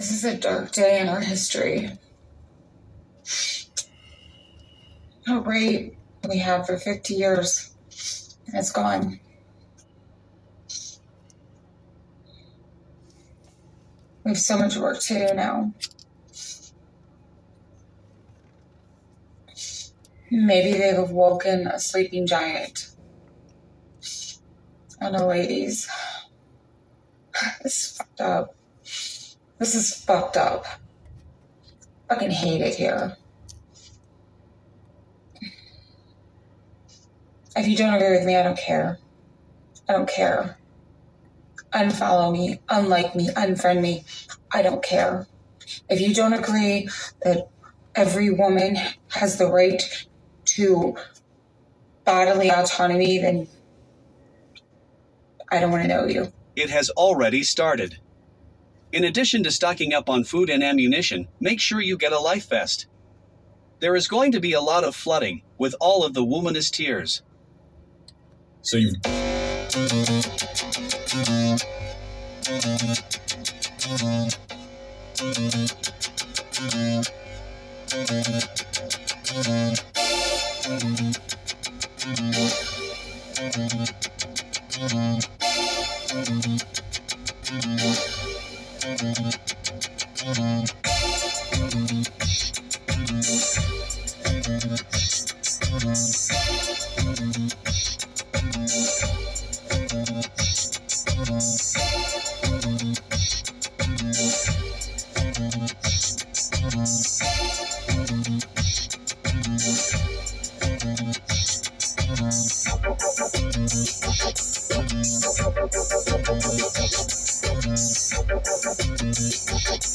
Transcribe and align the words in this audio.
This 0.00 0.12
is 0.12 0.24
a 0.24 0.34
dark 0.34 0.72
day 0.72 0.98
in 0.98 1.10
our 1.10 1.20
history. 1.20 1.90
A 5.28 5.40
rate 5.40 5.98
we 6.26 6.38
had 6.38 6.64
for 6.64 6.78
50 6.78 7.12
years, 7.12 7.74
and 8.46 8.56
it's 8.56 8.72
gone. 8.72 9.20
We 14.24 14.30
have 14.30 14.38
so 14.38 14.56
much 14.56 14.78
work 14.78 15.00
to 15.00 15.28
do 15.28 15.34
now. 15.34 15.74
Maybe 20.30 20.78
they've 20.78 20.96
awoken 20.98 21.66
a 21.66 21.78
sleeping 21.78 22.26
giant. 22.26 22.88
I 24.98 25.10
know, 25.10 25.26
ladies. 25.26 25.90
Is 27.66 27.98
fucked 27.98 28.22
up. 28.22 28.54
This 29.60 29.74
is 29.74 29.94
fucked 29.94 30.38
up. 30.38 30.64
Fucking 32.08 32.30
hate 32.30 32.62
it 32.62 32.76
here. 32.76 33.18
If 37.54 37.68
you 37.68 37.76
don't 37.76 37.92
agree 37.92 38.12
with 38.12 38.24
me, 38.24 38.36
I 38.36 38.42
don't 38.42 38.56
care. 38.56 38.98
I 39.86 39.92
don't 39.92 40.08
care. 40.08 40.56
Unfollow 41.74 42.32
me, 42.32 42.60
unlike 42.70 43.14
me, 43.14 43.28
unfriend 43.28 43.82
me. 43.82 44.04
I 44.50 44.62
don't 44.62 44.82
care. 44.82 45.26
If 45.90 46.00
you 46.00 46.14
don't 46.14 46.32
agree 46.32 46.88
that 47.22 47.48
every 47.94 48.30
woman 48.30 48.78
has 49.08 49.36
the 49.36 49.46
right 49.46 49.82
to 50.56 50.96
bodily 52.06 52.50
autonomy, 52.50 53.18
then 53.18 53.46
I 55.52 55.60
don't 55.60 55.70
want 55.70 55.82
to 55.82 55.88
know 55.88 56.06
you. 56.06 56.32
It 56.56 56.70
has 56.70 56.88
already 56.90 57.42
started. 57.42 57.98
In 58.92 59.04
addition 59.04 59.44
to 59.44 59.52
stocking 59.52 59.94
up 59.94 60.10
on 60.10 60.24
food 60.24 60.50
and 60.50 60.64
ammunition, 60.64 61.28
make 61.38 61.60
sure 61.60 61.80
you 61.80 61.96
get 61.96 62.12
a 62.12 62.18
life 62.18 62.48
vest. 62.48 62.86
There 63.78 63.94
is 63.94 64.08
going 64.08 64.32
to 64.32 64.40
be 64.40 64.52
a 64.52 64.60
lot 64.60 64.82
of 64.82 64.96
flooding, 64.96 65.42
with 65.58 65.76
all 65.80 66.04
of 66.04 66.12
the 66.12 66.24
womanist 66.24 66.72
tears. 66.72 67.22
So 68.62 68.76
you 68.76 68.92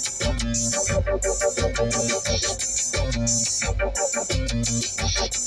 Thank 0.07 0.45
you. 5.35 5.44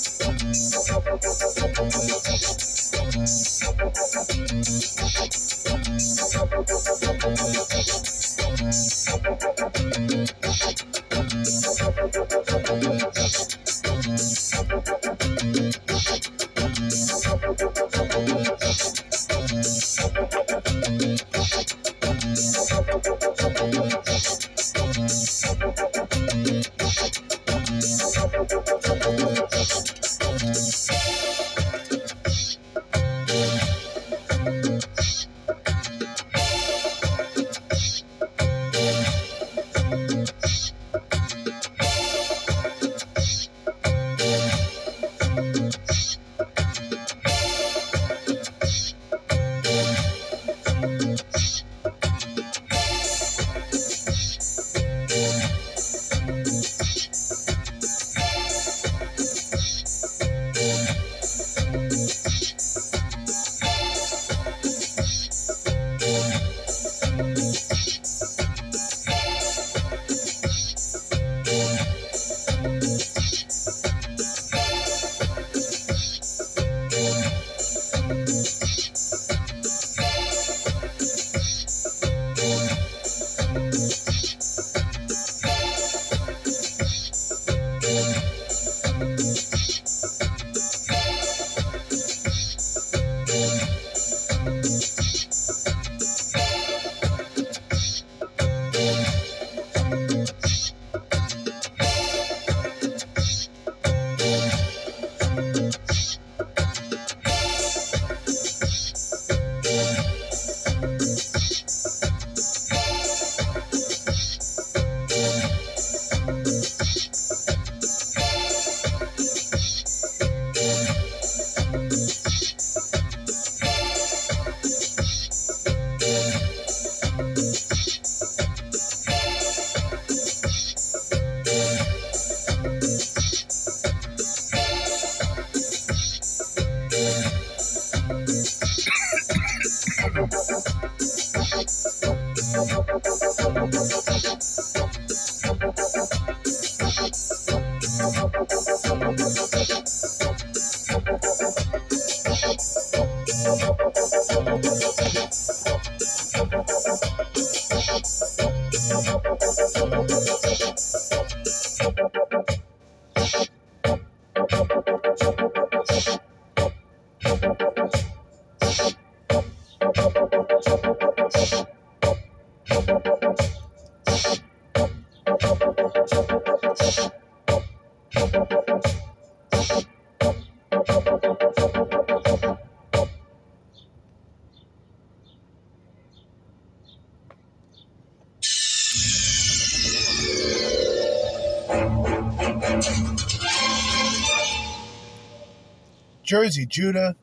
Jerzee 196.29 196.67
Judah, 196.67 197.15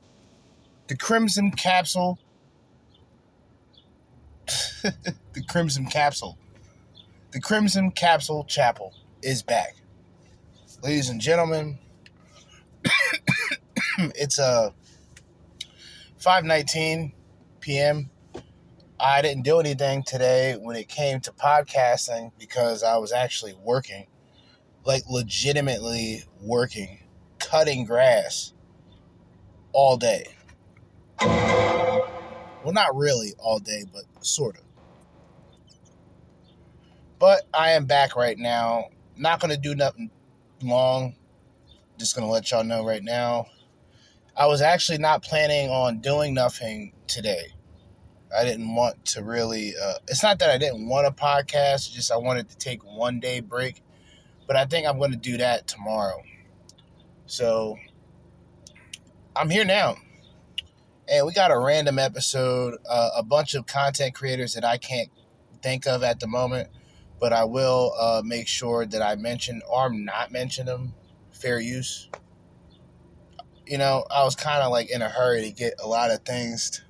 the 0.88 0.96
Crimson 0.96 1.52
Capsule, 1.52 2.18
the 4.82 5.44
Crimson 5.48 5.86
Capsule, 5.86 6.36
the 7.30 7.40
Crimson 7.40 7.92
Capsule 7.92 8.44
Chapel 8.48 8.92
is 9.22 9.44
back. 9.44 9.76
Ladies 10.82 11.08
and 11.08 11.20
gentlemen, 11.20 11.78
it's 13.98 14.40
a 14.40 14.42
uh, 14.42 14.70
5:19 16.20 17.12
p.m. 17.60 18.10
I 18.98 19.22
didn't 19.22 19.44
do 19.44 19.60
anything 19.60 20.02
today 20.02 20.56
when 20.60 20.74
it 20.74 20.88
came 20.88 21.20
to 21.20 21.30
podcasting 21.30 22.32
because 22.40 22.82
I 22.82 22.96
was 22.96 23.12
actually 23.12 23.54
working, 23.54 24.08
like 24.84 25.04
legitimately 25.08 26.24
working, 26.40 27.04
cutting 27.38 27.84
grass 27.84 28.52
all 29.76 29.98
day. 29.98 30.24
Well, 31.20 32.72
not 32.72 32.96
really 32.96 33.34
all 33.38 33.58
day, 33.58 33.84
but 33.92 34.04
sort 34.24 34.56
of. 34.56 34.62
But 37.18 37.42
I 37.52 37.72
am 37.72 37.84
back 37.84 38.16
right 38.16 38.38
now. 38.38 38.86
Not 39.18 39.38
going 39.38 39.50
to 39.50 39.60
do 39.60 39.74
nothing 39.74 40.10
long. 40.62 41.14
Just 41.98 42.16
going 42.16 42.26
to 42.26 42.32
let 42.32 42.50
y'all 42.50 42.64
know 42.64 42.86
right 42.86 43.04
now. 43.04 43.48
I 44.34 44.46
was 44.46 44.62
actually 44.62 44.96
not 44.96 45.22
planning 45.22 45.68
on 45.68 45.98
doing 45.98 46.32
nothing 46.32 46.94
today. 47.06 47.52
I 48.34 48.44
didn't 48.44 48.74
want 48.74 49.04
to 49.06 49.22
really. 49.22 49.74
Uh, 49.76 49.94
it's 50.08 50.22
not 50.22 50.38
that 50.38 50.48
I 50.48 50.56
didn't 50.56 50.88
want 50.88 51.06
a 51.06 51.10
podcast. 51.10 51.92
Just 51.92 52.10
I 52.10 52.16
wanted 52.16 52.48
to 52.48 52.56
take 52.56 52.82
one 52.82 53.20
day 53.20 53.40
break, 53.40 53.82
but 54.46 54.56
I 54.56 54.64
think 54.64 54.86
I'm 54.86 54.96
going 54.96 55.12
to 55.12 55.18
do 55.18 55.36
that 55.36 55.66
tomorrow. 55.66 56.22
So 57.26 57.76
I'm 59.36 59.50
here 59.50 59.66
now, 59.66 59.96
and 61.06 61.26
we 61.26 61.32
got 61.34 61.50
a 61.50 61.58
random 61.58 61.98
episode. 61.98 62.78
Uh, 62.88 63.10
a 63.16 63.22
bunch 63.22 63.54
of 63.54 63.66
content 63.66 64.14
creators 64.14 64.54
that 64.54 64.64
I 64.64 64.78
can't 64.78 65.10
think 65.62 65.86
of 65.86 66.02
at 66.02 66.20
the 66.20 66.26
moment, 66.26 66.70
but 67.20 67.34
I 67.34 67.44
will 67.44 67.92
uh, 68.00 68.22
make 68.24 68.48
sure 68.48 68.86
that 68.86 69.02
I 69.02 69.14
mention 69.16 69.60
or 69.68 69.92
not 69.92 70.32
mention 70.32 70.64
them. 70.64 70.94
Fair 71.32 71.60
use. 71.60 72.08
You 73.66 73.76
know, 73.76 74.06
I 74.10 74.24
was 74.24 74.34
kind 74.34 74.62
of 74.62 74.70
like 74.70 74.90
in 74.90 75.02
a 75.02 75.08
hurry 75.08 75.42
to 75.42 75.50
get 75.50 75.74
a 75.84 75.86
lot 75.86 76.10
of 76.10 76.24
things 76.24 76.82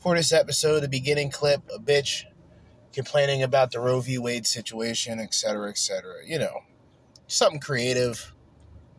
for 0.00 0.14
this 0.14 0.32
episode, 0.32 0.80
the 0.80 0.88
beginning 0.88 1.30
clip, 1.30 1.62
a 1.74 1.78
bitch 1.78 2.24
complaining 2.92 3.42
about 3.42 3.70
the 3.70 3.80
Roe 3.80 4.00
v. 4.00 4.18
Wade 4.18 4.46
situation, 4.46 5.20
etc., 5.20 5.70
etc. 5.70 6.16
You 6.26 6.38
know, 6.38 6.60
something 7.28 7.60
creative. 7.60 8.34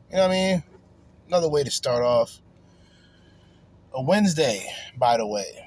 You 0.09 0.17
know 0.17 0.23
what 0.23 0.31
I 0.31 0.33
mean? 0.33 0.63
Another 1.31 1.47
way 1.47 1.63
to 1.63 1.71
start 1.71 2.03
off. 2.03 2.41
A 3.93 4.01
Wednesday, 4.01 4.69
by 4.97 5.15
the 5.15 5.25
way, 5.25 5.65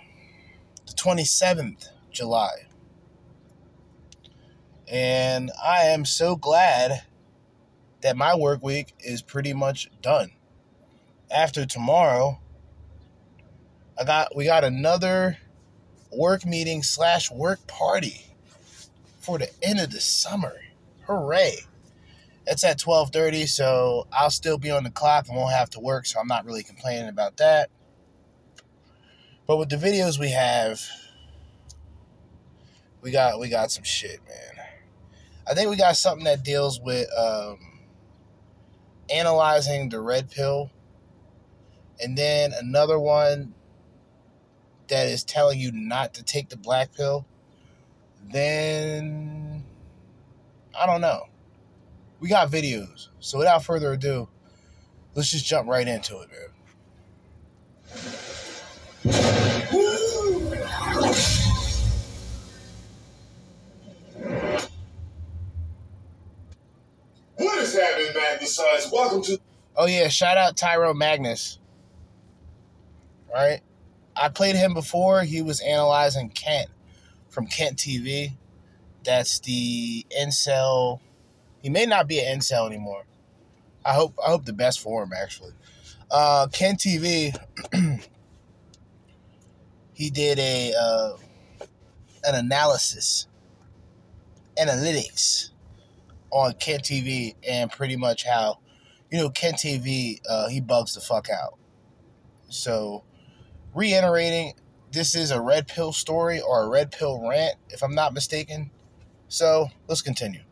the 0.87 0.93
27th 0.93 1.88
July. 2.11 2.66
And 4.87 5.50
I 5.64 5.84
am 5.84 6.05
so 6.05 6.37
glad 6.37 7.05
that 8.02 8.14
my 8.14 8.34
work 8.34 8.62
week 8.62 8.93
is 9.00 9.22
pretty 9.22 9.55
much 9.55 9.90
done. 10.02 10.32
After 11.31 11.64
tomorrow, 11.64 12.40
I 13.99 14.05
got 14.05 14.37
we 14.37 14.44
got 14.44 14.64
another 14.64 15.38
work 16.12 16.44
meeting 16.44 16.82
slash 16.82 17.31
work 17.31 17.66
party 17.66 18.26
for 19.19 19.38
the 19.38 19.49
end 19.62 19.81
of 19.81 19.93
the 19.93 20.00
summer. 20.02 20.56
Hooray! 21.06 21.56
It's 22.46 22.62
at 22.62 22.79
twelve 22.79 23.11
thirty, 23.11 23.46
so 23.46 24.06
I'll 24.12 24.31
still 24.31 24.58
be 24.58 24.70
on 24.70 24.85
the 24.85 24.91
clock 24.91 25.29
and 25.29 25.37
won't 25.37 25.55
have 25.55 25.70
to 25.70 25.81
work, 25.81 26.05
so 26.06 26.20
I'm 26.20 26.26
not 26.26 26.44
really 26.44 26.62
complaining 26.62 27.08
about 27.08 27.38
that. 27.38 27.70
But 29.46 29.56
with 29.56 29.70
the 29.70 29.76
videos 29.76 30.19
we 30.19 30.31
have, 30.31 30.81
we 33.00 33.11
got 33.11 33.38
we 33.41 33.49
got 33.49 33.70
some 33.70 33.85
shit, 33.85 34.20
man. 34.29 34.67
I 35.46 35.55
think 35.55 35.70
we 35.70 35.76
got 35.76 35.96
something 35.96 36.25
that 36.25 36.43
deals 36.43 36.81
with 36.81 37.06
um, 37.19 37.58
analyzing 39.08 39.88
the 39.88 40.00
red 40.00 40.31
pill, 40.31 40.70
and 42.00 42.17
then 42.17 42.52
another 42.52 42.99
one 42.99 43.55
that 44.88 45.06
is 45.06 45.25
telling 45.25 45.58
you 45.58 45.73
not 45.73 46.12
to 46.14 46.23
take 46.23 46.50
the 46.50 46.56
black 46.58 46.94
pill, 46.94 47.26
then 48.31 49.64
I 50.79 50.85
don't 50.85 51.00
know. 51.00 51.29
We 52.25 52.31
got 52.31 52.50
videos. 52.50 53.09
So 53.21 53.37
without 53.37 53.67
further 53.67 53.93
ado, 53.93 54.31
let's 55.15 55.31
just 55.31 55.44
jump 55.44 55.69
right 55.69 55.87
into 55.87 56.21
it, 56.21 56.31
man. 56.31 56.49
What 67.37 67.59
is 67.59 67.79
happening, 67.79 68.09
Magnus? 68.15 68.59
Welcome 68.91 69.23
to. 69.25 69.38
Oh 69.76 69.85
yeah, 69.85 70.09
shout 70.09 70.38
out 70.38 70.56
Tyrone 70.56 70.97
Magnus. 70.97 71.59
All 73.29 73.35
right. 73.35 73.61
I 74.17 74.31
played 74.31 74.56
him 74.56 74.73
before. 74.73 75.25
He 75.25 75.43
was 75.43 75.61
analyzing 75.61 76.31
Kent 76.31 76.71
from 77.29 77.49
Kent 77.49 77.76
TV. 77.76 78.32
That's 79.05 79.41
the 79.41 80.06
incel. 80.19 81.00
He 81.64 81.70
may 81.70 81.87
not 81.87 82.06
be 82.06 82.20
an 82.20 82.40
incel 82.40 82.66
anymore. 82.66 83.06
I 83.87 83.94
hope 83.94 84.19
I 84.22 84.28
hope 84.28 84.44
the 84.44 84.52
best 84.52 84.81
for 84.81 85.02
him 85.02 85.12
actually. 85.16 85.55
Uh, 86.11 86.46
Kent 86.52 86.81
TV. 86.81 87.34
he 89.94 90.11
did 90.11 90.38
a 90.38 90.75
uh, 90.78 91.12
an 92.25 92.35
analysis, 92.35 93.28
analytics 94.61 95.52
on 96.30 96.52
Kent 96.52 96.83
TV, 96.83 97.35
and 97.49 97.71
pretty 97.73 97.97
much 97.97 98.26
how 98.26 98.59
you 99.11 99.16
know 99.16 99.30
Kent 99.30 99.56
TV. 99.56 100.21
Uh, 100.28 100.49
he 100.49 100.61
bugs 100.61 100.94
the 100.94 101.00
fuck 101.00 101.30
out. 101.30 101.59
So 102.50 103.04
reiterating, 103.75 104.52
this 104.92 105.14
is 105.14 105.30
a 105.30 105.40
red 105.40 105.66
pill 105.66 105.94
story 105.94 106.42
or 106.42 106.64
a 106.64 106.68
red 106.68 106.92
pill 106.92 107.26
rant, 107.26 107.54
if 107.71 107.83
I'm 107.83 107.94
not 107.94 108.12
mistaken. 108.12 108.71
So 109.28 109.68
let's 109.88 110.02
continue. 110.02 110.42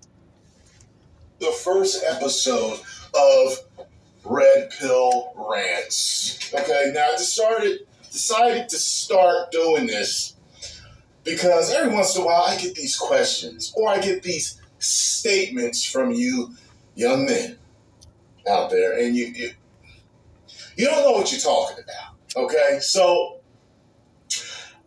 The 1.43 1.51
first 1.51 2.05
episode 2.09 2.79
of 3.15 3.59
Red 4.25 4.71
Pill 4.79 5.33
Rants. 5.35 6.55
Okay, 6.55 6.93
now 6.95 7.09
I 7.13 7.17
decided 7.17 7.81
decided 8.13 8.69
to 8.69 8.77
start 8.77 9.51
doing 9.51 9.89
this 9.89 10.37
because 11.25 11.75
every 11.75 11.93
once 11.93 12.15
in 12.15 12.23
a 12.23 12.27
while 12.27 12.45
I 12.45 12.57
get 12.59 12.77
these 12.77 12.97
questions 12.97 13.73
or 13.77 13.89
I 13.89 13.99
get 13.99 14.23
these 14.23 14.63
statements 14.79 15.85
from 15.85 16.13
you 16.13 16.55
young 16.95 17.27
men 17.27 17.59
out 18.49 18.71
there, 18.71 18.97
and 18.97 19.17
you 19.17 19.27
you, 19.35 19.51
you 20.77 20.87
don't 20.87 21.03
know 21.03 21.11
what 21.11 21.33
you're 21.33 21.41
talking 21.41 21.83
about. 21.83 22.45
Okay, 22.45 22.79
so 22.81 23.41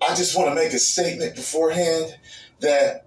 I 0.02 0.16
just 0.16 0.38
want 0.38 0.48
to 0.48 0.56
make 0.56 0.72
a 0.72 0.80
statement 0.80 1.36
beforehand 1.36 2.16
that 2.62 3.05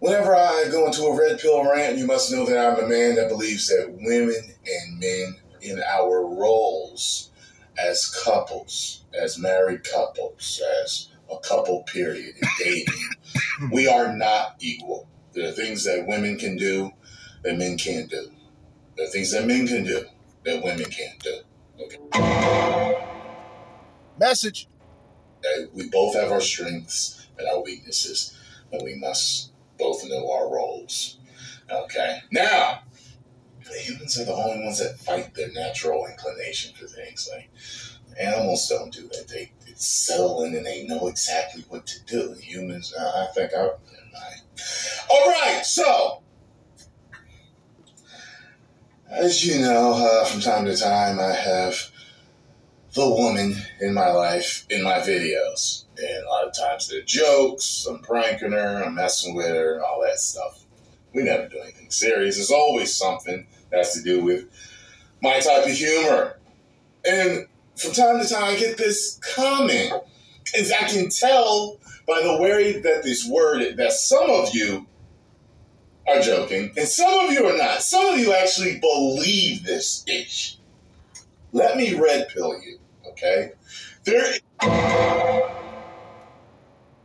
whenever 0.00 0.34
I 0.34 0.68
go 0.70 0.86
into 0.86 1.04
a 1.04 1.16
red 1.16 1.38
pill 1.38 1.64
rant, 1.64 1.96
you 1.96 2.06
must 2.06 2.32
know 2.32 2.44
that 2.46 2.58
I'm 2.58 2.84
a 2.84 2.88
man 2.88 3.14
that 3.14 3.28
believes 3.28 3.68
that 3.68 3.96
women 4.00 4.54
and 4.66 4.98
men 4.98 5.36
in 5.62 5.80
our 5.82 6.26
roles 6.26 7.30
as 7.78 8.10
couples, 8.24 9.04
as 9.14 9.38
married 9.38 9.84
couples, 9.84 10.60
as 10.82 11.08
a 11.30 11.38
couple 11.38 11.82
period 11.84 12.34
in 12.40 12.48
dating, 12.58 12.94
we 13.72 13.86
are 13.86 14.14
not 14.14 14.56
equal. 14.60 15.08
There 15.32 15.48
are 15.48 15.52
things 15.52 15.84
that 15.84 16.06
women 16.06 16.36
can 16.36 16.56
do 16.56 16.90
that 17.44 17.56
men 17.56 17.78
can't 17.78 18.10
do. 18.10 18.30
There 18.96 19.06
are 19.06 19.10
things 19.10 19.30
that 19.32 19.46
men 19.46 19.66
can 19.66 19.84
do 19.84 20.04
that 20.44 20.62
women 20.62 20.86
can't 20.86 21.18
do. 21.20 21.40
Okay. 21.80 23.06
Message. 24.18 24.66
That 25.42 25.70
we 25.72 25.88
both 25.88 26.14
have 26.16 26.32
our 26.32 26.40
strengths 26.40 27.28
and 27.38 27.48
our 27.48 27.62
weaknesses, 27.62 28.36
and 28.72 28.82
we 28.82 28.96
must 28.96 29.49
both 29.80 30.06
know 30.08 30.30
our 30.30 30.52
roles. 30.52 31.18
Okay. 31.70 32.20
Now, 32.30 32.82
the 33.64 33.78
humans 33.78 34.18
are 34.20 34.24
the 34.24 34.34
only 34.34 34.64
ones 34.64 34.78
that 34.78 34.98
fight 34.98 35.34
their 35.34 35.52
natural 35.52 36.06
inclination 36.06 36.74
for 36.74 36.86
things. 36.86 37.28
Like 37.32 37.50
animals 38.20 38.68
don't 38.68 38.92
do 38.92 39.08
that. 39.08 39.28
They, 39.28 39.52
settle 39.80 40.42
in 40.42 40.54
and 40.54 40.66
they 40.66 40.84
know 40.84 41.08
exactly 41.08 41.64
what 41.68 41.86
to 41.86 42.04
do. 42.04 42.34
Humans, 42.34 42.92
uh, 42.92 43.26
I 43.28 43.32
think 43.32 43.52
I. 43.54 43.70
All 45.10 45.30
right, 45.30 45.62
so 45.64 46.22
as 49.10 49.44
you 49.44 49.60
know, 49.60 49.94
uh, 49.94 50.24
from 50.26 50.40
time 50.40 50.66
to 50.66 50.76
time, 50.76 51.18
I 51.18 51.32
have 51.32 51.90
the 52.94 53.08
woman 53.08 53.56
in 53.80 53.94
my 53.94 54.10
life 54.10 54.66
in 54.68 54.82
my 54.82 54.98
videos. 54.98 55.84
And 56.00 56.24
a 56.24 56.28
lot 56.28 56.46
of 56.46 56.56
times 56.56 56.88
they're 56.88 57.02
jokes, 57.02 57.86
I'm 57.88 57.98
pranking 58.00 58.52
her, 58.52 58.82
I'm 58.82 58.94
messing 58.94 59.34
with 59.34 59.48
her, 59.48 59.82
all 59.84 60.00
that 60.02 60.18
stuff. 60.18 60.64
We 61.12 61.24
never 61.24 61.48
do 61.48 61.58
anything 61.58 61.90
serious. 61.90 62.36
There's 62.36 62.50
always 62.50 62.94
something 62.94 63.46
that 63.70 63.78
has 63.78 63.94
to 63.94 64.02
do 64.02 64.24
with 64.24 64.46
my 65.22 65.40
type 65.40 65.66
of 65.66 65.72
humor. 65.72 66.38
And 67.04 67.46
from 67.76 67.92
time 67.92 68.20
to 68.20 68.28
time, 68.28 68.44
I 68.44 68.56
get 68.56 68.76
this 68.76 69.18
comment, 69.34 69.92
and 70.56 70.66
I 70.80 70.84
can 70.84 71.08
tell 71.08 71.78
by 72.06 72.20
the 72.22 72.38
way 72.40 72.80
that 72.80 73.02
this 73.02 73.26
word 73.26 73.76
that 73.76 73.92
some 73.92 74.30
of 74.30 74.54
you 74.54 74.86
are 76.08 76.20
joking, 76.20 76.72
and 76.76 76.88
some 76.88 77.26
of 77.26 77.32
you 77.32 77.46
are 77.46 77.56
not. 77.56 77.82
Some 77.82 78.06
of 78.06 78.18
you 78.18 78.34
actually 78.34 78.78
believe 78.80 79.64
this 79.64 80.04
ish. 80.08 80.58
Let 81.52 81.76
me 81.76 81.94
red 81.94 82.28
pill 82.28 82.60
you, 82.62 82.78
okay? 83.08 83.52
There 84.04 84.34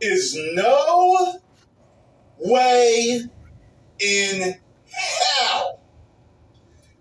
is 0.00 0.36
no 0.54 1.40
way 2.38 3.22
in 3.98 4.54
hell 4.90 5.80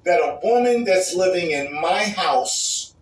that 0.03 0.19
a 0.19 0.39
woman 0.43 0.83
that's 0.83 1.15
living 1.15 1.51
in 1.51 1.73
my 1.81 2.03
house 2.03 2.95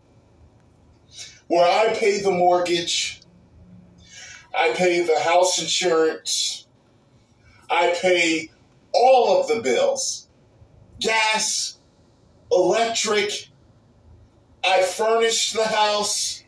where 1.47 1.65
I 1.65 1.93
pay 1.93 2.21
the 2.21 2.31
mortgage, 2.31 3.21
I 4.57 4.73
pay 4.73 5.05
the 5.05 5.19
house 5.19 5.61
insurance, 5.61 6.67
I 7.69 7.95
pay 8.01 8.49
all 8.93 9.41
of 9.41 9.47
the 9.47 9.61
bills 9.61 10.23
gas, 10.99 11.79
electric, 12.51 13.49
I 14.63 14.81
furnish 14.81 15.51
the 15.51 15.65
house, 15.67 16.43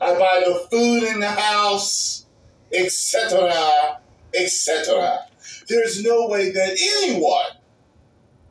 I 0.00 0.14
buy 0.14 0.42
the 0.46 0.66
food 0.70 1.02
in 1.02 1.20
the 1.20 1.30
house, 1.30 2.26
etc., 2.72 4.00
etc. 4.34 5.20
There's 5.68 6.02
no 6.02 6.28
way 6.28 6.50
that 6.50 7.02
anyone 7.02 7.58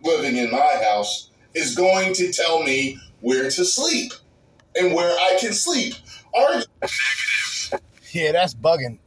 living 0.03 0.37
in 0.37 0.51
my 0.51 0.81
house 0.83 1.29
is 1.53 1.75
going 1.75 2.13
to 2.13 2.31
tell 2.31 2.63
me 2.63 2.99
where 3.21 3.49
to 3.49 3.65
sleep 3.65 4.13
and 4.75 4.93
where 4.93 5.11
I 5.11 5.37
can 5.39 5.53
sleep. 5.53 5.95
Are 6.35 6.61
Yeah, 8.11 8.31
that's 8.31 8.53
bugging. 8.53 8.99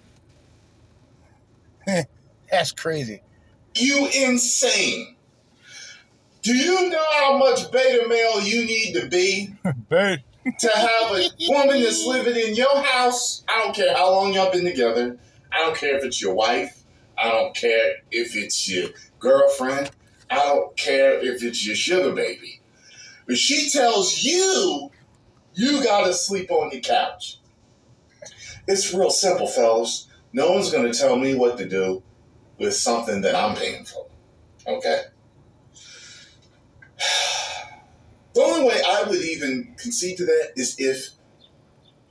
that's 2.50 2.72
crazy. 2.72 3.22
you 3.74 4.08
insane? 4.14 5.16
Do 6.42 6.54
you 6.54 6.88
know 6.88 7.04
how 7.20 7.38
much 7.38 7.70
beta 7.70 8.06
male 8.08 8.42
you 8.42 8.64
need 8.64 8.94
to 8.94 9.08
be 9.08 9.54
Bird. 9.88 10.22
To 10.44 10.70
have 10.74 11.12
a 11.12 11.28
woman 11.48 11.82
that's 11.82 12.04
living 12.04 12.36
in 12.36 12.54
your 12.54 12.82
house? 12.82 13.44
I 13.48 13.62
don't 13.62 13.74
care 13.74 13.94
how 13.94 14.10
long 14.10 14.32
y'all 14.32 14.52
been 14.52 14.64
together. 14.64 15.18
I 15.52 15.58
don't 15.58 15.76
care 15.76 15.96
if 15.96 16.04
it's 16.04 16.20
your 16.20 16.34
wife. 16.34 16.84
I 17.18 17.30
don't 17.30 17.54
care 17.54 17.92
if 18.10 18.36
it's 18.36 18.68
your 18.68 18.90
girlfriend. 19.18 19.90
I 20.30 20.36
don't 20.36 20.76
care 20.76 21.18
if 21.18 21.42
it's 21.42 21.66
your 21.66 21.76
sugar 21.76 22.12
baby. 22.12 22.60
But 23.26 23.36
she 23.36 23.68
tells 23.70 24.22
you 24.22 24.90
you 25.54 25.84
gotta 25.84 26.14
sleep 26.14 26.50
on 26.50 26.70
your 26.70 26.80
couch. 26.80 27.38
It's 28.66 28.94
real 28.94 29.10
simple, 29.10 29.46
fellas. 29.46 30.06
No 30.32 30.52
one's 30.52 30.70
gonna 30.70 30.94
tell 30.94 31.16
me 31.16 31.34
what 31.34 31.58
to 31.58 31.68
do 31.68 32.02
with 32.58 32.74
something 32.74 33.20
that 33.22 33.34
I'm 33.34 33.56
paying 33.56 33.84
for. 33.84 34.06
Okay? 34.66 35.02
The 38.34 38.40
only 38.42 38.66
way 38.68 38.80
I 38.86 39.02
would 39.08 39.20
even 39.22 39.74
concede 39.78 40.16
to 40.18 40.24
that 40.26 40.52
is 40.56 40.76
if, 40.78 41.08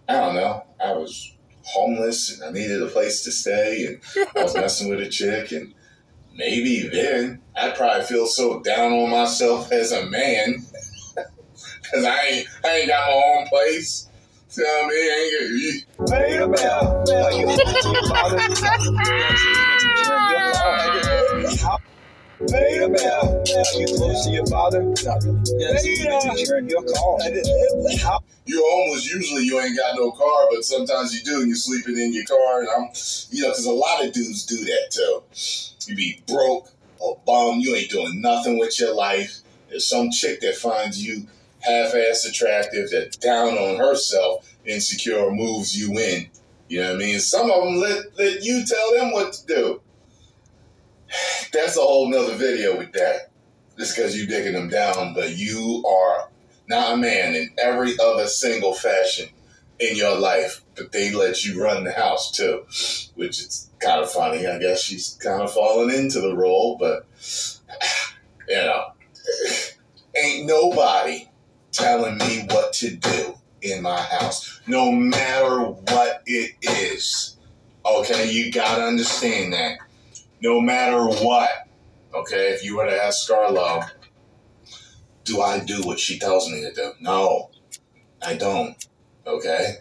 I 0.07 0.13
don't 0.13 0.35
know, 0.35 0.63
I 0.83 0.93
was 0.93 1.33
homeless 1.63 2.31
and 2.33 2.43
I 2.43 2.51
needed 2.51 2.81
a 2.81 2.87
place 2.87 3.23
to 3.23 3.31
stay 3.31 3.85
and 3.85 4.27
I 4.35 4.43
was 4.43 4.55
messing 4.55 4.89
with 4.89 4.99
a 5.01 5.09
chick 5.09 5.51
and 5.51 5.73
maybe 6.35 6.87
then 6.89 7.41
I'd 7.55 7.75
probably 7.75 8.03
feel 8.03 8.25
so 8.25 8.61
down 8.61 8.91
on 8.93 9.09
myself 9.09 9.71
as 9.71 9.91
a 9.91 10.05
man 10.07 10.65
because 11.15 12.05
I 12.05 12.25
ain't, 12.27 12.47
I 12.65 12.77
ain't 12.79 12.87
got 12.89 13.07
my 13.07 13.13
own 13.39 13.47
place. 13.47 14.07
You 14.57 14.63
know 14.63 14.69
what 14.69 14.85
I 14.85 14.87
mean? 14.89 15.11
I 15.11 15.15
ain't 15.21 15.31
got- 15.97 16.09
Pay 16.09 16.37
the 16.39 16.47
bill. 21.59 21.75
Bill, 22.39 22.47
you 22.47 22.55
Pay 22.55 22.79
the 22.79 22.87
bill. 22.87 23.43
Bill, 23.43 23.81
you 23.81 23.97
close 23.97 24.25
to 24.25 24.31
your 24.31 24.45
father? 24.45 24.83
Not 24.83 25.23
really. 25.23 25.41
Yes, 25.59 25.83
but 25.83 26.39
you 26.39 26.45
turn 26.45 26.69
your 26.69 26.83
call. 26.83 27.19
How 28.01 28.19
You're 28.45 28.63
homeless. 28.63 29.13
Usually 29.13 29.43
you 29.43 29.59
ain't 29.59 29.77
got 29.77 29.95
no 29.97 30.11
car, 30.11 30.47
but 30.49 30.63
sometimes 30.63 31.13
you 31.13 31.21
do, 31.23 31.39
and 31.41 31.47
you're 31.47 31.57
sleeping 31.57 31.97
in 31.97 32.13
your 32.13 32.23
car. 32.23 32.61
And 32.61 32.69
I'm, 32.69 32.89
you 33.31 33.43
know, 33.43 33.49
because 33.49 33.65
a 33.65 33.71
lot 33.71 34.05
of 34.05 34.13
dudes 34.13 34.45
do 34.45 34.55
that 34.55 34.87
too. 34.89 35.23
You 35.87 35.95
be 35.95 36.23
broke 36.27 36.69
or 36.99 37.19
bum. 37.25 37.59
You 37.59 37.75
ain't 37.75 37.91
doing 37.91 38.21
nothing 38.21 38.57
with 38.57 38.79
your 38.79 38.95
life. 38.95 39.39
There's 39.69 39.85
some 39.85 40.09
chick 40.09 40.39
that 40.41 40.55
finds 40.55 41.05
you 41.05 41.27
half-ass 41.59 42.23
attractive, 42.23 42.89
that 42.91 43.19
down 43.19 43.57
on 43.57 43.77
herself, 43.77 44.49
insecure, 44.65 45.29
moves 45.29 45.77
you 45.77 45.99
in. 45.99 46.29
You 46.69 46.81
know 46.81 46.93
what 46.93 46.95
I 46.95 46.99
mean? 46.99 47.19
Some 47.19 47.51
of 47.51 47.65
them 47.65 47.75
let 47.75 48.17
let 48.17 48.43
you 48.43 48.63
tell 48.65 48.95
them 48.95 49.11
what 49.11 49.33
to 49.33 49.45
do. 49.45 49.81
That's 51.53 51.77
a 51.77 51.81
whole 51.81 52.09
nother 52.09 52.35
video 52.35 52.77
with 52.77 52.91
that. 52.93 53.31
Just 53.77 53.95
because 53.95 54.17
you 54.17 54.27
digging 54.27 54.53
them 54.53 54.69
down, 54.69 55.13
but 55.13 55.37
you 55.37 55.83
are 55.87 56.29
not 56.67 56.93
a 56.93 56.97
man 56.97 57.35
in 57.35 57.49
every 57.57 57.95
other 57.99 58.27
single 58.27 58.73
fashion 58.73 59.29
in 59.79 59.95
your 59.95 60.17
life, 60.19 60.61
but 60.75 60.91
they 60.91 61.13
let 61.13 61.43
you 61.45 61.63
run 61.63 61.83
the 61.83 61.91
house 61.91 62.31
too, 62.31 62.65
which 63.15 63.39
is 63.39 63.69
kind 63.79 64.01
of 64.01 64.11
funny. 64.11 64.45
I 64.45 64.59
guess 64.59 64.81
she's 64.81 65.17
kind 65.23 65.41
of 65.41 65.51
fallen 65.51 65.89
into 65.89 66.19
the 66.19 66.35
role, 66.35 66.77
but 66.77 67.07
you 68.47 68.55
know, 68.55 68.91
ain't 70.21 70.45
nobody 70.45 71.29
telling 71.71 72.17
me 72.17 72.45
what 72.49 72.73
to 72.73 72.95
do 72.95 73.35
in 73.61 73.81
my 73.81 74.01
house, 74.01 74.61
no 74.67 74.91
matter 74.91 75.59
what 75.61 76.23
it 76.25 76.51
is. 76.61 77.37
Okay, 77.85 78.31
you 78.31 78.51
gotta 78.51 78.83
understand 78.83 79.53
that. 79.53 79.79
No 80.41 80.61
matter 80.61 81.05
what, 81.05 81.49
okay, 82.13 82.51
if 82.51 82.63
you 82.63 82.77
were 82.77 82.85
to 82.85 83.03
ask 83.03 83.27
Scarlo, 83.27 83.89
do 85.25 85.41
I 85.41 85.59
do 85.59 85.81
what 85.83 85.99
she 85.99 86.17
tells 86.17 86.49
me 86.49 86.61
to 86.61 86.73
do? 86.73 86.93
No, 87.01 87.51
I 88.25 88.35
don't. 88.35 88.75
Okay? 89.27 89.75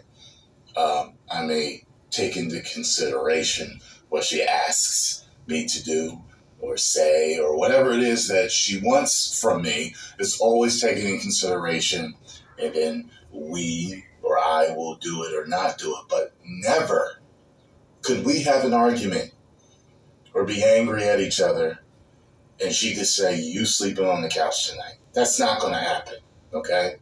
Um, 0.75 1.13
I 1.31 1.45
may 1.45 1.83
take 2.11 2.37
into 2.37 2.61
consideration 2.61 3.79
what 4.09 4.23
she 4.23 4.43
asks 4.43 5.27
me 5.47 5.65
to 5.65 5.83
do 5.83 6.21
or 6.59 6.77
say 6.77 7.39
or 7.39 7.55
whatever 7.55 7.91
it 7.91 8.01
is 8.01 8.27
that 8.27 8.51
she 8.51 8.79
wants 8.83 9.39
from 9.39 9.61
me 9.61 9.95
is 10.19 10.39
always 10.39 10.81
taken 10.81 11.05
in 11.05 11.19
consideration 11.19 12.13
and 12.61 12.73
then 12.73 13.11
we 13.31 14.05
or 14.21 14.37
I 14.37 14.73
will 14.75 14.95
do 14.95 15.23
it 15.23 15.33
or 15.33 15.47
not 15.47 15.77
do 15.77 15.91
it. 15.91 16.05
But 16.09 16.33
never 16.45 17.21
could 18.01 18.25
we 18.25 18.43
have 18.43 18.65
an 18.65 18.73
argument 18.73 19.31
or 20.39 20.45
be 20.45 20.63
angry 20.63 21.03
at 21.03 21.19
each 21.19 21.41
other 21.41 21.79
and 22.61 22.73
she 22.73 22.95
could 22.95 23.07
say, 23.07 23.39
You 23.39 23.65
sleeping 23.65 24.05
on 24.05 24.21
the 24.21 24.29
couch 24.29 24.69
tonight. 24.69 24.95
That's 25.13 25.37
not 25.39 25.59
going 25.59 25.73
to 25.73 25.79
happen. 25.79 26.15
Okay? 26.53 26.95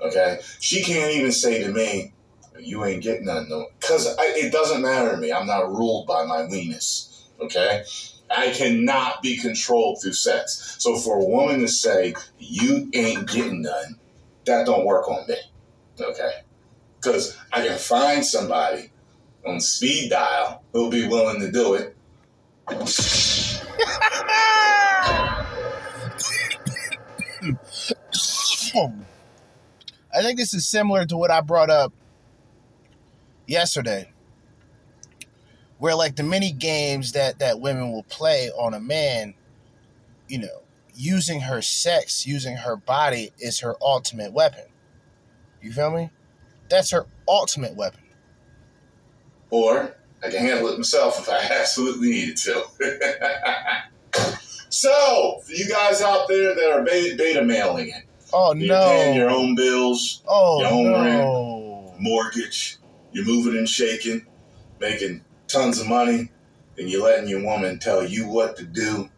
Okay? 0.00 0.40
She 0.60 0.82
can't 0.82 1.14
even 1.14 1.32
say 1.32 1.62
to 1.62 1.70
me, 1.70 2.14
You 2.58 2.84
ain't 2.84 3.02
getting 3.02 3.26
none. 3.26 3.48
Because 3.78 4.14
it 4.18 4.50
doesn't 4.50 4.80
matter 4.80 5.10
to 5.12 5.16
me. 5.18 5.30
I'm 5.30 5.46
not 5.46 5.68
ruled 5.68 6.06
by 6.06 6.24
my 6.24 6.42
weenus. 6.42 7.24
Okay? 7.38 7.84
I 8.34 8.50
cannot 8.50 9.20
be 9.20 9.36
controlled 9.36 10.00
through 10.00 10.14
sex. 10.14 10.76
So 10.78 10.96
for 10.96 11.18
a 11.20 11.24
woman 11.24 11.60
to 11.60 11.68
say, 11.68 12.14
You 12.38 12.88
ain't 12.94 13.28
getting 13.28 13.62
none, 13.62 13.98
that 14.46 14.64
don't 14.64 14.86
work 14.86 15.06
on 15.08 15.26
me. 15.28 15.36
Okay? 16.00 16.32
Because 16.96 17.36
I 17.52 17.66
can 17.66 17.78
find 17.78 18.24
somebody 18.24 18.90
on 19.44 19.60
speed 19.60 20.10
dial 20.10 20.62
who'll 20.72 20.90
be 20.90 21.06
willing 21.06 21.40
to 21.40 21.50
do 21.50 21.74
it. 21.74 21.96
I 22.68 23.02
think 30.20 30.38
this 30.38 30.54
is 30.54 30.66
similar 30.66 31.04
to 31.06 31.16
what 31.16 31.30
I 31.30 31.40
brought 31.40 31.70
up 31.70 31.92
yesterday, 33.46 34.12
where 35.78 35.94
like 35.94 36.16
the 36.16 36.22
many 36.22 36.52
games 36.52 37.12
that 37.12 37.38
that 37.40 37.60
women 37.60 37.92
will 37.92 38.04
play 38.04 38.50
on 38.50 38.74
a 38.74 38.80
man, 38.80 39.34
you 40.28 40.38
know, 40.38 40.62
using 40.94 41.40
her 41.42 41.62
sex, 41.62 42.26
using 42.26 42.56
her 42.56 42.76
body 42.76 43.32
is 43.38 43.60
her 43.60 43.74
ultimate 43.82 44.32
weapon. 44.32 44.64
You 45.60 45.72
feel 45.72 45.90
me? 45.90 46.10
That's 46.68 46.90
her 46.90 47.06
ultimate 47.28 47.74
weapon. 47.76 48.04
Or 49.50 49.96
I 50.24 50.30
can 50.30 50.40
handle 50.40 50.68
it 50.68 50.78
myself 50.78 51.18
if 51.18 51.28
I 51.28 51.38
absolutely 51.60 52.10
needed 52.10 52.36
to. 52.38 52.64
so, 54.68 55.40
for 55.44 55.52
you 55.52 55.68
guys 55.68 56.00
out 56.00 56.28
there 56.28 56.54
that 56.54 56.72
are 56.72 56.82
beta, 56.84 57.16
beta 57.16 57.42
mailing 57.42 57.88
it, 57.88 58.04
Oh 58.32 58.54
you're 58.54 58.74
paying 58.76 59.16
your 59.16 59.30
own 59.30 59.54
bills, 59.54 60.22
Oh 60.26 60.60
your 60.60 60.70
own 60.70 60.92
no! 60.92 61.94
mortgage, 61.98 62.78
you're 63.12 63.26
moving 63.26 63.58
and 63.58 63.68
shaking, 63.68 64.26
making 64.80 65.22
tons 65.48 65.78
of 65.80 65.86
money, 65.88 66.30
and 66.78 66.88
you're 66.88 67.02
letting 67.04 67.28
your 67.28 67.42
woman 67.44 67.78
tell 67.78 68.04
you 68.06 68.26
what 68.28 68.56
to 68.56 68.64
do 68.64 69.10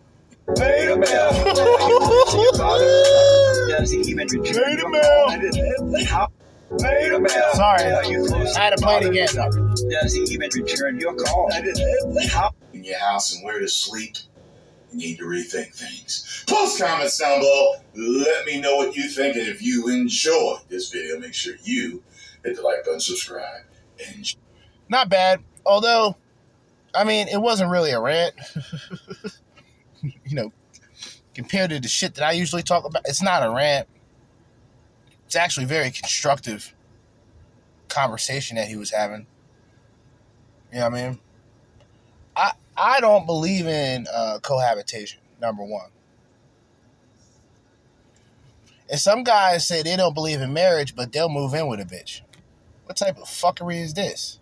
Pay 0.57 0.87
the 0.87 0.97
bill. 0.99 1.31
Are 1.33 1.89
you 1.89 1.99
close 2.01 2.33
to 2.33 2.39
your 2.39 2.53
father? 2.53 2.85
Does 3.79 3.91
he 3.91 4.01
even 4.01 4.29
return 4.29 4.45
Pay 4.65 4.77
the 4.77 4.83
your 4.83 4.91
bill. 4.93 6.03
call? 6.03 6.05
How? 6.05 6.29
Pay 6.83 7.09
the 7.09 7.19
bill. 7.19 7.55
Sorry. 7.55 7.91
Are 7.91 8.05
you 8.05 8.27
close 8.27 8.55
I 8.55 8.65
had 8.65 8.77
to 8.77 8.85
play 8.85 8.99
it 8.99 9.07
again. 9.07 9.74
Father? 9.85 10.03
Does 10.03 10.15
he 10.15 10.23
even 10.35 10.51
return 10.55 10.99
your 10.99 11.15
call? 11.15 11.51
In 11.53 12.85
your 12.85 12.99
house 12.99 13.35
and 13.35 13.45
where 13.45 13.59
to 13.61 13.69
sleep, 13.69 14.17
you 14.91 14.99
need 14.99 15.19
to 15.19 15.25
rethink 15.25 15.75
things. 15.75 16.45
Post 16.49 16.81
comments 16.81 17.19
down 17.19 17.41
below. 17.41 17.75
Let 17.95 18.47
me 18.47 18.61
know 18.61 18.77
what 18.77 18.97
you 18.97 19.09
think. 19.09 19.37
And 19.37 19.49
if 19.49 19.63
you 19.63 19.89
enjoy 19.89 20.59
this 20.69 20.91
video, 20.91 21.19
make 21.19 21.35
sure 21.35 21.55
you 21.63 22.03
hit 22.45 22.57
the 22.57 22.63
like 22.63 22.85
button, 22.85 23.01
subscribe, 23.01 23.63
and 24.07 24.35
Not 24.89 25.09
bad. 25.09 25.41
Although, 25.67 26.17
I 26.95 27.05
mean, 27.05 27.29
it 27.29 27.41
wasn't 27.41 27.71
really 27.71 27.91
a 27.93 28.01
rant. 28.01 28.35
you 30.03 30.35
know, 30.35 30.53
compared 31.35 31.71
to 31.71 31.81
the 31.81 31.89
shit 31.89 32.15
that 32.15 32.25
I 32.25 32.33
usually 32.33 32.63
talk 32.63 32.85
about, 32.85 33.03
it's 33.07 33.23
not 33.23 33.47
a 33.47 33.51
rant. 33.51 33.89
It's 35.27 35.37
actually 35.37 35.67
very 35.67 35.91
constructive 35.91 36.75
conversation 37.89 38.57
that 38.57 38.69
he 38.69 38.77
was 38.77 38.91
having. 38.91 39.27
You 40.75 40.81
know 40.81 40.91
what 40.91 40.99
I 40.99 41.09
mean? 41.09 41.19
I 42.37 42.51
I 42.77 43.01
don't 43.01 43.27
believe 43.27 43.69
in 43.69 44.09
uh, 44.13 44.41
cohabitation. 44.43 45.21
Number 45.41 45.63
one. 45.63 45.89
And 48.91 48.99
some 48.99 49.23
guys 49.23 49.65
say 49.65 49.83
they 49.83 49.97
don't 49.97 50.15
believe 50.15 50.41
in 50.41 50.53
marriage, 50.53 50.97
but 50.97 51.13
they'll 51.13 51.29
move 51.29 51.55
in 51.55 51.69
with 51.69 51.79
a 51.79 51.85
bitch. 51.85 52.23
What 52.87 52.97
type 52.97 53.19
of 53.19 53.25
fuckery 53.25 53.83
is 53.83 53.95
this? 53.95 54.41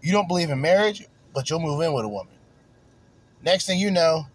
You 0.00 0.12
don't 0.12 0.28
believe 0.28 0.48
in 0.48 0.62
marriage, 0.62 1.06
but 1.34 1.50
you'll 1.50 1.60
move 1.60 1.82
in 1.82 1.92
with 1.92 2.06
a 2.06 2.08
woman. 2.08 2.34
Next 3.42 3.66
thing 3.66 3.78
you 3.78 3.90
know, 3.90 4.26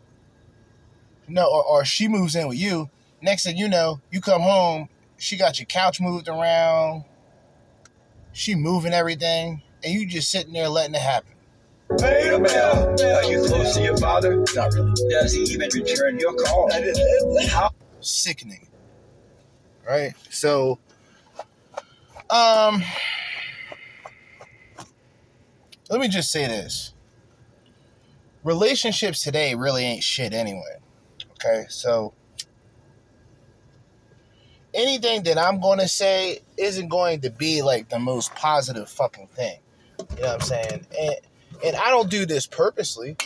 no, 1.28 1.50
or, 1.50 1.64
or 1.64 1.86
she 1.86 2.08
moves 2.08 2.36
in 2.36 2.48
with 2.48 2.58
you. 2.58 2.90
Next 3.20 3.46
thing 3.46 3.58
you 3.58 3.68
know, 3.68 4.00
you 4.12 4.22
come 4.22 4.42
home, 4.42 4.90
she 5.18 5.38
got 5.38 5.60
your 5.60 5.66
couch 5.66 6.00
moved 6.00 6.28
around, 6.28 7.04
she 8.32 8.54
moving 8.54 8.94
everything, 8.94 9.64
and 9.84 9.94
you 9.94 10.06
just 10.06 10.32
sitting 10.32 10.54
there 10.54 10.70
letting 10.70 10.96
it 10.96 11.02
happen. 11.02 11.34
The 11.90 12.96
bill. 12.98 13.16
Are 13.16 13.24
you 13.24 13.48
close 13.48 13.76
to 13.76 13.84
your 13.84 13.98
father? 13.98 14.44
Not 14.56 14.74
really. 14.74 14.94
Does 15.10 15.34
he 15.34 15.42
even 15.44 15.70
return 15.74 16.20
your 16.20 16.34
call? 16.36 16.70
How? 17.50 17.72
Sickening. 18.00 18.68
Right? 19.88 20.14
So, 20.30 20.78
um, 22.30 22.84
let 25.90 26.00
me 26.00 26.08
just 26.08 26.32
say 26.32 26.46
this. 26.48 26.94
Relationships 28.44 29.24
today 29.24 29.56
really 29.56 29.84
ain't 29.84 30.04
shit 30.04 30.32
anyway. 30.32 30.78
Okay? 31.32 31.66
So, 31.70 32.14
anything 34.74 35.24
that 35.24 35.40
I'm 35.40 35.60
going 35.60 35.80
to 35.80 35.88
say 35.88 36.40
isn't 36.58 36.90
going 36.90 37.22
to 37.22 37.32
be 37.32 37.64
like 37.64 37.90
the 37.90 38.00
most 38.00 38.34
positive 38.36 38.90
fucking 38.90 39.28
thing. 39.28 39.60
You 40.16 40.24
know 40.24 40.28
what 40.30 40.34
I'm 40.36 40.42
saying? 40.42 40.86
And 41.00 41.16
and 41.66 41.76
I 41.76 41.90
don't 41.90 42.10
do 42.10 42.26
this 42.26 42.48
purposely. 42.48 43.18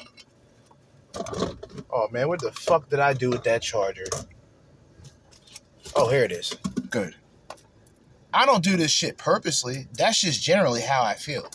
Oh 1.91 2.07
man, 2.11 2.27
what 2.27 2.41
the 2.41 2.51
fuck 2.51 2.89
did 2.89 2.99
I 2.99 3.13
do 3.13 3.29
with 3.29 3.43
that 3.43 3.61
charger? 3.61 4.05
Oh, 5.95 6.09
here 6.09 6.23
it 6.23 6.31
is. 6.31 6.55
Good. 6.89 7.15
I 8.33 8.45
don't 8.47 8.63
do 8.63 8.77
this 8.77 8.91
shit 8.91 9.17
purposely. 9.17 9.87
That's 9.93 10.19
just 10.19 10.41
generally 10.41 10.81
how 10.81 11.03
I 11.03 11.13
feel. 11.13 11.47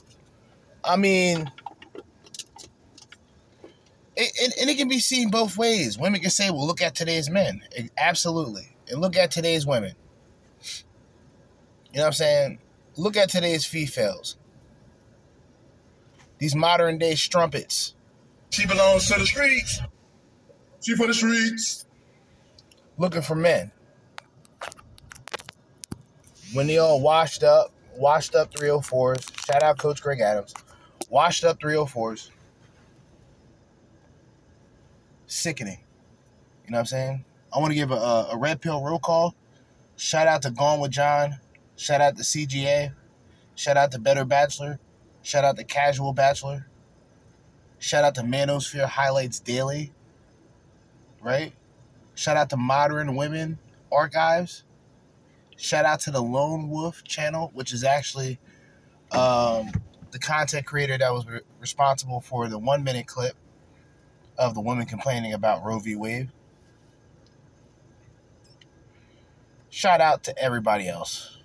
I 0.84 0.96
mean, 0.96 1.50
it, 4.16 4.32
it, 4.36 4.54
and 4.60 4.70
it 4.70 4.76
can 4.76 4.88
be 4.88 5.00
seen 5.00 5.28
both 5.30 5.56
ways. 5.56 5.98
Women 5.98 6.20
can 6.20 6.30
say, 6.30 6.50
well, 6.50 6.66
look 6.66 6.80
at 6.80 6.94
today's 6.94 7.28
men. 7.28 7.62
It- 7.72 7.90
absolutely. 7.98 8.76
And 8.88 9.00
look 9.00 9.16
at 9.16 9.32
today's 9.32 9.66
women. 9.66 9.94
You 11.92 11.96
know 11.96 12.02
what 12.02 12.06
I'm 12.06 12.12
saying? 12.12 12.58
Look 12.96 13.16
at 13.16 13.28
today's 13.28 13.66
females. 13.66 14.36
These 16.38 16.54
modern 16.54 16.98
day 16.98 17.14
strumpets. 17.14 17.94
she 18.50 18.66
belongs 18.66 19.08
to 19.08 19.18
the 19.18 19.26
streets. 19.26 19.80
She 20.80 20.94
for 20.94 21.06
the 21.06 21.14
streets. 21.14 21.86
looking 22.96 23.22
for 23.22 23.34
men. 23.34 23.72
When 26.52 26.66
they 26.66 26.78
all 26.78 27.00
washed 27.00 27.42
up, 27.42 27.72
washed 27.96 28.34
up 28.34 28.52
304s. 28.54 29.46
Shout 29.46 29.62
out 29.62 29.78
Coach 29.78 30.00
Greg 30.00 30.20
Adams. 30.20 30.54
Washed 31.10 31.44
up 31.44 31.58
304s. 31.60 32.30
Sickening. 35.26 35.78
You 36.64 36.72
know 36.72 36.76
what 36.76 36.80
I'm 36.80 36.86
saying? 36.86 37.24
I 37.54 37.58
want 37.58 37.70
to 37.70 37.74
give 37.74 37.90
a, 37.90 37.94
a, 37.94 38.28
a 38.32 38.36
red 38.38 38.60
pill 38.60 38.82
roll 38.82 38.98
call. 38.98 39.34
Shout 39.96 40.26
out 40.26 40.42
to 40.42 40.50
Gone 40.50 40.80
with 40.80 40.90
John. 40.92 41.38
Shout 41.76 42.00
out 42.00 42.16
to 42.16 42.22
CGA. 42.22 42.92
Shout 43.56 43.76
out 43.76 43.90
to 43.92 43.98
Better 43.98 44.24
Bachelor. 44.24 44.78
Shout 45.28 45.44
out 45.44 45.58
to 45.58 45.64
Casual 45.64 46.14
Bachelor. 46.14 46.66
Shout 47.78 48.02
out 48.02 48.14
to 48.14 48.22
Manosphere 48.22 48.86
Highlights 48.86 49.38
Daily. 49.40 49.92
Right? 51.20 51.52
Shout 52.14 52.38
out 52.38 52.48
to 52.48 52.56
Modern 52.56 53.14
Women 53.14 53.58
Archives. 53.92 54.64
Shout 55.58 55.84
out 55.84 56.00
to 56.00 56.10
the 56.10 56.22
Lone 56.22 56.70
Wolf 56.70 57.04
channel, 57.04 57.50
which 57.52 57.74
is 57.74 57.84
actually 57.84 58.38
um, 59.12 59.70
the 60.12 60.18
content 60.18 60.64
creator 60.64 60.96
that 60.96 61.12
was 61.12 61.26
re- 61.26 61.40
responsible 61.60 62.22
for 62.22 62.48
the 62.48 62.58
one 62.58 62.82
minute 62.82 63.06
clip 63.06 63.34
of 64.38 64.54
the 64.54 64.62
woman 64.62 64.86
complaining 64.86 65.34
about 65.34 65.62
Roe 65.62 65.78
v. 65.78 65.94
Wade. 65.94 66.30
Shout 69.68 70.00
out 70.00 70.24
to 70.24 70.38
everybody 70.38 70.88
else 70.88 71.36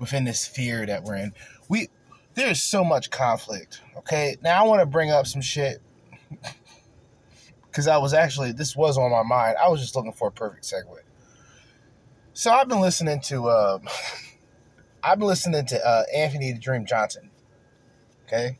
within 0.00 0.24
this 0.24 0.40
sphere 0.40 0.84
that 0.86 1.04
we're 1.04 1.16
in. 1.16 1.32
We 1.68 1.88
there's 2.34 2.62
so 2.62 2.84
much 2.84 3.10
conflict. 3.10 3.80
Okay, 3.98 4.36
now 4.42 4.62
I 4.64 4.66
want 4.66 4.80
to 4.80 4.86
bring 4.86 5.10
up 5.10 5.26
some 5.26 5.40
shit 5.40 5.80
because 7.66 7.88
I 7.88 7.96
was 7.96 8.12
actually 8.14 8.52
this 8.52 8.76
was 8.76 8.98
on 8.98 9.10
my 9.10 9.22
mind. 9.22 9.56
I 9.62 9.68
was 9.68 9.80
just 9.80 9.96
looking 9.96 10.12
for 10.12 10.28
a 10.28 10.32
perfect 10.32 10.64
segue. 10.64 10.98
So 12.32 12.52
I've 12.52 12.68
been 12.68 12.80
listening 12.80 13.20
to 13.22 13.48
uh, 13.48 13.78
I've 15.02 15.18
been 15.18 15.28
listening 15.28 15.66
to 15.66 15.86
uh, 15.86 16.04
Anthony 16.14 16.52
the 16.52 16.58
Dream 16.58 16.86
Johnson. 16.86 17.30
Okay, 18.26 18.58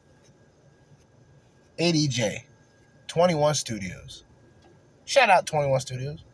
ADJ, 1.79 2.43
Twenty 3.09 3.35
One 3.35 3.55
Studios. 3.55 4.25
Shout 5.05 5.31
out 5.31 5.47
Twenty 5.47 5.69
One 5.69 5.81
Studios. 5.81 6.25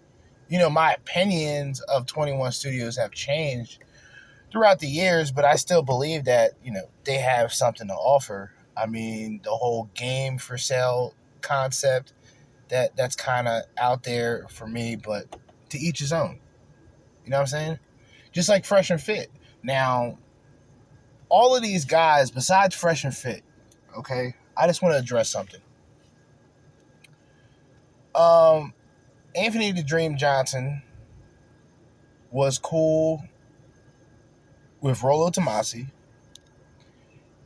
You 0.48 0.58
know 0.58 0.68
my 0.68 0.92
opinions 0.92 1.80
of 1.82 2.06
Twenty 2.06 2.32
One 2.32 2.52
Studios 2.52 2.96
have 2.96 3.12
changed 3.12 3.82
throughout 4.52 4.80
the 4.80 4.86
years, 4.86 5.30
but 5.30 5.44
I 5.44 5.56
still 5.56 5.82
believe 5.82 6.24
that 6.24 6.52
you 6.64 6.72
know 6.72 6.88
they 7.04 7.18
have 7.18 7.52
something 7.52 7.88
to 7.88 7.94
offer. 7.94 8.52
I 8.76 8.86
mean, 8.86 9.40
the 9.44 9.50
whole 9.50 9.90
game 9.94 10.38
for 10.38 10.56
sale 10.58 11.14
concept 11.40 12.12
that 12.68 12.96
that's 12.96 13.16
kind 13.16 13.48
of 13.48 13.62
out 13.78 14.04
there 14.04 14.46
for 14.48 14.66
me, 14.66 14.96
but 14.96 15.36
to 15.70 15.78
each 15.78 15.98
his 15.98 16.12
own. 16.12 16.38
You 17.24 17.30
know 17.30 17.38
what 17.38 17.42
I'm 17.42 17.46
saying? 17.48 17.78
Just 18.32 18.48
like 18.48 18.64
Fresh 18.64 18.90
and 18.90 19.00
Fit. 19.00 19.30
Now, 19.62 20.18
all 21.28 21.54
of 21.54 21.62
these 21.62 21.84
guys, 21.84 22.30
besides 22.30 22.74
Fresh 22.74 23.04
and 23.04 23.14
Fit, 23.14 23.42
okay, 23.96 24.34
I 24.56 24.66
just 24.66 24.82
want 24.82 24.94
to 24.94 24.98
address 24.98 25.28
something. 25.28 25.60
Um, 28.14 28.74
Anthony 29.34 29.72
the 29.72 29.82
Dream 29.82 30.16
Johnson 30.16 30.82
was 32.30 32.58
cool 32.58 33.22
with 34.80 35.02
Rollo 35.02 35.30
Tomassi. 35.30 35.86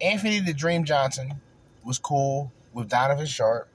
Anthony 0.01 0.41
the 0.41 0.53
Dream 0.53 0.85
Johnson 0.85 1.41
was 1.85 1.99
cool 1.99 2.53
with 2.73 2.89
Donovan 2.89 3.27
Sharpe. 3.27 3.69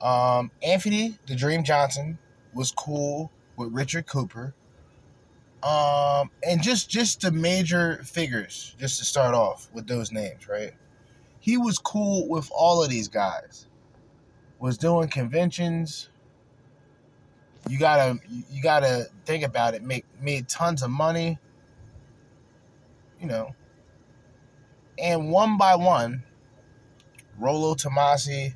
Um, 0.00 0.50
Anthony 0.62 1.18
the 1.26 1.36
Dream 1.36 1.62
Johnson 1.62 2.18
was 2.54 2.70
cool 2.72 3.30
with 3.56 3.72
Richard 3.72 4.06
Cooper. 4.06 4.54
Um, 5.62 6.30
and 6.44 6.60
just 6.60 6.90
just 6.90 7.20
the 7.20 7.30
major 7.30 8.02
figures, 8.02 8.74
just 8.78 8.98
to 8.98 9.04
start 9.04 9.34
off 9.34 9.68
with 9.72 9.86
those 9.86 10.10
names, 10.10 10.48
right? 10.48 10.72
He 11.38 11.56
was 11.56 11.78
cool 11.78 12.28
with 12.28 12.50
all 12.54 12.82
of 12.82 12.90
these 12.90 13.08
guys. 13.08 13.66
Was 14.58 14.76
doing 14.76 15.08
conventions. 15.08 16.08
You 17.68 17.78
gotta 17.78 18.18
you 18.50 18.60
gotta 18.60 19.06
think 19.24 19.44
about 19.44 19.74
it. 19.74 19.82
Make 19.82 20.04
made 20.20 20.48
tons 20.48 20.82
of 20.82 20.90
money. 20.90 21.38
You 23.22 23.28
know. 23.28 23.54
And 24.98 25.30
one 25.30 25.56
by 25.56 25.74
one, 25.76 26.24
Rollo 27.38 27.74
Tomassi, 27.74 28.54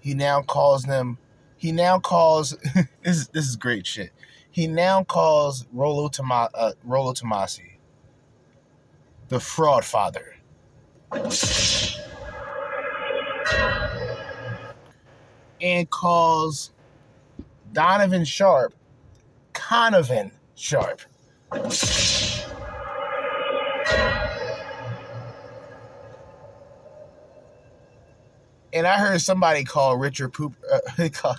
he 0.00 0.14
now 0.14 0.40
calls 0.40 0.84
them 0.84 1.18
he 1.60 1.72
now 1.72 1.98
calls 1.98 2.56
this 3.02 3.16
is 3.16 3.28
this 3.28 3.46
is 3.46 3.56
great 3.56 3.86
shit. 3.86 4.12
He 4.50 4.66
now 4.66 5.04
calls 5.04 5.66
Rollo 5.72 6.08
Toma, 6.08 6.48
uh, 6.54 6.72
Rollo 6.82 7.12
Tomassi 7.12 7.76
the 9.28 9.38
fraud 9.38 9.84
father. 9.84 10.36
and 15.60 15.90
calls 15.90 16.70
Donovan 17.72 18.24
Sharpe 18.24 18.74
Conovan 19.52 20.30
Sharpe. 20.54 21.02
And 28.72 28.86
I 28.86 28.98
heard 28.98 29.20
somebody 29.20 29.64
call 29.64 29.96
Richard 29.96 30.32
Poop. 30.32 30.54
Uh, 30.72 30.78
they 30.96 31.10
call 31.10 31.36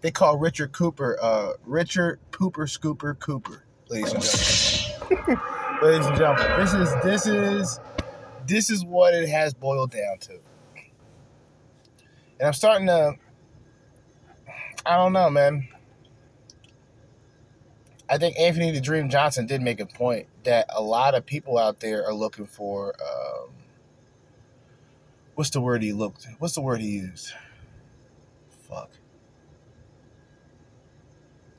they 0.00 0.10
call 0.10 0.36
Richard 0.38 0.72
Cooper 0.72 1.18
uh, 1.20 1.52
Richard 1.64 2.20
Pooper 2.30 2.68
Scooper 2.68 3.18
Cooper. 3.18 3.64
Ladies 3.88 4.12
and 4.12 4.22
gentlemen, 4.22 5.40
ladies 5.82 6.06
and 6.06 6.16
gentlemen, 6.16 6.60
this 6.60 6.74
is 6.74 6.94
this 7.02 7.26
is 7.26 7.80
this 8.46 8.70
is 8.70 8.84
what 8.84 9.14
it 9.14 9.28
has 9.28 9.54
boiled 9.54 9.90
down 9.90 10.18
to. 10.20 10.32
And 12.38 12.46
I'm 12.46 12.52
starting 12.52 12.86
to. 12.86 13.14
I 14.86 14.96
don't 14.96 15.14
know, 15.14 15.30
man. 15.30 15.68
I 18.08 18.18
think 18.18 18.38
Anthony 18.38 18.70
the 18.70 18.80
Dream 18.80 19.08
Johnson 19.08 19.46
did 19.46 19.62
make 19.62 19.80
a 19.80 19.86
point 19.86 20.26
that 20.44 20.66
a 20.68 20.82
lot 20.82 21.14
of 21.14 21.24
people 21.24 21.56
out 21.56 21.80
there 21.80 22.06
are 22.06 22.12
looking 22.12 22.46
for. 22.46 22.94
Um, 23.00 23.50
what's 25.34 25.50
the 25.50 25.60
word 25.60 25.82
he 25.82 25.92
looked? 25.92 26.26
What's 26.38 26.54
the 26.54 26.60
word 26.60 26.80
he 26.80 26.88
used? 26.88 27.32
Fuck. 28.68 28.90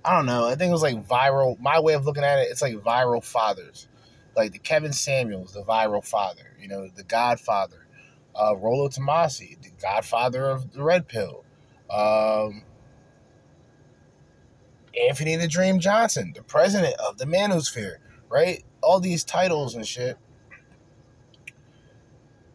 I 0.03 0.15
don't 0.15 0.25
know. 0.25 0.45
I 0.45 0.55
think 0.55 0.69
it 0.69 0.73
was 0.73 0.83
like 0.83 1.07
viral. 1.07 1.59
My 1.59 1.79
way 1.79 1.93
of 1.93 2.05
looking 2.05 2.23
at 2.23 2.39
it, 2.39 2.49
it's 2.51 2.61
like 2.61 2.75
viral 2.75 3.23
fathers, 3.23 3.88
like 4.35 4.51
the 4.51 4.59
Kevin 4.59 4.93
Samuels, 4.93 5.53
the 5.53 5.63
viral 5.63 6.05
father. 6.05 6.55
You 6.59 6.67
know, 6.67 6.88
the 6.88 7.03
Godfather, 7.03 7.88
uh, 8.35 8.55
Rollo 8.55 8.88
Tomassi, 8.88 9.59
the 9.61 9.71
Godfather 9.81 10.47
of 10.49 10.73
the 10.73 10.83
Red 10.83 11.07
Pill. 11.07 11.43
Um, 11.89 12.63
Anthony 14.99 15.35
the 15.35 15.47
Dream 15.47 15.79
Johnson, 15.79 16.33
the 16.35 16.43
president 16.43 16.95
of 16.99 17.17
the 17.17 17.25
Manosphere, 17.25 17.97
right? 18.29 18.63
All 18.81 18.99
these 18.99 19.23
titles 19.23 19.75
and 19.75 19.85
shit. 19.85 20.17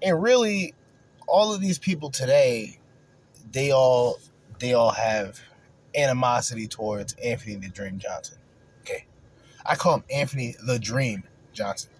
And 0.02 0.22
really, 0.22 0.74
all 1.30 1.54
of 1.54 1.60
these 1.60 1.78
people 1.78 2.10
today, 2.10 2.78
they 3.52 3.70
all 3.70 4.18
they 4.58 4.74
all 4.74 4.90
have 4.90 5.40
animosity 5.94 6.66
towards 6.66 7.14
Anthony 7.14 7.56
the 7.56 7.68
Dream 7.68 7.98
Johnson. 7.98 8.38
Okay. 8.82 9.06
I 9.64 9.76
call 9.76 9.96
him 9.96 10.04
Anthony 10.10 10.56
the 10.66 10.78
Dream 10.78 11.22
Johnson. 11.52 11.90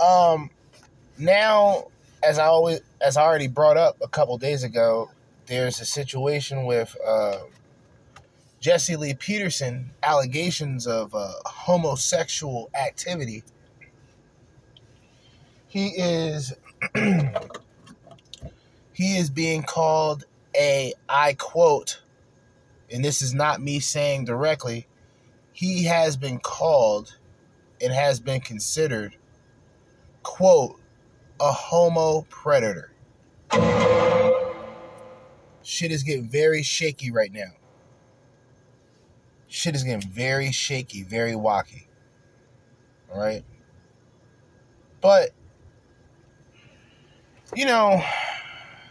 Um 0.00 0.50
now 1.16 1.86
as 2.22 2.38
I 2.38 2.46
always 2.46 2.80
as 3.00 3.16
I 3.16 3.22
already 3.22 3.48
brought 3.48 3.76
up 3.76 3.96
a 4.02 4.08
couple 4.08 4.36
days 4.38 4.64
ago, 4.64 5.10
there's 5.46 5.80
a 5.80 5.84
situation 5.84 6.64
with 6.64 6.96
uh, 7.06 7.38
Jesse 8.60 8.96
Lee 8.96 9.14
Peterson 9.14 9.90
allegations 10.02 10.86
of 10.86 11.14
uh, 11.14 11.32
homosexual 11.46 12.70
activity. 12.74 13.44
He 15.68 15.88
is 15.88 16.54
he 18.92 19.16
is 19.16 19.30
being 19.30 19.62
called 19.62 20.24
a 20.56 20.94
I 21.08 21.34
quote, 21.34 22.00
and 22.90 23.04
this 23.04 23.22
is 23.22 23.34
not 23.34 23.60
me 23.60 23.80
saying 23.80 24.24
directly. 24.24 24.86
He 25.52 25.84
has 25.84 26.16
been 26.16 26.38
called 26.38 27.16
and 27.80 27.92
has 27.92 28.20
been 28.20 28.40
considered 28.40 29.16
quote 30.22 30.80
a 31.40 31.52
homo 31.52 32.26
predator. 32.28 32.92
Shit 35.62 35.92
is 35.92 36.02
getting 36.02 36.28
very 36.28 36.62
shaky 36.62 37.10
right 37.10 37.32
now 37.32 37.52
shit 39.48 39.74
is 39.74 39.82
getting 39.82 40.08
very 40.08 40.52
shaky, 40.52 41.02
very 41.02 41.32
wacky. 41.32 41.86
All 43.10 43.20
right. 43.20 43.42
But, 45.00 45.30
you 47.54 47.66
know, 47.66 48.02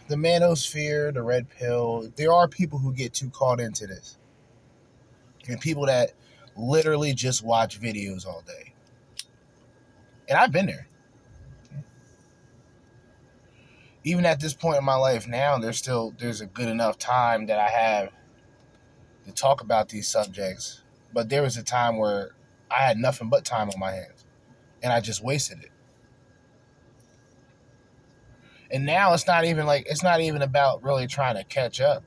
the 0.08 0.16
manosphere, 0.16 1.12
the 1.12 1.22
red 1.22 1.48
pill, 1.48 2.10
there 2.16 2.32
are 2.32 2.48
people 2.48 2.78
who 2.78 2.92
get 2.92 3.14
too 3.14 3.30
caught 3.30 3.60
into 3.60 3.86
this. 3.86 4.16
And 5.48 5.60
people 5.60 5.86
that 5.86 6.12
literally 6.56 7.14
just 7.14 7.42
watch 7.42 7.80
videos 7.80 8.26
all 8.26 8.42
day. 8.46 8.74
And 10.28 10.38
I've 10.38 10.52
been 10.52 10.66
there. 10.66 10.86
Even 14.04 14.26
at 14.26 14.40
this 14.40 14.54
point 14.54 14.78
in 14.78 14.84
my 14.84 14.94
life 14.94 15.26
now, 15.26 15.58
there's 15.58 15.78
still 15.78 16.14
there's 16.18 16.40
a 16.40 16.46
good 16.46 16.68
enough 16.68 16.98
time 16.98 17.46
that 17.46 17.58
I 17.58 17.68
have 17.68 18.10
to 19.26 19.32
talk 19.32 19.60
about 19.60 19.88
these 19.88 20.08
subjects, 20.08 20.82
but 21.12 21.28
there 21.28 21.42
was 21.42 21.56
a 21.56 21.62
time 21.62 21.98
where 21.98 22.30
I 22.70 22.82
had 22.82 22.98
nothing 22.98 23.28
but 23.28 23.44
time 23.44 23.68
on 23.70 23.78
my 23.78 23.92
hands 23.92 24.24
and 24.82 24.92
I 24.92 25.00
just 25.00 25.22
wasted 25.22 25.62
it. 25.62 25.70
And 28.70 28.84
now 28.84 29.14
it's 29.14 29.26
not 29.26 29.44
even 29.44 29.66
like 29.66 29.86
it's 29.88 30.02
not 30.02 30.20
even 30.20 30.42
about 30.42 30.82
really 30.82 31.06
trying 31.06 31.36
to 31.36 31.44
catch 31.44 31.80
up. 31.80 32.04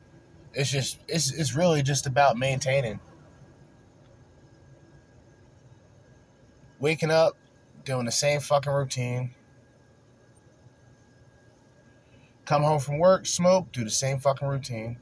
It's 0.54 0.70
just 0.70 1.00
it's 1.08 1.32
it's 1.34 1.56
really 1.56 1.82
just 1.82 2.06
about 2.06 2.38
maintaining. 2.38 3.00
Waking 6.80 7.12
up, 7.12 7.38
doing 7.86 8.06
the 8.06 8.12
same 8.12 8.40
fucking 8.40 8.72
routine. 8.72 9.32
Come 12.46 12.64
home 12.64 12.80
from 12.80 12.98
work, 12.98 13.26
smoke, 13.26 13.72
do 13.72 13.84
the 13.84 13.90
same 13.90 14.20
fucking 14.20 14.48
routine 14.48 14.98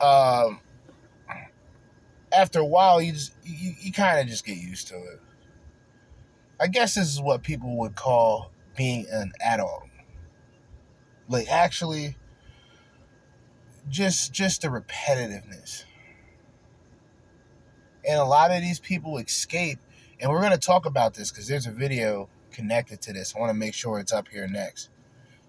um, 0.00 0.60
after 2.32 2.60
a 2.60 2.64
while, 2.64 3.00
you 3.00 3.12
just 3.12 3.32
you, 3.44 3.72
you 3.80 3.92
kind 3.92 4.20
of 4.20 4.26
just 4.26 4.44
get 4.44 4.56
used 4.56 4.88
to 4.88 4.96
it. 4.96 5.20
I 6.60 6.66
guess 6.66 6.94
this 6.94 7.12
is 7.12 7.20
what 7.20 7.42
people 7.42 7.76
would 7.78 7.94
call 7.94 8.50
being 8.76 9.06
an 9.10 9.32
adult. 9.40 9.84
Like 11.28 11.48
actually, 11.48 12.16
just 13.88 14.32
just 14.32 14.62
the 14.62 14.68
repetitiveness. 14.68 15.84
And 18.08 18.20
a 18.20 18.24
lot 18.24 18.52
of 18.52 18.60
these 18.60 18.78
people 18.78 19.18
escape, 19.18 19.78
and 20.20 20.30
we're 20.30 20.40
gonna 20.40 20.58
talk 20.58 20.86
about 20.86 21.14
this 21.14 21.30
because 21.30 21.48
there's 21.48 21.66
a 21.66 21.72
video 21.72 22.28
connected 22.52 23.02
to 23.02 23.12
this. 23.12 23.34
I 23.34 23.40
want 23.40 23.50
to 23.50 23.54
make 23.54 23.74
sure 23.74 23.98
it's 23.98 24.12
up 24.12 24.28
here 24.28 24.46
next. 24.46 24.90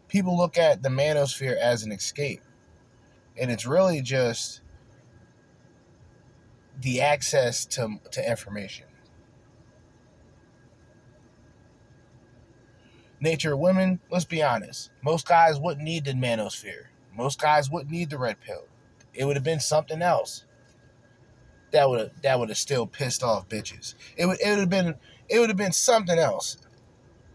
People 0.07 0.35
look 0.35 0.57
at 0.57 0.83
the 0.83 0.89
manosphere 0.89 1.55
as 1.55 1.83
an 1.83 1.91
escape 1.91 2.41
and 3.39 3.51
it's 3.51 3.65
really 3.65 4.01
just 4.01 4.61
the 6.81 7.01
access 7.01 7.65
to, 7.65 7.99
to 8.11 8.29
information. 8.29 8.85
Nature 13.19 13.53
of 13.53 13.59
women, 13.59 13.99
let's 14.11 14.25
be 14.25 14.43
honest. 14.43 14.91
Most 15.01 15.27
guys 15.27 15.59
wouldn't 15.59 15.83
need 15.83 16.05
the 16.05 16.13
manosphere. 16.13 16.85
Most 17.15 17.41
guys 17.41 17.69
wouldn't 17.69 17.91
need 17.91 18.11
the 18.11 18.19
red 18.19 18.39
pill. 18.39 18.65
It 19.13 19.25
would 19.25 19.35
have 19.35 19.43
been 19.43 19.59
something 19.59 20.01
else. 20.01 20.45
That 21.71 21.89
would 21.89 21.99
have 21.99 22.21
that 22.21 22.39
would 22.39 22.49
have 22.49 22.57
still 22.57 22.85
pissed 22.85 23.23
off 23.23 23.49
bitches. 23.49 23.95
It 24.15 24.27
would 24.27 24.39
it 24.39 24.49
would 24.49 24.59
have 24.59 24.69
been 24.69 24.95
it 25.27 25.39
would 25.39 25.49
have 25.49 25.57
been 25.57 25.71
something 25.71 26.17
else. 26.17 26.57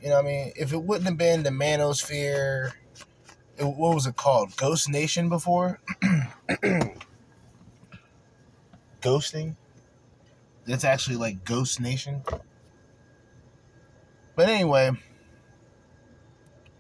You 0.01 0.09
know 0.09 0.17
what 0.17 0.25
I 0.25 0.29
mean? 0.29 0.53
If 0.57 0.73
it 0.73 0.83
wouldn't 0.83 1.09
have 1.09 1.19
been 1.19 1.43
the 1.43 1.51
manosphere, 1.51 2.73
what 3.59 3.95
was 3.95 4.07
it 4.07 4.17
called? 4.17 4.57
Ghost 4.57 4.89
Nation 4.89 5.29
before? 5.29 5.81
Ghosting? 9.01 9.57
That's 10.65 10.85
actually 10.85 11.17
like 11.17 11.45
Ghost 11.45 11.81
Nation. 11.81 12.23
But 14.35 14.49
anyway, 14.49 14.93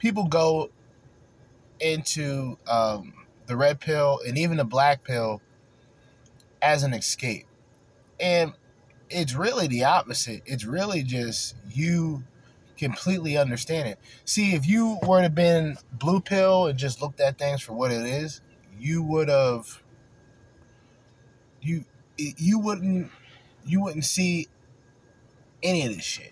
people 0.03 0.25
go 0.25 0.69
into 1.79 2.59
um, 2.69 3.15
the 3.47 3.57
red 3.57 3.79
pill 3.79 4.19
and 4.27 4.37
even 4.37 4.57
the 4.57 4.65
black 4.65 5.05
pill 5.05 5.41
as 6.61 6.83
an 6.83 6.93
escape. 6.93 7.47
And 8.19 8.53
it's 9.09 9.33
really 9.33 9.69
the 9.69 9.85
opposite. 9.85 10.43
It's 10.45 10.65
really 10.65 11.05
just 11.05 11.55
you 11.73 12.25
completely 12.77 13.37
understand 13.37 13.89
it. 13.89 13.99
See, 14.25 14.55
if 14.55 14.67
you 14.67 14.99
were 15.07 15.19
to 15.19 15.23
have 15.25 15.37
been 15.37 15.77
blue 15.93 16.21
pill 16.21 16.67
and 16.67 16.77
just 16.77 17.01
looked 17.01 17.21
at 17.21 17.39
things 17.39 17.63
for 17.63 17.73
what 17.73 17.93
it 17.93 18.05
is, 18.05 18.41
you 18.81 19.05
would 19.05 19.29
have 19.29 19.83
you 21.61 21.85
you 22.17 22.59
wouldn't 22.59 23.09
you 23.65 23.81
wouldn't 23.81 24.05
see 24.05 24.49
any 25.63 25.87
of 25.87 25.95
this 25.95 26.05
shit. 26.05 26.32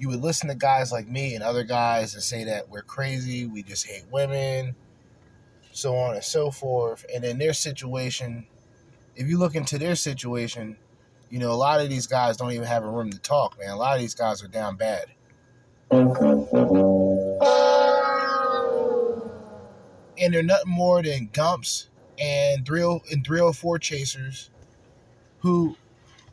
You 0.00 0.08
would 0.08 0.22
listen 0.22 0.48
to 0.48 0.54
guys 0.54 0.90
like 0.90 1.06
me 1.08 1.34
and 1.34 1.44
other 1.44 1.62
guys 1.62 2.14
and 2.14 2.22
say 2.22 2.44
that 2.44 2.70
we're 2.70 2.80
crazy, 2.80 3.44
we 3.44 3.62
just 3.62 3.86
hate 3.86 4.04
women, 4.10 4.74
so 5.72 5.94
on 5.94 6.14
and 6.14 6.24
so 6.24 6.50
forth. 6.50 7.04
And 7.14 7.22
in 7.22 7.36
their 7.38 7.52
situation, 7.52 8.46
if 9.14 9.28
you 9.28 9.38
look 9.38 9.54
into 9.54 9.76
their 9.78 9.94
situation, 9.94 10.78
you 11.28 11.38
know, 11.38 11.50
a 11.50 11.52
lot 11.52 11.82
of 11.82 11.90
these 11.90 12.06
guys 12.06 12.38
don't 12.38 12.52
even 12.52 12.66
have 12.66 12.82
a 12.82 12.88
room 12.88 13.10
to 13.10 13.18
talk, 13.18 13.58
man. 13.58 13.68
A 13.68 13.76
lot 13.76 13.94
of 13.94 14.00
these 14.00 14.14
guys 14.14 14.42
are 14.42 14.48
down 14.48 14.76
bad. 14.76 15.04
and 20.18 20.32
they're 20.32 20.42
nothing 20.42 20.72
more 20.72 21.02
than 21.02 21.28
gumps 21.32 21.88
and 22.18 22.64
three 22.64 22.82
oh, 22.82 23.02
and 23.10 23.24
three 23.24 23.38
hundred 23.38 23.52
four 23.54 23.78
chasers, 23.78 24.50
who 25.40 25.76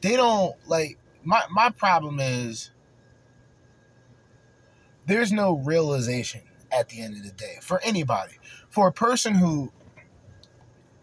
they 0.02 0.16
don't 0.16 0.56
like. 0.68 0.98
My 1.24 1.44
my 1.52 1.70
problem 1.70 2.20
is 2.20 2.72
there's 5.08 5.32
no 5.32 5.54
realization 5.54 6.42
at 6.72 6.90
the 6.90 7.02
end 7.02 7.16
of 7.16 7.24
the 7.24 7.32
day 7.32 7.58
for 7.62 7.82
anybody. 7.82 8.34
For 8.70 8.88
a 8.88 8.92
person 8.92 9.34
who 9.34 9.72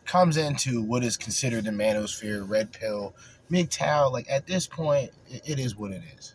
comes 0.05 0.37
into 0.37 0.83
what 0.83 1.03
is 1.03 1.17
considered 1.17 1.65
the 1.65 1.71
manosphere, 1.71 2.49
red 2.49 2.73
pill, 2.73 3.17
MGTOW, 3.51 4.13
like 4.13 4.31
at 4.31 4.47
this 4.47 4.67
point, 4.67 5.11
it, 5.29 5.59
is 5.59 5.75
what 5.75 5.91
it 5.91 6.03
is. 6.17 6.35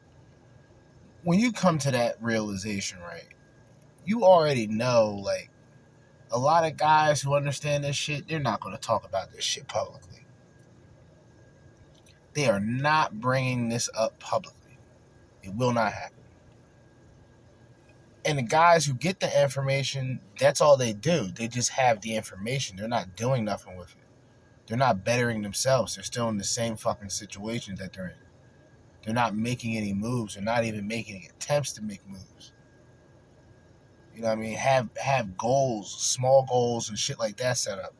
When 1.23 1.39
you 1.39 1.51
come 1.51 1.77
to 1.79 1.91
that 1.91 2.21
realization, 2.21 2.99
right, 2.99 3.27
you 4.05 4.23
already 4.23 4.67
know, 4.67 5.21
like, 5.23 5.51
a 6.31 6.39
lot 6.39 6.65
of 6.65 6.77
guys 6.77 7.21
who 7.21 7.35
understand 7.35 7.83
this 7.83 7.95
shit, 7.95 8.27
they're 8.27 8.39
not 8.39 8.61
going 8.61 8.75
to 8.75 8.81
talk 8.81 9.05
about 9.05 9.31
this 9.31 9.43
shit 9.43 9.67
publicly. 9.67 10.25
They 12.33 12.47
are 12.47 12.59
not 12.59 13.19
bringing 13.19 13.69
this 13.69 13.89
up 13.97 14.19
publicly. 14.19 14.77
It 15.43 15.55
will 15.55 15.73
not 15.73 15.91
happen. 15.91 16.18
And 18.25 18.37
the 18.37 18.43
guys 18.43 18.85
who 18.85 18.93
get 18.93 19.19
the 19.19 19.41
information, 19.41 20.19
that's 20.39 20.61
all 20.61 20.77
they 20.77 20.93
do. 20.93 21.31
They 21.31 21.47
just 21.47 21.69
have 21.71 22.01
the 22.01 22.15
information. 22.15 22.75
They're 22.77 22.87
not 22.87 23.15
doing 23.15 23.45
nothing 23.45 23.77
with 23.77 23.91
it. 23.91 23.95
They're 24.67 24.77
not 24.77 25.03
bettering 25.03 25.41
themselves. 25.41 25.95
They're 25.95 26.03
still 26.03 26.29
in 26.29 26.37
the 26.37 26.43
same 26.43 26.75
fucking 26.75 27.09
situation 27.09 27.75
that 27.75 27.93
they're 27.93 28.09
in. 28.09 28.13
They're 29.03 29.13
not 29.13 29.35
making 29.35 29.77
any 29.77 29.93
moves. 29.93 30.35
They're 30.35 30.43
not 30.43 30.65
even 30.65 30.87
making 30.87 31.27
attempts 31.29 31.71
to 31.73 31.81
make 31.81 32.07
moves. 32.07 32.51
You 34.13 34.21
know 34.21 34.27
what 34.27 34.37
I 34.37 34.41
mean? 34.41 34.57
Have 34.57 34.89
have 35.01 35.37
goals, 35.37 35.89
small 35.89 36.45
goals 36.45 36.89
and 36.89 36.99
shit 36.99 37.19
like 37.19 37.37
that 37.37 37.57
set 37.57 37.79
up. 37.79 37.93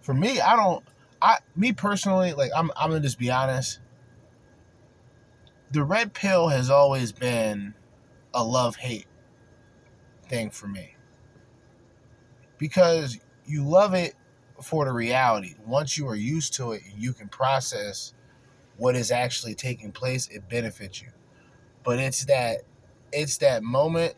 For 0.00 0.14
me, 0.14 0.40
I 0.40 0.54
don't 0.54 0.84
I 1.20 1.38
me 1.56 1.72
personally, 1.72 2.32
like 2.32 2.52
I'm 2.56 2.70
I'm 2.76 2.90
gonna 2.90 3.00
just 3.00 3.18
be 3.18 3.30
honest. 3.30 3.80
The 5.76 5.84
red 5.84 6.14
pill 6.14 6.48
has 6.48 6.70
always 6.70 7.12
been 7.12 7.74
a 8.32 8.42
love 8.42 8.76
hate 8.76 9.04
thing 10.26 10.48
for 10.48 10.66
me. 10.66 10.96
Because 12.56 13.18
you 13.44 13.62
love 13.62 13.92
it 13.92 14.14
for 14.62 14.86
the 14.86 14.92
reality. 14.92 15.54
Once 15.66 15.98
you 15.98 16.08
are 16.08 16.16
used 16.16 16.54
to 16.54 16.72
it 16.72 16.80
and 16.90 16.98
you 16.98 17.12
can 17.12 17.28
process 17.28 18.14
what 18.78 18.96
is 18.96 19.10
actually 19.10 19.54
taking 19.54 19.92
place, 19.92 20.28
it 20.28 20.48
benefits 20.48 21.02
you. 21.02 21.08
But 21.84 21.98
it's 21.98 22.24
that 22.24 22.62
it's 23.12 23.36
that 23.36 23.62
moment 23.62 24.14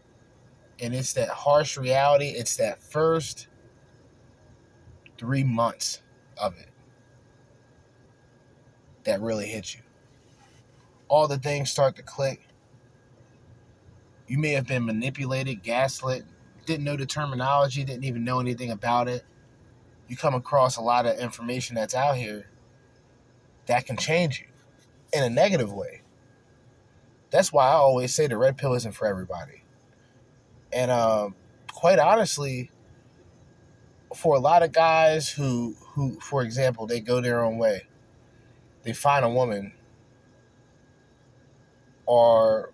and 0.79 0.95
it's 0.95 1.13
that 1.15 1.29
harsh 1.29 1.77
reality. 1.77 2.29
It's 2.29 2.57
that 2.59 2.81
first 2.81 3.49
three 5.19 5.43
months 5.43 6.03
of 6.41 6.57
it 6.57 6.71
that 9.03 9.21
really 9.21 9.49
hits 9.49 9.75
you. 9.75 9.81
All 11.09 11.27
the 11.27 11.39
things 11.39 11.71
start 11.71 11.97
to 11.97 12.03
click. 12.03 12.47
You 14.27 14.39
may 14.39 14.51
have 14.51 14.67
been 14.67 14.85
manipulated, 14.85 15.63
gaslit, 15.63 16.25
didn't 16.67 16.85
know 16.85 16.97
the 16.97 17.07
terminology, 17.07 17.83
didn't 17.83 18.05
even 18.05 18.25
know 18.25 18.41
anything 18.41 18.71
about 18.71 19.09
it. 19.09 19.25
You 20.07 20.17
come 20.17 20.35
across 20.35 20.77
a 20.77 20.83
lot 20.83 21.07
of 21.07 21.19
information 21.19 21.75
that's 21.75 21.95
out 21.95 22.17
here 22.17 22.51
that 23.67 23.87
can 23.87 23.97
change 23.97 24.41
you 24.41 24.47
in 25.13 25.25
a 25.25 25.31
negative 25.31 25.73
way. 25.73 26.03
That's 27.31 27.53
why 27.53 27.69
I 27.69 27.73
always 27.73 28.15
say 28.15 28.27
the 28.27 28.37
red 28.37 28.57
pill 28.59 28.75
isn't 28.75 28.93
for 28.93 29.07
everybody. 29.07 29.63
And 30.73 30.91
um, 30.91 31.35
quite 31.73 31.99
honestly, 31.99 32.71
for 34.15 34.37
a 34.37 34.41
lot 34.41 34.63
of 34.63 34.73
guys 34.73 35.29
who 35.31 35.75
who, 35.95 36.19
for 36.21 36.43
example, 36.43 36.87
they 36.87 37.01
go 37.01 37.21
their 37.21 37.43
own 37.45 37.59
way, 37.59 37.87
they 38.83 38.93
find 38.93 39.25
a 39.25 39.29
woman, 39.29 39.73
or 42.09 42.73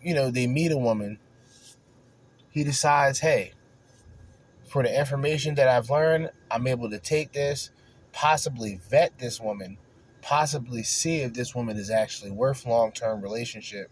you 0.00 0.14
know, 0.14 0.30
they 0.30 0.46
meet 0.46 0.70
a 0.70 0.78
woman. 0.78 1.18
He 2.50 2.64
decides, 2.64 3.18
hey, 3.18 3.52
for 4.68 4.82
the 4.82 4.96
information 4.96 5.56
that 5.56 5.68
I've 5.68 5.90
learned, 5.90 6.30
I'm 6.50 6.66
able 6.66 6.88
to 6.90 6.98
take 6.98 7.32
this, 7.32 7.70
possibly 8.12 8.80
vet 8.88 9.18
this 9.18 9.40
woman, 9.40 9.76
possibly 10.22 10.84
see 10.84 11.16
if 11.16 11.34
this 11.34 11.54
woman 11.54 11.76
is 11.76 11.90
actually 11.90 12.30
worth 12.30 12.64
long 12.64 12.92
term 12.92 13.20
relationship. 13.20 13.90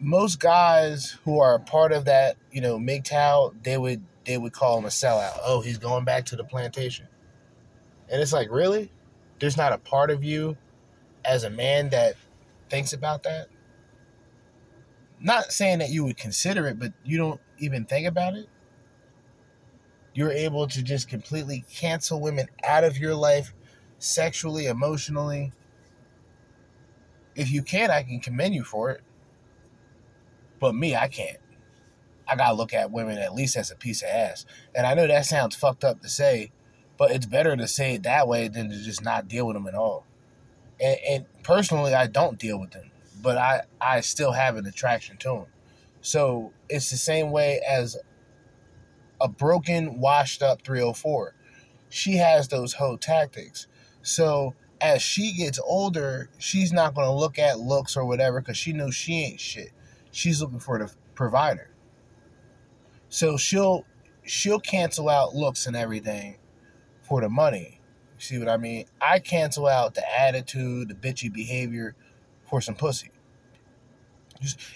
Most 0.00 0.40
guys 0.40 1.18
who 1.24 1.38
are 1.38 1.54
a 1.54 1.60
part 1.60 1.92
of 1.92 2.06
that, 2.06 2.36
you 2.50 2.60
know, 2.60 2.78
MGTOW, 2.78 3.62
they 3.62 3.78
would 3.78 4.02
they 4.24 4.38
would 4.38 4.54
call 4.54 4.78
him 4.78 4.86
a 4.86 4.88
sellout. 4.88 5.38
Oh, 5.44 5.60
he's 5.60 5.78
going 5.78 6.04
back 6.04 6.24
to 6.26 6.36
the 6.36 6.44
plantation. 6.44 7.06
And 8.10 8.22
it's 8.22 8.32
like, 8.32 8.50
really? 8.50 8.90
There's 9.38 9.56
not 9.56 9.72
a 9.72 9.78
part 9.78 10.10
of 10.10 10.24
you 10.24 10.56
as 11.24 11.44
a 11.44 11.50
man 11.50 11.90
that 11.90 12.14
thinks 12.68 12.92
about 12.92 13.22
that? 13.24 13.48
Not 15.20 15.52
saying 15.52 15.78
that 15.78 15.90
you 15.90 16.04
would 16.04 16.16
consider 16.16 16.66
it, 16.66 16.78
but 16.78 16.92
you 17.04 17.16
don't 17.16 17.40
even 17.58 17.84
think 17.84 18.06
about 18.06 18.34
it. 18.34 18.48
You're 20.12 20.32
able 20.32 20.68
to 20.68 20.82
just 20.82 21.08
completely 21.08 21.64
cancel 21.72 22.20
women 22.20 22.46
out 22.62 22.84
of 22.84 22.98
your 22.98 23.14
life 23.14 23.54
sexually, 23.98 24.66
emotionally. 24.66 25.52
If 27.34 27.50
you 27.50 27.62
can, 27.62 27.90
I 27.90 28.02
can 28.02 28.20
commend 28.20 28.54
you 28.54 28.64
for 28.64 28.90
it. 28.90 29.00
But 30.60 30.74
me, 30.74 30.94
I 30.94 31.08
can't. 31.08 31.38
I 32.28 32.36
gotta 32.36 32.54
look 32.54 32.72
at 32.72 32.90
women 32.90 33.18
at 33.18 33.34
least 33.34 33.56
as 33.56 33.70
a 33.70 33.76
piece 33.76 34.02
of 34.02 34.08
ass. 34.08 34.46
And 34.74 34.86
I 34.86 34.94
know 34.94 35.06
that 35.06 35.26
sounds 35.26 35.56
fucked 35.56 35.84
up 35.84 36.00
to 36.02 36.08
say, 36.08 36.52
but 36.96 37.10
it's 37.10 37.26
better 37.26 37.56
to 37.56 37.68
say 37.68 37.94
it 37.94 38.04
that 38.04 38.28
way 38.28 38.48
than 38.48 38.70
to 38.70 38.76
just 38.82 39.02
not 39.02 39.28
deal 39.28 39.46
with 39.46 39.56
them 39.56 39.66
at 39.66 39.74
all. 39.74 40.06
And, 40.80 40.98
and 41.08 41.24
personally, 41.42 41.94
I 41.94 42.06
don't 42.06 42.38
deal 42.38 42.58
with 42.58 42.72
them, 42.72 42.90
but 43.22 43.38
I, 43.38 43.62
I 43.80 44.00
still 44.00 44.32
have 44.32 44.56
an 44.56 44.66
attraction 44.66 45.16
to 45.18 45.28
them. 45.28 45.46
So 46.00 46.52
it's 46.68 46.90
the 46.90 46.96
same 46.96 47.30
way 47.30 47.60
as 47.66 47.96
a 49.20 49.28
broken, 49.28 50.00
washed 50.00 50.42
up 50.42 50.62
304. 50.62 51.34
She 51.88 52.16
has 52.16 52.48
those 52.48 52.74
hoe 52.74 52.96
tactics. 52.96 53.66
So 54.02 54.54
as 54.80 55.00
she 55.00 55.32
gets 55.32 55.58
older, 55.64 56.28
she's 56.38 56.72
not 56.72 56.94
going 56.94 57.06
to 57.06 57.12
look 57.12 57.38
at 57.38 57.60
looks 57.60 57.96
or 57.96 58.04
whatever 58.04 58.40
because 58.40 58.56
she 58.56 58.72
knows 58.72 58.94
she 58.94 59.22
ain't 59.22 59.40
shit. 59.40 59.70
She's 60.10 60.42
looking 60.42 60.60
for 60.60 60.78
the 60.78 60.92
provider. 61.14 61.70
So 63.08 63.36
she'll 63.36 63.86
she'll 64.24 64.60
cancel 64.60 65.08
out 65.08 65.34
looks 65.34 65.66
and 65.66 65.76
everything 65.76 66.36
for 67.02 67.20
the 67.20 67.28
money. 67.28 67.80
See 68.18 68.38
what 68.38 68.48
I 68.48 68.56
mean? 68.56 68.86
I 69.00 69.18
cancel 69.18 69.66
out 69.66 69.94
the 69.94 70.20
attitude, 70.20 70.88
the 70.88 70.94
bitchy 70.94 71.32
behavior 71.32 71.94
for 72.48 72.60
some 72.60 72.74
pussy. 72.74 73.10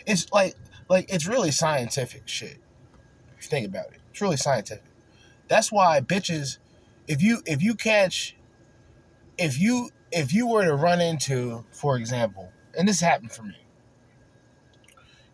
It's 0.06 0.30
like 0.32 0.54
like 0.88 1.12
it's 1.12 1.26
really 1.26 1.50
scientific 1.50 2.26
shit. 2.26 2.58
If 3.36 3.44
you 3.44 3.48
think 3.48 3.66
about 3.66 3.86
it, 3.86 4.00
it's 4.10 4.20
really 4.20 4.36
scientific. 4.36 4.84
That's 5.48 5.70
why 5.70 6.00
bitches, 6.00 6.58
if 7.06 7.22
you 7.22 7.42
if 7.46 7.62
you 7.62 7.74
catch, 7.74 8.36
if 9.36 9.58
you 9.58 9.90
if 10.10 10.32
you 10.32 10.48
were 10.48 10.64
to 10.64 10.74
run 10.74 11.00
into, 11.00 11.64
for 11.70 11.96
example, 11.96 12.50
and 12.76 12.88
this 12.88 13.00
happened 13.00 13.32
for 13.32 13.42
me, 13.42 13.56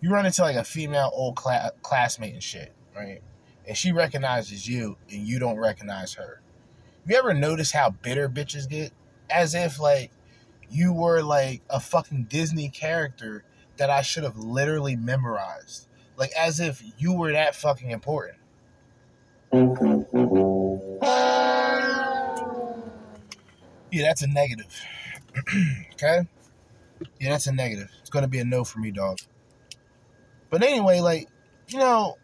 you 0.01 0.11
run 0.11 0.27
into 0.27 0.43
like 0.43 0.57
a 0.57 0.65
female 0.65 1.11
old 1.15 1.37
cla- 1.37 1.73
classmate 1.83 2.35
and 2.35 2.43
shit, 2.43 2.75
right? 2.95 3.23
And 3.67 3.77
she 3.77 3.93
recognizes 3.93 4.69
you, 4.69 4.97
and 5.11 5.27
you 5.27 5.39
don't 5.39 5.59
recognize 5.59 6.15
her. 6.15 6.43
You 7.07 7.17
ever 7.17 7.35
notice 7.35 7.73
how 7.73 7.91
bitter 7.91 8.29
bitches 8.29 8.69
get? 8.69 8.93
As 9.29 9.55
if 9.55 9.79
like 9.81 10.11
you 10.71 10.93
were 10.93 11.23
like 11.23 11.63
a 11.69 11.81
fucking 11.81 12.25
Disney 12.25 12.69
character 12.69 13.45
that 13.77 13.91
I 13.91 14.03
should 14.03 14.25
have 14.25 14.37
literally 14.37 14.97
memorized. 14.97 15.89
Like 16.17 16.33
as 16.33 16.61
if 16.61 16.83
you 16.99 17.13
were 17.13 17.33
that 17.33 17.55
fucking 17.55 17.91
important. 17.91 18.39
Yeah, 23.93 24.03
that's 24.03 24.23
a 24.23 24.27
negative. 24.27 24.81
okay? 25.93 26.27
Yeah, 27.21 27.31
that's 27.31 27.47
a 27.47 27.53
negative. 27.53 27.91
It's 28.01 28.11
gonna 28.11 28.29
be 28.29 28.39
a 28.39 28.45
no 28.45 28.65
for 28.65 28.79
me, 28.79 28.91
dog. 28.91 29.19
But 30.51 30.63
anyway, 30.63 31.01
like, 31.01 31.29
you 31.69 31.79
know, 31.79 32.17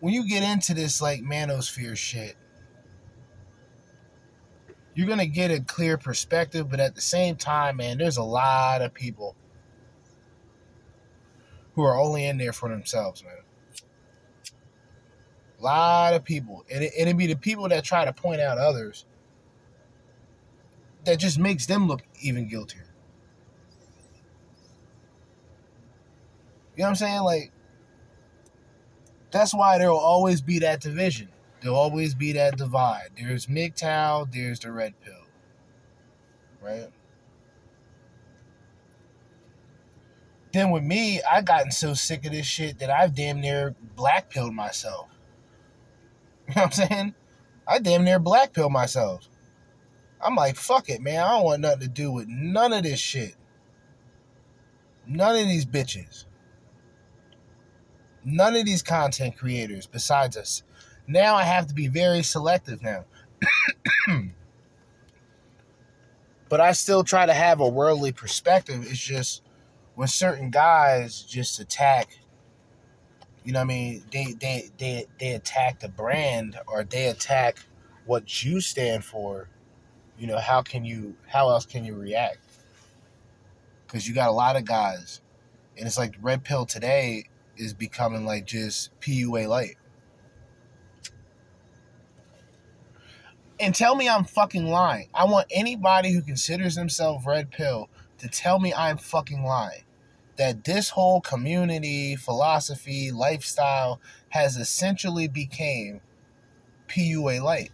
when 0.00 0.12
you 0.12 0.28
get 0.28 0.42
into 0.42 0.74
this 0.74 1.00
like 1.00 1.22
manosphere 1.22 1.96
shit, 1.96 2.36
you're 4.94 5.06
gonna 5.06 5.26
get 5.26 5.50
a 5.50 5.60
clear 5.60 5.98
perspective, 5.98 6.70
but 6.70 6.80
at 6.80 6.94
the 6.94 7.00
same 7.00 7.36
time, 7.36 7.76
man, 7.76 7.98
there's 7.98 8.16
a 8.16 8.22
lot 8.22 8.82
of 8.82 8.94
people 8.94 9.36
who 11.74 11.82
are 11.82 11.98
only 11.98 12.24
in 12.24 12.38
there 12.38 12.54
for 12.54 12.70
themselves, 12.70 13.22
man. 13.22 13.32
A 15.58 15.62
lot 15.62 16.14
of 16.14 16.24
people. 16.24 16.64
And 16.72 16.82
it, 16.82 16.92
it'd 16.96 17.16
be 17.16 17.26
the 17.26 17.36
people 17.36 17.68
that 17.68 17.84
try 17.84 18.04
to 18.04 18.12
point 18.12 18.40
out 18.40 18.58
others 18.58 19.04
that 21.04 21.18
just 21.18 21.38
makes 21.38 21.66
them 21.66 21.86
look 21.86 22.02
even 22.20 22.48
guiltier. 22.48 22.86
You 26.76 26.82
know 26.82 26.84
what 26.84 26.88
I'm 26.88 26.94
saying? 26.96 27.20
Like, 27.22 27.52
that's 29.36 29.54
why 29.54 29.78
there 29.78 29.90
will 29.90 29.98
always 29.98 30.40
be 30.40 30.58
that 30.60 30.80
division. 30.80 31.28
There'll 31.60 31.76
always 31.76 32.14
be 32.14 32.32
that 32.32 32.56
divide. 32.56 33.10
There's 33.18 33.46
MGTOW, 33.46 34.32
there's 34.32 34.60
the 34.60 34.72
red 34.72 34.94
pill. 35.00 35.14
Right? 36.60 36.88
Then 40.52 40.70
with 40.70 40.82
me, 40.82 41.20
I 41.30 41.42
gotten 41.42 41.70
so 41.70 41.94
sick 41.94 42.24
of 42.24 42.32
this 42.32 42.46
shit 42.46 42.78
that 42.78 42.90
I've 42.90 43.14
damn 43.14 43.40
near 43.40 43.74
black 43.94 44.30
pilled 44.30 44.54
myself. 44.54 45.08
You 46.48 46.54
know 46.54 46.62
what 46.62 46.78
I'm 46.78 46.88
saying? 46.88 47.14
I 47.66 47.80
damn 47.80 48.04
near 48.04 48.20
black 48.20 48.52
pill 48.52 48.70
myself. 48.70 49.28
I'm 50.20 50.36
like, 50.36 50.54
fuck 50.54 50.88
it, 50.88 51.00
man. 51.00 51.20
I 51.20 51.30
don't 51.30 51.44
want 51.44 51.60
nothing 51.60 51.80
to 51.80 51.88
do 51.88 52.12
with 52.12 52.28
none 52.28 52.72
of 52.72 52.84
this 52.84 53.00
shit. 53.00 53.34
None 55.06 55.36
of 55.36 55.48
these 55.48 55.66
bitches. 55.66 56.24
None 58.28 58.56
of 58.56 58.66
these 58.66 58.82
content 58.82 59.38
creators 59.38 59.86
besides 59.86 60.36
us. 60.36 60.64
Now 61.06 61.36
I 61.36 61.44
have 61.44 61.68
to 61.68 61.74
be 61.74 61.86
very 61.86 62.24
selective 62.24 62.82
now. 62.82 63.04
but 66.48 66.60
I 66.60 66.72
still 66.72 67.04
try 67.04 67.24
to 67.24 67.32
have 67.32 67.60
a 67.60 67.68
worldly 67.68 68.10
perspective. 68.10 68.84
It's 68.84 68.98
just 68.98 69.42
when 69.94 70.08
certain 70.08 70.50
guys 70.50 71.22
just 71.22 71.60
attack 71.60 72.18
you 73.44 73.52
know 73.52 73.60
what 73.60 73.66
I 73.66 73.68
mean, 73.68 74.02
they 74.10 74.34
they 74.40 74.70
they 74.76 75.06
they 75.20 75.34
attack 75.34 75.78
the 75.78 75.88
brand 75.88 76.58
or 76.66 76.82
they 76.82 77.06
attack 77.06 77.60
what 78.04 78.42
you 78.42 78.60
stand 78.60 79.04
for, 79.04 79.48
you 80.18 80.26
know, 80.26 80.38
how 80.38 80.62
can 80.62 80.84
you 80.84 81.14
how 81.28 81.48
else 81.50 81.64
can 81.64 81.84
you 81.84 81.94
react? 81.94 82.38
Cuz 83.86 84.08
you 84.08 84.14
got 84.14 84.30
a 84.30 84.32
lot 84.32 84.56
of 84.56 84.64
guys 84.64 85.20
and 85.78 85.86
it's 85.86 85.96
like 85.96 86.16
red 86.20 86.42
pill 86.42 86.66
today 86.66 87.28
is 87.56 87.74
becoming 87.74 88.24
like 88.24 88.46
just 88.46 88.98
PUA 89.00 89.48
light. 89.48 89.76
And 93.58 93.74
tell 93.74 93.96
me 93.96 94.08
I'm 94.08 94.24
fucking 94.24 94.66
lying. 94.66 95.08
I 95.14 95.24
want 95.24 95.46
anybody 95.50 96.12
who 96.12 96.20
considers 96.20 96.74
themselves 96.74 97.24
red 97.24 97.50
pill 97.50 97.88
to 98.18 98.28
tell 98.28 98.58
me 98.58 98.74
I'm 98.74 98.98
fucking 98.98 99.42
lying 99.42 99.84
that 100.36 100.64
this 100.64 100.90
whole 100.90 101.20
community, 101.20 102.16
philosophy, 102.16 103.10
lifestyle 103.10 104.00
has 104.28 104.56
essentially 104.56 105.28
became 105.28 106.00
PUA 106.88 107.42
light. 107.42 107.70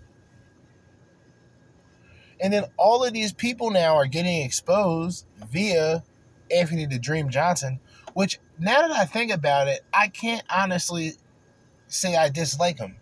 And 2.41 2.53
then 2.53 2.65
all 2.77 3.05
of 3.05 3.13
these 3.13 3.33
people 3.33 3.71
now 3.71 3.95
are 3.97 4.07
getting 4.07 4.43
exposed 4.43 5.27
via 5.51 6.03
Anthony 6.51 6.87
the 6.87 6.99
Dream 6.99 7.31
Johnson, 7.31 7.81
which 8.15 8.39
now 8.63 8.83
that 8.83 8.93
I 8.93 9.05
think 9.05 9.33
about 9.33 9.69
it, 9.69 9.81
I 9.93 10.09
can't 10.09 10.45
honestly 10.51 11.13
say 11.87 12.17
I 12.17 12.29
dislike 12.29 12.79
him. 12.79 12.97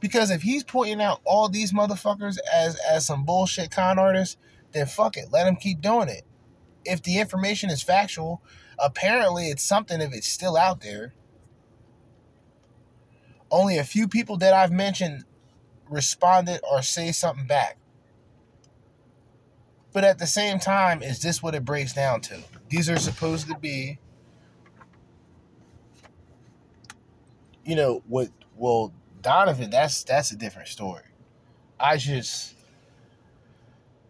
Because 0.00 0.30
if 0.30 0.42
he's 0.42 0.64
pointing 0.64 1.00
out 1.00 1.20
all 1.24 1.48
these 1.48 1.72
motherfuckers 1.72 2.36
as 2.52 2.76
as 2.76 3.06
some 3.06 3.24
bullshit 3.24 3.70
con 3.70 3.98
artists, 3.98 4.36
then 4.72 4.86
fuck 4.86 5.16
it, 5.16 5.30
let 5.30 5.46
him 5.46 5.56
keep 5.56 5.80
doing 5.80 6.08
it 6.08 6.24
if 6.84 7.02
the 7.02 7.18
information 7.18 7.70
is 7.70 7.82
factual, 7.82 8.42
apparently 8.78 9.48
it's 9.48 9.62
something 9.62 10.00
if 10.00 10.12
it's 10.12 10.28
still 10.28 10.56
out 10.56 10.80
there. 10.80 11.14
Only 13.50 13.78
a 13.78 13.84
few 13.84 14.08
people 14.08 14.38
that 14.38 14.54
I've 14.54 14.72
mentioned 14.72 15.24
responded 15.88 16.60
or 16.68 16.82
say 16.82 17.12
something 17.12 17.46
back. 17.46 17.78
But 19.92 20.04
at 20.04 20.18
the 20.18 20.26
same 20.26 20.58
time, 20.58 21.02
is 21.02 21.20
this 21.20 21.42
what 21.42 21.54
it 21.54 21.64
breaks 21.64 21.92
down 21.92 22.22
to? 22.22 22.38
These 22.68 22.88
are 22.88 22.98
supposed 22.98 23.46
to 23.48 23.58
be, 23.58 23.98
you 27.64 27.76
know, 27.76 28.02
what? 28.08 28.28
Well, 28.56 28.92
Donovan, 29.20 29.70
that's 29.70 30.04
that's 30.04 30.32
a 30.32 30.36
different 30.36 30.68
story. 30.68 31.02
I 31.78 31.96
just 31.96 32.54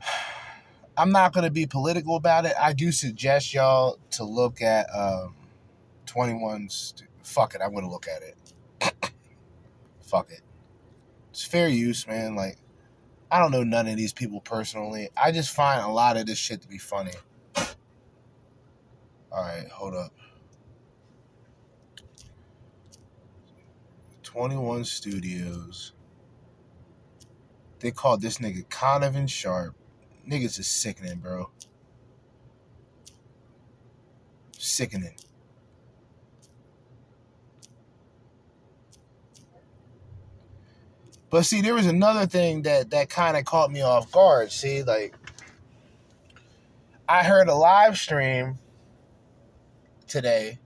I'm 0.96 1.10
not 1.10 1.32
to 1.44 1.50
be 1.50 1.66
political 1.66 2.16
about 2.16 2.44
it. 2.44 2.52
I 2.60 2.72
do 2.72 2.92
suggest 2.92 3.54
y'all 3.54 3.98
to 4.12 4.24
look 4.24 4.60
at 4.60 4.86
um, 4.94 5.34
21's. 6.06 6.94
Fuck 7.22 7.54
it, 7.54 7.60
I'm 7.64 7.72
to 7.84 7.90
look 7.90 8.06
at 8.08 8.22
it. 8.22 9.02
Fuck 10.02 10.30
it. 10.30 10.42
It's 11.30 11.44
fair 11.44 11.68
use, 11.68 12.06
man. 12.06 12.34
Like, 12.36 12.58
I 13.30 13.38
don't 13.38 13.50
know 13.50 13.64
none 13.64 13.88
of 13.88 13.96
these 13.96 14.12
people 14.12 14.40
personally. 14.40 15.08
I 15.16 15.32
just 15.32 15.50
find 15.50 15.80
a 15.82 15.88
lot 15.88 16.18
of 16.18 16.26
this 16.26 16.36
shit 16.36 16.60
to 16.62 16.68
be 16.68 16.78
funny. 16.78 17.12
All 17.56 19.42
right, 19.42 19.66
hold 19.68 19.94
up. 19.94 20.12
21 24.32 24.84
Studios. 24.84 25.92
They 27.80 27.90
called 27.90 28.22
this 28.22 28.38
nigga 28.38 28.66
Conovan 28.68 29.28
Sharpe 29.28 29.76
niggas 30.28 30.58
is 30.58 30.66
sickening, 30.66 31.18
bro. 31.18 31.50
Sickening. 34.58 35.16
But 41.30 41.44
see, 41.46 41.62
there 41.62 41.74
was 41.74 41.86
another 41.86 42.26
thing 42.26 42.62
that 42.62 42.90
that 42.90 43.08
kind 43.08 43.36
of 43.36 43.44
caught 43.44 43.70
me 43.70 43.80
off 43.80 44.10
guard. 44.12 44.52
See, 44.52 44.82
like 44.82 45.14
I 47.08 47.24
heard 47.24 47.48
a 47.48 47.54
live 47.54 47.96
stream 47.96 48.58
today, 50.06 50.58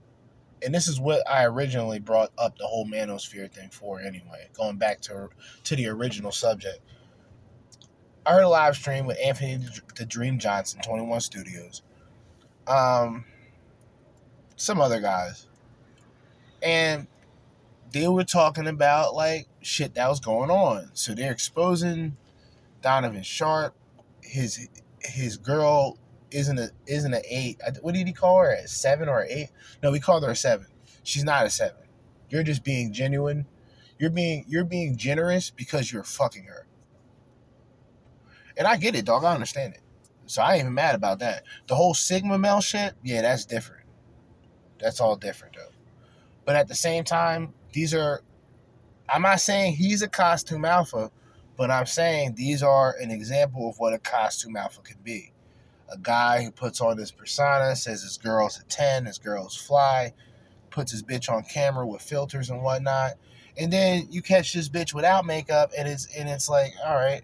and 0.63 0.73
this 0.73 0.87
is 0.87 0.99
what 0.99 1.27
I 1.29 1.45
originally 1.45 1.99
brought 1.99 2.31
up 2.37 2.57
the 2.57 2.65
whole 2.65 2.85
manosphere 2.85 3.51
thing 3.51 3.69
for 3.69 3.99
anyway, 3.99 4.49
going 4.53 4.77
back 4.77 5.01
to 5.01 5.29
to 5.65 5.75
the 5.75 5.87
original 5.87 6.31
subject. 6.31 6.79
I 8.25 8.33
heard 8.33 8.43
a 8.43 8.49
live 8.49 8.75
stream 8.75 9.05
with 9.05 9.17
Anthony 9.23 9.65
the 9.95 10.05
Dream 10.05 10.37
Johnson, 10.37 10.81
21 10.81 11.21
Studios. 11.21 11.81
Um, 12.67 13.23
some 14.57 14.81
other 14.81 14.99
guys. 14.99 15.47
And 16.61 17.07
they 17.93 18.07
were 18.07 18.25
talking 18.25 18.67
about 18.67 19.15
like 19.15 19.47
shit 19.61 19.93
that 19.95 20.09
was 20.09 20.19
going 20.19 20.49
on. 20.49 20.89
So 20.93 21.13
they're 21.13 21.31
exposing 21.31 22.17
Donovan 22.81 23.23
Sharpe. 23.23 23.75
His 24.21 24.67
his 24.99 25.37
girl 25.37 25.97
isn't 26.31 26.57
a 26.59 26.69
isn't 26.85 27.13
an 27.13 27.23
eight. 27.29 27.61
What 27.81 27.93
did 27.93 28.07
he 28.07 28.13
call 28.13 28.39
her? 28.39 28.51
A 28.51 28.67
seven 28.67 29.09
or 29.09 29.21
an 29.21 29.27
eight? 29.31 29.49
No, 29.81 29.91
we 29.91 29.99
called 29.99 30.23
her 30.23 30.31
a 30.31 30.35
seven. 30.35 30.67
She's 31.03 31.23
not 31.23 31.45
a 31.45 31.49
seven. 31.49 31.83
You're 32.29 32.43
just 32.43 32.63
being 32.63 32.91
genuine. 32.93 33.45
You're 33.99 34.09
being 34.09 34.45
you're 34.47 34.65
being 34.65 34.97
generous 34.97 35.49
because 35.49 35.91
you're 35.91 36.03
fucking 36.03 36.45
her. 36.45 36.67
And 38.57 38.67
I 38.67 38.77
get 38.77 38.95
it, 38.95 39.05
dog. 39.05 39.23
I 39.23 39.33
understand 39.33 39.73
it. 39.73 39.81
So 40.25 40.41
I 40.41 40.53
ain't 40.53 40.61
even 40.61 40.73
mad 40.73 40.95
about 40.95 41.19
that. 41.19 41.43
The 41.67 41.75
whole 41.75 41.93
Sigma 41.93 42.37
male 42.37 42.59
shit, 42.61 42.93
yeah, 43.03 43.21
that's 43.21 43.45
different. 43.45 43.85
That's 44.79 44.99
all 44.99 45.15
different 45.15 45.55
though. 45.55 45.71
But 46.45 46.55
at 46.55 46.67
the 46.67 46.75
same 46.75 47.03
time, 47.03 47.53
these 47.71 47.93
are 47.93 48.21
I'm 49.09 49.21
not 49.21 49.39
saying 49.39 49.73
he's 49.73 50.01
a 50.01 50.09
costume 50.09 50.65
alpha, 50.65 51.11
but 51.55 51.71
I'm 51.71 51.85
saying 51.85 52.35
these 52.35 52.61
are 52.61 52.95
an 52.99 53.11
example 53.11 53.69
of 53.69 53.79
what 53.79 53.93
a 53.93 53.99
costume 53.99 54.57
alpha 54.57 54.81
can 54.81 54.97
be. 55.03 55.31
A 55.89 55.97
guy 55.97 56.43
who 56.43 56.51
puts 56.51 56.81
on 56.81 56.97
this 56.97 57.11
persona, 57.11 57.75
says 57.75 58.03
his 58.03 58.17
girl's 58.17 58.59
a 58.59 58.63
10, 58.65 59.05
his 59.05 59.17
girl's 59.17 59.55
fly, 59.55 60.13
puts 60.69 60.91
his 60.91 61.03
bitch 61.03 61.31
on 61.31 61.43
camera 61.43 61.87
with 61.87 62.01
filters 62.01 62.49
and 62.49 62.61
whatnot. 62.61 63.13
And 63.57 63.71
then 63.71 64.07
you 64.09 64.21
catch 64.21 64.53
this 64.53 64.69
bitch 64.69 64.93
without 64.93 65.25
makeup 65.25 65.71
and 65.77 65.87
it's 65.87 66.07
and 66.15 66.29
it's 66.29 66.49
like, 66.49 66.73
all 66.85 66.95
right, 66.95 67.23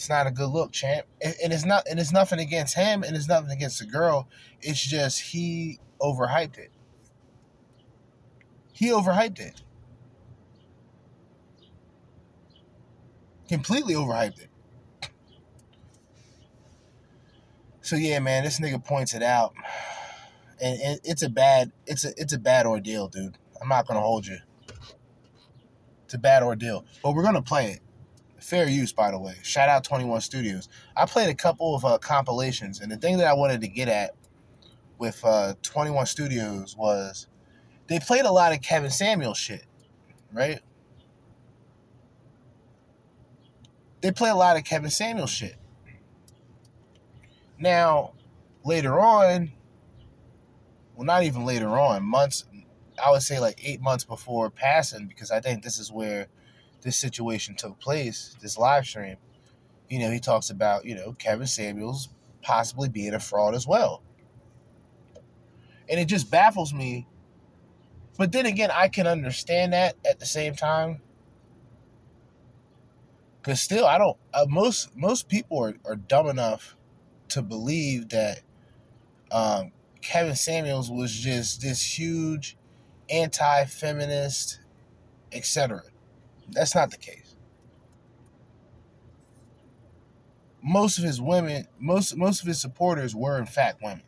it's 0.00 0.08
not 0.08 0.26
a 0.26 0.30
good 0.30 0.48
look, 0.48 0.72
champ. 0.72 1.06
And, 1.20 1.34
and 1.44 1.52
it's 1.52 1.64
not, 1.64 1.86
and 1.88 2.00
it's 2.00 2.12
nothing 2.12 2.38
against 2.38 2.74
him, 2.74 3.02
and 3.02 3.14
it's 3.14 3.28
nothing 3.28 3.50
against 3.50 3.80
the 3.80 3.86
girl. 3.86 4.28
It's 4.62 4.80
just 4.82 5.20
he 5.20 5.78
overhyped 6.00 6.58
it. 6.58 6.70
He 8.72 8.88
overhyped 8.88 9.40
it. 9.40 9.62
Completely 13.48 13.94
overhyped 13.94 14.40
it. 14.40 14.49
So 17.90 17.96
yeah, 17.96 18.20
man, 18.20 18.44
this 18.44 18.60
nigga 18.60 18.84
points 18.84 19.14
it 19.14 19.22
out, 19.24 19.52
and 20.62 21.00
it's 21.02 21.24
a 21.24 21.28
bad, 21.28 21.72
it's 21.88 22.04
a, 22.04 22.12
it's 22.16 22.32
a 22.32 22.38
bad 22.38 22.64
ordeal, 22.64 23.08
dude. 23.08 23.36
I'm 23.60 23.66
not 23.66 23.88
gonna 23.88 23.98
hold 23.98 24.28
you. 24.28 24.38
It's 26.04 26.14
a 26.14 26.18
bad 26.18 26.44
ordeal, 26.44 26.84
but 27.02 27.16
we're 27.16 27.24
gonna 27.24 27.42
play 27.42 27.72
it. 27.72 27.80
Fair 28.40 28.68
use, 28.68 28.92
by 28.92 29.10
the 29.10 29.18
way. 29.18 29.34
Shout 29.42 29.68
out 29.68 29.82
21 29.82 30.20
Studios. 30.20 30.68
I 30.96 31.04
played 31.04 31.30
a 31.30 31.34
couple 31.34 31.74
of 31.74 31.84
uh, 31.84 31.98
compilations, 31.98 32.80
and 32.80 32.92
the 32.92 32.96
thing 32.96 33.18
that 33.18 33.26
I 33.26 33.32
wanted 33.32 33.60
to 33.62 33.66
get 33.66 33.88
at 33.88 34.14
with 34.98 35.20
uh, 35.24 35.54
21 35.62 36.06
Studios 36.06 36.76
was 36.76 37.26
they 37.88 37.98
played 37.98 38.24
a 38.24 38.30
lot 38.30 38.52
of 38.52 38.62
Kevin 38.62 38.90
Samuel 38.90 39.34
shit, 39.34 39.66
right? 40.32 40.60
They 44.00 44.12
play 44.12 44.30
a 44.30 44.36
lot 44.36 44.56
of 44.56 44.62
Kevin 44.62 44.90
Samuel 44.90 45.26
shit. 45.26 45.56
Now, 47.60 48.14
later 48.64 48.98
on, 48.98 49.52
well, 50.96 51.04
not 51.04 51.24
even 51.24 51.44
later 51.44 51.78
on, 51.78 52.02
months, 52.02 52.46
I 53.02 53.10
would 53.10 53.22
say 53.22 53.38
like 53.38 53.60
eight 53.62 53.82
months 53.82 54.02
before 54.02 54.48
passing, 54.48 55.06
because 55.06 55.30
I 55.30 55.40
think 55.40 55.62
this 55.62 55.78
is 55.78 55.92
where 55.92 56.28
this 56.80 56.96
situation 56.96 57.54
took 57.54 57.78
place, 57.78 58.34
this 58.40 58.56
live 58.56 58.86
stream. 58.86 59.16
You 59.90 59.98
know, 59.98 60.10
he 60.10 60.20
talks 60.20 60.48
about, 60.48 60.86
you 60.86 60.94
know, 60.94 61.12
Kevin 61.12 61.46
Samuels 61.46 62.08
possibly 62.40 62.88
being 62.88 63.12
a 63.12 63.20
fraud 63.20 63.54
as 63.54 63.66
well. 63.66 64.02
And 65.86 66.00
it 66.00 66.06
just 66.06 66.30
baffles 66.30 66.72
me. 66.72 67.06
But 68.16 68.32
then 68.32 68.46
again, 68.46 68.70
I 68.72 68.88
can 68.88 69.06
understand 69.06 69.74
that 69.74 69.96
at 70.08 70.18
the 70.18 70.26
same 70.26 70.54
time. 70.54 71.02
Cause 73.42 73.60
still, 73.60 73.86
I 73.86 73.98
don't. 73.98 74.18
Uh, 74.32 74.46
most 74.48 74.94
most 74.94 75.28
people 75.28 75.64
are, 75.64 75.74
are 75.86 75.96
dumb 75.96 76.28
enough 76.28 76.76
to 77.30 77.42
believe 77.42 78.10
that 78.10 78.40
um, 79.32 79.72
Kevin 80.02 80.36
Samuels 80.36 80.90
was 80.90 81.12
just 81.12 81.62
this 81.62 81.98
huge 81.98 82.56
anti-feminist, 83.10 84.60
etc. 85.32 85.82
That's 86.50 86.74
not 86.74 86.90
the 86.90 86.96
case. 86.96 87.34
Most 90.62 90.98
of 90.98 91.04
his 91.04 91.20
women, 91.20 91.66
most 91.78 92.16
most 92.16 92.42
of 92.42 92.46
his 92.46 92.60
supporters 92.60 93.14
were 93.14 93.38
in 93.38 93.46
fact 93.46 93.82
women. 93.82 94.02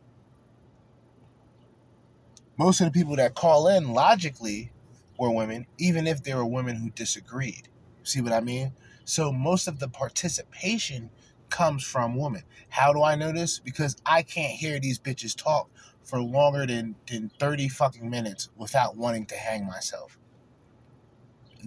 Most 2.59 2.81
of 2.81 2.87
the 2.87 2.93
people 2.93 3.17
that 3.17 3.35
call 3.35 3.69
in 3.69 3.93
logically 3.93 4.71
were 5.19 5.31
women, 5.31 5.67
even 5.79 6.07
if 6.07 6.23
there 6.23 6.37
were 6.37 6.47
women 6.47 6.77
who 6.77 6.91
disagreed. 6.91 7.69
See 8.03 8.21
what 8.21 8.33
I 8.33 8.41
mean? 8.41 8.73
So 9.05 9.33
most 9.33 9.67
of 9.69 9.79
the 9.79 9.89
participation 9.89 11.11
comes 11.53 11.85
from 11.85 12.17
women. 12.17 12.43
How 12.71 12.93
do 12.93 13.05
I 13.05 13.15
know 13.15 13.31
this? 13.31 13.61
Because 13.61 13.97
I 14.05 14.23
can't 14.23 14.53
hear 14.53 14.81
these 14.81 14.99
bitches 14.99 15.37
talk 15.37 15.71
for 16.03 16.21
longer 16.21 16.67
than, 16.67 16.97
than 17.09 17.31
30 17.39 17.69
fucking 17.69 18.09
minutes 18.11 18.49
without 18.57 18.97
wanting 18.97 19.27
to 19.27 19.37
hang 19.37 19.67
myself. 19.67 20.19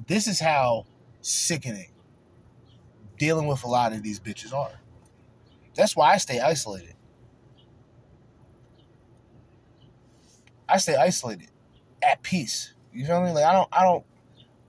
This 0.07 0.27
is 0.27 0.39
how 0.39 0.85
sickening 1.21 1.91
dealing 3.17 3.47
with 3.47 3.63
a 3.63 3.67
lot 3.67 3.93
of 3.93 4.03
these 4.03 4.19
bitches 4.19 4.53
are. 4.53 4.81
That's 5.75 5.95
why 5.95 6.13
I 6.13 6.17
stay 6.17 6.39
isolated. 6.39 6.95
I 10.67 10.77
stay 10.77 10.95
isolated, 10.95 11.49
at 12.01 12.23
peace. 12.23 12.73
You 12.91 13.05
feel 13.05 13.23
me? 13.23 13.31
Like 13.31 13.45
I 13.45 13.53
don't, 13.53 13.69
I 13.71 13.83
don't, 13.83 14.03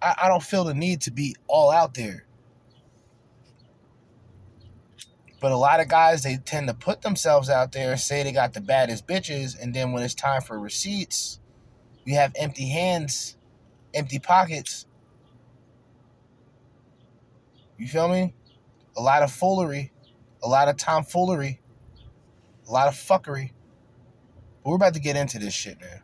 I, 0.02 0.14
I 0.24 0.28
don't 0.28 0.42
feel 0.42 0.64
the 0.64 0.74
need 0.74 1.00
to 1.02 1.10
be 1.10 1.34
all 1.48 1.70
out 1.70 1.94
there. 1.94 2.25
But 5.40 5.52
a 5.52 5.56
lot 5.56 5.80
of 5.80 5.88
guys, 5.88 6.22
they 6.22 6.36
tend 6.38 6.68
to 6.68 6.74
put 6.74 7.02
themselves 7.02 7.50
out 7.50 7.72
there, 7.72 7.96
say 7.96 8.22
they 8.22 8.32
got 8.32 8.54
the 8.54 8.60
baddest 8.60 9.06
bitches, 9.06 9.60
and 9.60 9.74
then 9.74 9.92
when 9.92 10.02
it's 10.02 10.14
time 10.14 10.40
for 10.40 10.58
receipts, 10.58 11.40
you 12.04 12.14
have 12.14 12.32
empty 12.36 12.68
hands, 12.68 13.36
empty 13.92 14.18
pockets. 14.18 14.86
You 17.78 17.86
feel 17.86 18.08
me? 18.08 18.34
A 18.96 19.02
lot 19.02 19.22
of 19.22 19.30
foolery, 19.30 19.92
a 20.42 20.48
lot 20.48 20.68
of 20.68 20.76
tomfoolery, 20.76 21.60
a 22.66 22.72
lot 22.72 22.88
of 22.88 22.94
fuckery. 22.94 23.50
But 24.64 24.70
we're 24.70 24.76
about 24.76 24.94
to 24.94 25.00
get 25.00 25.16
into 25.16 25.38
this 25.38 25.52
shit, 25.52 25.80
man. 25.80 26.00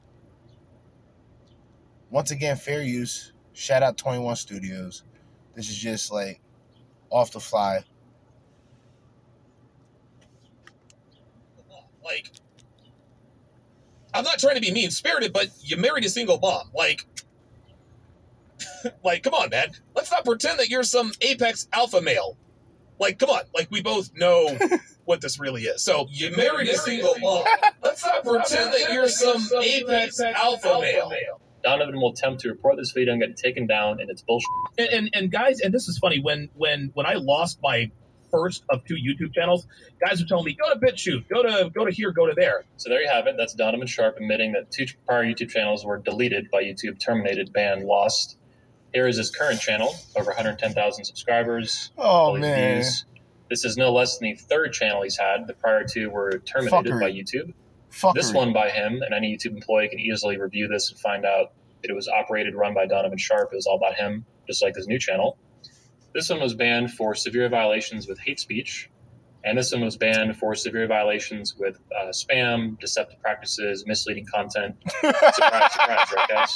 Once 2.10 2.30
again, 2.30 2.56
fair 2.56 2.82
use. 2.82 3.32
Shout 3.54 3.82
out 3.82 3.96
21 3.96 4.36
Studios. 4.36 5.04
This 5.54 5.70
is 5.70 5.76
just 5.76 6.12
like 6.12 6.40
off 7.10 7.32
the 7.32 7.40
fly. 7.40 7.84
Like, 12.04 12.30
I'm 14.22 14.26
not 14.26 14.38
trying 14.38 14.54
to 14.54 14.60
be 14.60 14.70
mean 14.70 14.92
spirited, 14.92 15.32
but 15.32 15.48
you 15.62 15.76
married 15.76 16.04
a 16.04 16.08
single 16.08 16.38
mom. 16.38 16.70
Like, 16.72 17.04
like, 19.04 19.24
come 19.24 19.34
on, 19.34 19.50
man. 19.50 19.70
Let's 19.96 20.12
not 20.12 20.24
pretend 20.24 20.60
that 20.60 20.68
you're 20.68 20.84
some 20.84 21.10
apex 21.20 21.66
alpha 21.72 22.00
male. 22.00 22.38
Like, 23.00 23.18
come 23.18 23.30
on. 23.30 23.42
Like, 23.52 23.66
we 23.72 23.82
both 23.82 24.12
know 24.14 24.56
what 25.06 25.22
this 25.22 25.40
really 25.40 25.62
is. 25.62 25.82
So, 25.82 26.06
you 26.08 26.30
married 26.36 26.68
a 26.68 26.76
single 26.76 27.18
mom. 27.18 27.42
Let's 27.82 28.06
not 28.06 28.22
pretend 28.22 28.72
that 28.72 28.92
you're 28.92 29.08
some 29.08 29.42
apex 29.60 30.20
alpha 30.20 30.78
male. 30.80 31.10
Donovan 31.64 31.96
will 31.96 32.12
attempt 32.12 32.42
to 32.42 32.48
report 32.48 32.76
this 32.76 32.92
video 32.92 33.14
and 33.14 33.22
get 33.22 33.30
it 33.30 33.36
taken 33.36 33.66
down, 33.66 33.98
and 34.00 34.08
it's 34.08 34.22
bullshit. 34.22 34.46
and, 34.78 34.88
and 34.88 35.10
and 35.14 35.32
guys, 35.32 35.60
and 35.60 35.74
this 35.74 35.88
is 35.88 35.98
funny 35.98 36.20
when 36.20 36.48
when 36.54 36.90
when 36.94 37.06
I 37.06 37.14
lost 37.14 37.58
my 37.60 37.90
first 38.32 38.64
of 38.70 38.84
two 38.84 38.96
YouTube 38.96 39.32
channels, 39.32 39.66
guys 40.04 40.20
are 40.20 40.26
telling 40.26 40.46
me 40.46 40.56
go 40.60 40.72
to 40.72 40.80
BitChute, 40.80 41.28
go 41.28 41.42
to 41.42 41.70
go 41.70 41.84
to 41.84 41.92
here, 41.92 42.10
go 42.10 42.26
to 42.26 42.32
there. 42.34 42.64
So 42.78 42.88
there 42.88 43.00
you 43.00 43.08
have 43.08 43.28
it. 43.28 43.36
That's 43.38 43.54
Donovan 43.54 43.86
Sharpe 43.86 44.16
admitting 44.16 44.52
that 44.52 44.72
two 44.72 44.86
prior 45.06 45.24
YouTube 45.24 45.50
channels 45.50 45.84
were 45.84 45.98
deleted 45.98 46.50
by 46.50 46.64
YouTube, 46.64 46.98
terminated, 46.98 47.52
banned, 47.52 47.84
lost. 47.84 48.38
Here 48.92 49.06
is 49.06 49.16
his 49.16 49.30
current 49.30 49.60
channel, 49.60 49.94
over 50.16 50.30
110,000 50.30 51.04
subscribers. 51.04 51.92
Oh 51.96 52.36
man. 52.36 52.78
views. 52.78 53.04
This 53.48 53.64
is 53.64 53.76
no 53.76 53.92
less 53.92 54.18
than 54.18 54.30
the 54.30 54.34
third 54.36 54.72
channel 54.72 55.02
he's 55.02 55.16
had. 55.16 55.46
The 55.46 55.52
prior 55.54 55.84
two 55.84 56.10
were 56.10 56.38
terminated 56.38 56.92
Fuckery. 56.92 57.00
by 57.00 57.12
YouTube. 57.12 57.52
Fuckery. 57.90 58.14
This 58.14 58.32
one 58.32 58.54
by 58.54 58.70
him, 58.70 59.02
and 59.02 59.12
any 59.14 59.36
YouTube 59.36 59.54
employee 59.54 59.88
can 59.88 60.00
easily 60.00 60.38
review 60.38 60.68
this 60.68 60.90
and 60.90 60.98
find 60.98 61.26
out 61.26 61.52
that 61.82 61.90
it 61.90 61.94
was 61.94 62.08
operated, 62.08 62.54
run 62.54 62.72
by 62.72 62.86
Donovan 62.86 63.18
Sharpe. 63.18 63.52
It 63.52 63.56
was 63.56 63.66
all 63.66 63.76
about 63.76 63.94
him, 63.94 64.24
just 64.46 64.62
like 64.62 64.74
his 64.74 64.86
new 64.86 64.98
channel. 64.98 65.36
This 66.14 66.28
one 66.28 66.40
was 66.40 66.54
banned 66.54 66.92
for 66.92 67.14
severe 67.14 67.48
violations 67.48 68.06
with 68.06 68.18
hate 68.18 68.38
speech, 68.38 68.90
and 69.44 69.56
this 69.56 69.72
one 69.72 69.82
was 69.82 69.96
banned 69.96 70.36
for 70.36 70.54
severe 70.54 70.86
violations 70.86 71.56
with 71.56 71.78
uh, 71.96 72.08
spam, 72.08 72.78
deceptive 72.78 73.20
practices, 73.20 73.84
misleading 73.86 74.26
content. 74.26 74.76
surprise, 75.00 75.72
surprise, 75.72 76.12
right, 76.14 76.28
guys? 76.28 76.54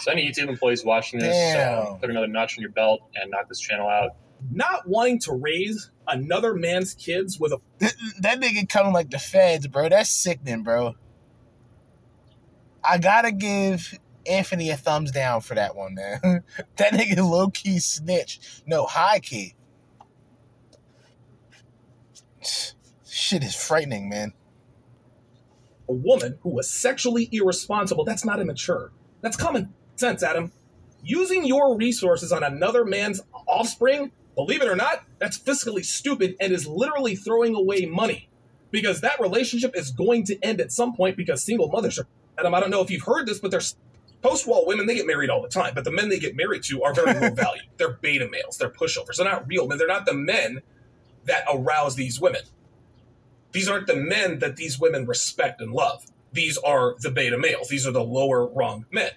So, 0.00 0.10
any 0.10 0.28
YouTube 0.28 0.48
employees 0.48 0.84
watching 0.84 1.20
this, 1.20 1.54
uh, 1.54 1.84
Damn. 1.84 1.98
put 1.98 2.10
another 2.10 2.26
notch 2.28 2.58
on 2.58 2.62
your 2.62 2.70
belt 2.70 3.00
and 3.14 3.30
knock 3.30 3.48
this 3.48 3.60
channel 3.60 3.88
out. 3.88 4.10
Not 4.50 4.88
wanting 4.88 5.20
to 5.20 5.32
raise 5.32 5.90
another 6.06 6.54
man's 6.54 6.94
kids 6.94 7.38
with 7.40 7.52
a 7.52 7.58
that 8.20 8.40
nigga 8.40 8.68
coming 8.68 8.92
like 8.92 9.10
the 9.10 9.18
feds, 9.18 9.66
bro. 9.66 9.88
That's 9.88 10.10
sickening, 10.10 10.62
bro. 10.62 10.94
I 12.84 12.98
gotta 12.98 13.32
give 13.32 13.98
Anthony 14.28 14.70
a 14.70 14.76
thumbs 14.76 15.12
down 15.12 15.40
for 15.40 15.54
that 15.54 15.76
one, 15.76 15.94
man. 15.94 16.20
that 16.76 16.92
nigga 16.92 17.18
low 17.18 17.50
key 17.50 17.78
snitch. 17.78 18.40
No, 18.66 18.86
high 18.86 19.20
key. 19.20 19.54
Shit 23.08 23.42
is 23.44 23.54
frightening, 23.56 24.08
man. 24.08 24.32
a 25.88 25.92
woman 25.92 26.38
who 26.42 26.50
was 26.50 26.70
sexually 26.70 27.28
irresponsible. 27.32 28.04
That's 28.04 28.24
not 28.24 28.40
immature. 28.40 28.92
That's 29.20 29.36
common 29.36 29.72
sense, 29.96 30.22
Adam. 30.22 30.52
Using 31.02 31.44
your 31.46 31.76
resources 31.76 32.32
on 32.32 32.42
another 32.42 32.84
man's 32.84 33.22
offspring, 33.46 34.12
believe 34.34 34.62
it 34.62 34.68
or 34.68 34.76
not, 34.76 35.04
that's 35.18 35.38
fiscally 35.38 35.84
stupid 35.84 36.36
and 36.40 36.52
is 36.52 36.66
literally 36.66 37.16
throwing 37.16 37.54
away 37.54 37.86
money. 37.86 38.28
Because 38.70 39.00
that 39.02 39.20
relationship 39.20 39.76
is 39.76 39.92
going 39.92 40.24
to 40.24 40.38
end 40.44 40.60
at 40.60 40.72
some 40.72 40.94
point 40.94 41.16
because 41.16 41.42
single 41.44 41.68
mothers 41.68 41.98
are. 41.98 42.06
Adam, 42.38 42.54
I 42.54 42.60
don't 42.60 42.70
know 42.70 42.82
if 42.82 42.90
you've 42.90 43.04
heard 43.04 43.26
this, 43.26 43.38
but 43.38 43.50
there's 43.50 43.76
post 44.22 44.46
wall 44.46 44.66
women, 44.66 44.86
they 44.86 44.94
get 44.94 45.06
married 45.06 45.30
all 45.30 45.42
the 45.42 45.48
time, 45.48 45.74
but 45.74 45.84
the 45.84 45.90
men 45.90 46.08
they 46.08 46.18
get 46.18 46.36
married 46.36 46.62
to 46.64 46.82
are 46.82 46.94
very 46.94 47.14
low 47.14 47.30
value. 47.34 47.62
They're 47.76 47.98
beta 48.00 48.28
males, 48.28 48.58
they're 48.58 48.70
pushovers. 48.70 49.16
They're 49.16 49.26
not 49.26 49.46
real 49.46 49.66
men. 49.66 49.78
They're 49.78 49.86
not 49.86 50.06
the 50.06 50.14
men 50.14 50.60
that 51.24 51.44
arouse 51.52 51.96
these 51.96 52.20
women. 52.20 52.42
These 53.52 53.68
aren't 53.68 53.86
the 53.86 53.96
men 53.96 54.38
that 54.40 54.56
these 54.56 54.78
women 54.78 55.06
respect 55.06 55.60
and 55.60 55.72
love. 55.72 56.04
These 56.32 56.58
are 56.58 56.94
the 57.00 57.10
beta 57.10 57.38
males. 57.38 57.68
These 57.68 57.86
are 57.86 57.92
the 57.92 58.04
lower 58.04 58.46
rung 58.46 58.84
men. 58.90 59.12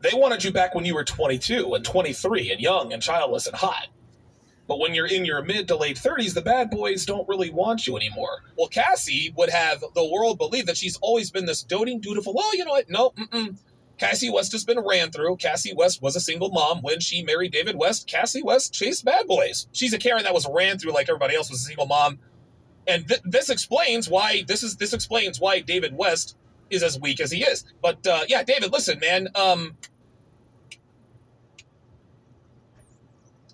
They 0.00 0.12
wanted 0.12 0.44
you 0.44 0.52
back 0.52 0.74
when 0.74 0.84
you 0.84 0.94
were 0.94 1.04
22 1.04 1.74
and 1.74 1.84
23 1.84 2.52
and 2.52 2.60
young 2.60 2.92
and 2.92 3.02
childless 3.02 3.46
and 3.46 3.56
hot. 3.56 3.88
But 4.66 4.78
when 4.78 4.94
you're 4.94 5.06
in 5.06 5.24
your 5.24 5.42
mid 5.42 5.68
to 5.68 5.76
late 5.76 5.96
30s, 5.96 6.34
the 6.34 6.40
bad 6.40 6.70
boys 6.70 7.04
don't 7.04 7.28
really 7.28 7.50
want 7.50 7.86
you 7.86 7.96
anymore. 7.96 8.42
Well, 8.56 8.68
Cassie 8.68 9.32
would 9.36 9.50
have 9.50 9.84
the 9.94 10.08
world 10.10 10.38
believe 10.38 10.66
that 10.66 10.76
she's 10.76 10.96
always 10.98 11.30
been 11.30 11.44
this 11.44 11.62
doting, 11.62 12.00
dutiful. 12.00 12.32
Well, 12.32 12.56
you 12.56 12.64
know 12.64 12.70
what? 12.70 12.88
No, 12.88 13.10
mm-mm. 13.10 13.58
Cassie 13.98 14.30
West 14.30 14.52
has 14.52 14.64
been 14.64 14.80
ran 14.80 15.10
through. 15.10 15.36
Cassie 15.36 15.74
West 15.74 16.02
was 16.02 16.16
a 16.16 16.20
single 16.20 16.50
mom 16.50 16.82
when 16.82 17.00
she 17.00 17.22
married 17.22 17.52
David 17.52 17.76
West. 17.76 18.08
Cassie 18.08 18.42
West 18.42 18.74
chased 18.74 19.04
bad 19.04 19.26
boys. 19.26 19.68
She's 19.72 19.92
a 19.92 19.98
Karen 19.98 20.24
that 20.24 20.34
was 20.34 20.46
ran 20.52 20.78
through 20.78 20.92
like 20.92 21.08
everybody 21.08 21.36
else 21.36 21.50
was 21.50 21.60
a 21.60 21.64
single 21.64 21.86
mom 21.86 22.18
and 22.86 23.06
th- 23.08 23.20
this 23.24 23.50
explains 23.50 24.08
why 24.08 24.44
this 24.46 24.62
is 24.62 24.76
this 24.76 24.92
explains 24.92 25.40
why 25.40 25.60
David 25.60 25.96
West 25.96 26.36
is 26.70 26.82
as 26.82 26.98
weak 26.98 27.20
as 27.20 27.30
he 27.30 27.42
is. 27.42 27.64
But 27.82 28.06
uh, 28.06 28.24
yeah, 28.28 28.42
David, 28.42 28.72
listen, 28.72 28.98
man. 28.98 29.28
Um, 29.34 29.76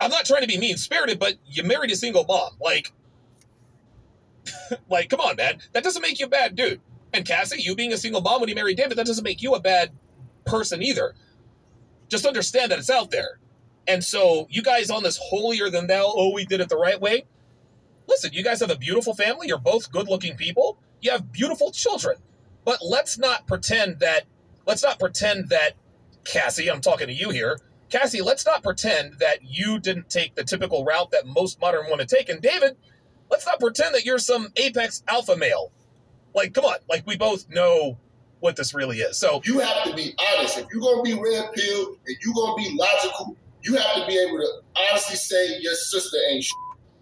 I'm 0.01 0.11
not 0.11 0.24
trying 0.24 0.43
to 0.43 0.49
be 0.49 0.59
mean 0.59 0.76
spirited, 0.76 1.18
but 1.18 1.34
you 1.47 1.62
married 1.62 1.91
a 1.91 1.97
single 1.97 2.24
mom. 2.24 2.53
Like, 2.61 2.93
like, 4.91 5.11
come 5.11 5.20
on, 5.20 5.36
man. 5.36 5.59
That 5.72 5.84
doesn't 5.84 6.03
make 6.03 6.18
you 6.18 6.26
a 6.26 6.30
bad 6.30 6.57
dude. 6.57 6.80
And 7.12 7.26
Cassie, 7.26 7.61
you 7.61 7.74
being 7.74 7.93
a 7.93 7.99
single 7.99 8.20
mom 8.20 8.41
when 8.41 8.49
you 8.49 8.55
married 8.55 8.76
David, 8.76 8.97
that 8.97 9.07
doesn't 9.07 9.24
make 9.24 9.43
you 9.43 9.55
a 9.55 9.61
bad 9.61 9.91
person 10.45 10.82
either. 10.82 11.14
Just 12.09 12.26
understand 12.26 12.70
that 12.72 12.78
it's 12.78 12.91
out 12.91 13.11
there. 13.11 13.38
And 13.86 14.05
so, 14.05 14.47
you 14.51 14.62
guys 14.62 14.91
on 14.91 15.03
this 15.03 15.18
holier 15.18 15.70
than 15.70 15.86
thou, 15.86 16.12
oh, 16.14 16.32
we 16.32 16.45
did 16.45 16.61
it 16.61 16.68
the 16.68 16.76
right 16.76 17.01
way 17.01 17.24
listen, 18.11 18.32
you 18.32 18.43
guys 18.43 18.61
have 18.61 18.70
a 18.70 18.76
beautiful 18.76 19.14
family. 19.14 19.47
You're 19.47 19.59
both 19.59 19.91
good 19.91 20.09
looking 20.09 20.36
people. 20.36 20.78
You 21.01 21.12
have 21.12 21.32
beautiful 21.32 21.70
children. 21.70 22.16
But 22.64 22.80
let's 22.82 23.16
not 23.16 23.47
pretend 23.47 24.01
that 24.01 24.24
let's 24.66 24.82
not 24.82 24.99
pretend 24.99 25.49
that 25.49 25.72
Cassie, 26.24 26.70
I'm 26.70 26.82
talking 26.82 27.07
to 27.07 27.14
you 27.14 27.30
here. 27.30 27.59
Cassie, 27.88 28.20
let's 28.20 28.45
not 28.45 28.62
pretend 28.62 29.14
that 29.20 29.38
you 29.43 29.78
didn't 29.78 30.11
take 30.11 30.34
the 30.34 30.45
typical 30.45 30.84
route 30.84 31.11
that 31.12 31.26
most 31.26 31.61
modern 31.61 31.86
women 31.91 32.07
take. 32.07 32.28
And 32.28 32.43
David, 32.43 32.76
let's 33.30 33.47
not 33.47 33.59
pretend 33.59 33.95
that 33.95 34.05
you're 34.05 34.18
some 34.18 34.49
apex 34.57 35.03
alpha 35.09 35.36
male. 35.36 35.72
Like, 36.34 36.53
come 36.53 36.64
on, 36.64 36.76
like 36.88 37.07
we 37.07 37.16
both 37.16 37.49
know 37.49 37.99
what 38.41 38.57
this 38.57 38.74
really 38.74 38.99
is. 38.99 39.18
So 39.18 39.41
You 39.45 39.59
have 39.61 39.84
to 39.84 39.95
be 39.95 40.14
honest. 40.36 40.59
If 40.59 40.66
you're 40.72 40.80
gonna 40.82 41.03
be 41.03 41.14
red 41.14 41.53
pill 41.55 41.86
and 42.07 42.16
you're 42.24 42.34
gonna 42.34 42.55
be 42.57 42.76
logical, 42.78 43.36
you 43.62 43.76
have 43.76 43.97
to 43.97 44.07
be 44.07 44.18
able 44.18 44.38
to 44.38 44.49
honestly 44.88 45.16
say 45.16 45.59
your 45.61 45.74
sister 45.74 46.16
ain't 46.30 46.43
sh- 46.45 46.51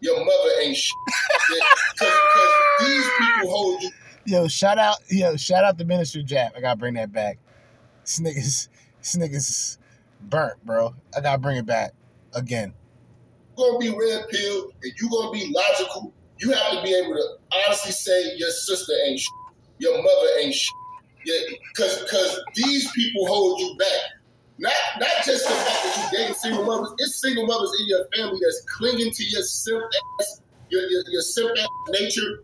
your 0.01 0.19
mother 0.19 0.51
ain't 0.63 0.77
sh- 0.77 0.91
because 1.49 2.13
these 2.81 3.09
people 3.19 3.51
hold 3.51 3.83
you. 3.83 3.91
Yo, 4.27 4.49
shout 4.49 4.79
out, 4.79 4.97
yo, 5.09 5.37
shout 5.37 5.65
out 5.65 5.79
the 5.79 5.85
Minister 5.85 6.21
Jap. 6.21 6.51
I 6.57 6.61
gotta 6.61 6.77
bring 6.79 6.95
that 6.95 7.13
back. 7.13 7.39
This 8.05 8.21
nigga's, 8.21 8.69
this 8.99 9.17
nigga's 9.17 9.79
burnt, 10.21 10.65
bro. 10.67 10.95
I 11.17 11.21
gotta 11.21 11.39
bring 11.39 11.57
it 11.57 11.67
back 11.67 11.93
again. 12.35 12.75
You're 13.57 13.73
gonna 13.73 13.79
be 13.79 13.89
red 13.91 14.29
pill 14.29 14.71
and 14.83 14.93
you're 15.01 15.11
gonna 15.11 15.31
be 15.33 15.53
logical. 15.55 16.13
You 16.41 16.53
have 16.53 16.73
to 16.73 16.83
be 16.83 16.95
able 16.95 17.15
to 17.15 17.27
honestly 17.67 17.93
say 17.93 18.37
your 18.37 18.51
sister 18.51 18.93
ain't 19.07 19.19
sh- 19.21 19.29
your 19.79 19.97
mother 19.97 20.29
ain't 20.41 20.55
sh- 20.55 20.69
because 21.25 22.03
because 22.03 22.41
these 22.55 22.91
people 22.93 23.27
hold 23.27 23.61
you 23.61 23.77
back. 23.79 24.01
Not 24.59 24.73
not 24.99 25.11
just 25.25 25.47
the 25.49 25.55
fact 25.55 25.85
that 25.85 26.11
you 26.13 26.19
dating 26.19 26.35
single 26.35 26.65
mothers. 26.65 26.93
It's 26.99 27.21
single 27.21 27.47
mothers 27.47 27.73
in 27.81 27.87
your 27.87 28.07
family 28.17 28.41
that's 28.43 28.65
clinging 28.77 29.13
to 29.13 29.25
your 29.25 29.43
simp 29.43 29.85
ass, 30.21 30.41
your 30.69 30.83
your, 30.83 31.03
your 31.09 31.23
simp 31.23 31.51
ass 31.59 31.69
nature. 32.01 32.43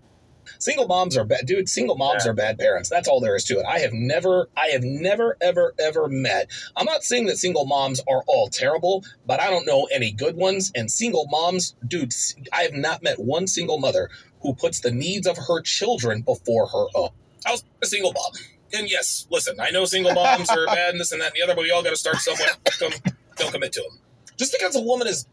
Single 0.59 0.87
moms 0.87 1.17
are 1.17 1.25
bad, 1.25 1.47
dude. 1.47 1.69
Single 1.69 1.97
moms 1.97 2.25
Yeah. 2.25 2.31
are 2.31 2.35
bad 2.35 2.59
parents. 2.59 2.89
That's 2.89 3.09
all 3.09 3.19
there 3.21 3.35
is 3.35 3.45
to 3.45 3.59
it. 3.59 3.67
I 3.67 3.79
have 3.81 3.93
never, 3.93 4.49
I 4.57 4.69
have 4.69 4.83
never, 4.83 5.37
ever, 5.41 5.75
ever 5.81 6.09
met. 6.09 6.51
I'm 6.77 6.85
not 6.85 7.03
saying 7.03 7.27
that 7.27 7.39
single 7.39 7.65
moms 7.65 8.01
are 8.09 8.23
all 8.27 8.49
terrible, 8.49 9.05
but 9.27 9.41
I 9.41 9.49
don't 9.51 9.67
know 9.67 9.89
any 9.93 10.13
good 10.13 10.37
ones. 10.37 10.71
And 10.75 10.91
single 10.91 11.27
moms, 11.31 11.75
dude, 11.87 12.13
I 12.53 12.63
have 12.63 12.75
not 12.75 13.03
met 13.03 13.19
one 13.19 13.47
single 13.47 13.79
mother 13.79 14.11
who 14.43 14.55
puts 14.55 14.81
the 14.81 14.91
needs 14.91 15.27
of 15.27 15.37
her 15.39 15.61
children 15.63 16.21
before 16.23 16.67
her 16.69 16.87
own. 16.95 17.09
I 17.47 17.51
was 17.53 17.65
a 17.83 17.87
single 17.87 18.13
mom, 18.13 18.33
and 18.75 18.91
yes, 18.91 19.27
listen, 19.31 19.57
I 19.61 19.71
know 19.71 19.85
single 19.85 20.13
moms 20.13 20.51
are 20.51 20.67
bad 20.67 20.91
and 20.91 21.01
this 21.01 21.13
and 21.13 21.21
that 21.21 21.27
and 21.29 21.35
the 21.37 21.43
other, 21.43 21.55
but 21.55 21.63
we 21.63 21.71
all 21.71 21.83
got 21.83 21.91
to 21.91 21.97
start 21.97 22.17
somewhere. 22.17 22.49
Don't, 22.79 23.01
don't 23.37 23.53
commit 23.53 23.73
to 23.73 23.83
them. 23.83 23.99
Just 24.37 24.53
because 24.53 24.75
a 24.77 24.81
woman 24.81 25.07
is 25.07 25.27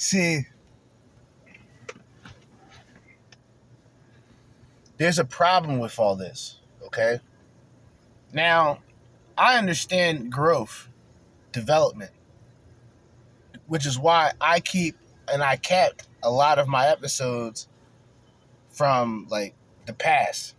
See, 0.00 0.46
there's 4.96 5.18
a 5.18 5.26
problem 5.26 5.78
with 5.78 5.98
all 5.98 6.16
this, 6.16 6.58
okay? 6.86 7.20
Now, 8.32 8.78
I 9.36 9.58
understand 9.58 10.32
growth, 10.32 10.88
development, 11.52 12.12
which 13.66 13.84
is 13.84 13.98
why 13.98 14.32
I 14.40 14.60
keep 14.60 14.96
and 15.30 15.42
I 15.42 15.56
kept 15.56 16.08
a 16.22 16.30
lot 16.30 16.58
of 16.58 16.66
my 16.66 16.88
episodes 16.88 17.68
from 18.70 19.26
like 19.28 19.54
the 19.84 19.92
past, 19.92 20.54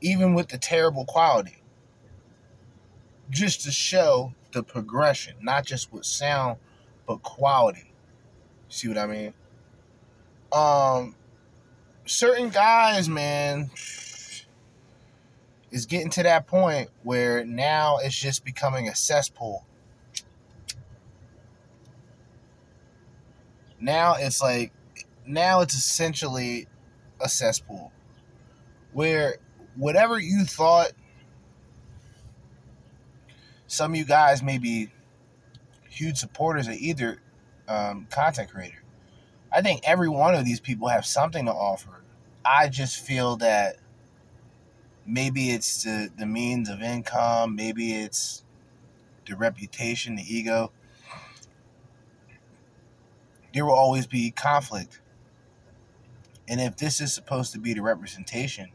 even 0.00 0.34
with 0.34 0.48
the 0.48 0.58
terrible 0.58 1.04
quality, 1.04 1.62
just 3.30 3.62
to 3.62 3.70
show 3.70 4.32
the 4.52 4.62
progression, 4.62 5.34
not 5.40 5.64
just 5.64 5.92
with 5.92 6.04
sound, 6.04 6.58
but 7.06 7.22
quality. 7.22 7.92
See 8.68 8.88
what 8.88 8.98
I 8.98 9.06
mean? 9.06 9.34
Um, 10.52 11.14
certain 12.06 12.50
guys, 12.50 13.08
man, 13.08 13.70
is 15.70 15.86
getting 15.86 16.10
to 16.10 16.22
that 16.24 16.46
point 16.46 16.90
where 17.02 17.44
now 17.44 17.98
it's 17.98 18.18
just 18.18 18.44
becoming 18.44 18.88
a 18.88 18.94
cesspool. 18.94 19.64
Now 23.78 24.16
it's 24.18 24.42
like, 24.42 24.72
now 25.26 25.60
it's 25.60 25.74
essentially 25.74 26.66
a 27.20 27.28
cesspool 27.28 27.92
where 28.92 29.36
whatever 29.76 30.18
you 30.18 30.44
thought, 30.44 30.92
some 33.66 33.92
of 33.92 33.96
you 33.96 34.04
guys 34.04 34.42
may 34.42 34.58
be 34.58 34.90
huge 35.88 36.16
supporters 36.16 36.66
of 36.66 36.74
either 36.74 37.20
um, 37.68 38.06
content 38.10 38.50
creator. 38.50 38.82
I 39.52 39.62
think 39.62 39.82
every 39.84 40.08
one 40.08 40.34
of 40.34 40.44
these 40.44 40.60
people 40.60 40.88
have 40.88 41.04
something 41.04 41.46
to 41.46 41.52
offer. 41.52 42.02
I 42.44 42.68
just 42.68 43.04
feel 43.04 43.36
that 43.36 43.76
maybe 45.06 45.50
it's 45.50 45.84
the, 45.84 46.10
the 46.16 46.26
means 46.26 46.68
of 46.68 46.80
income, 46.80 47.54
maybe 47.54 47.94
it's 47.94 48.44
the 49.26 49.36
reputation, 49.36 50.16
the 50.16 50.22
ego. 50.22 50.72
There 53.52 53.64
will 53.64 53.74
always 53.74 54.06
be 54.06 54.30
conflict. 54.30 55.00
And 56.48 56.60
if 56.60 56.76
this 56.76 57.00
is 57.00 57.12
supposed 57.12 57.52
to 57.52 57.58
be 57.58 57.74
the 57.74 57.82
representation 57.82 58.70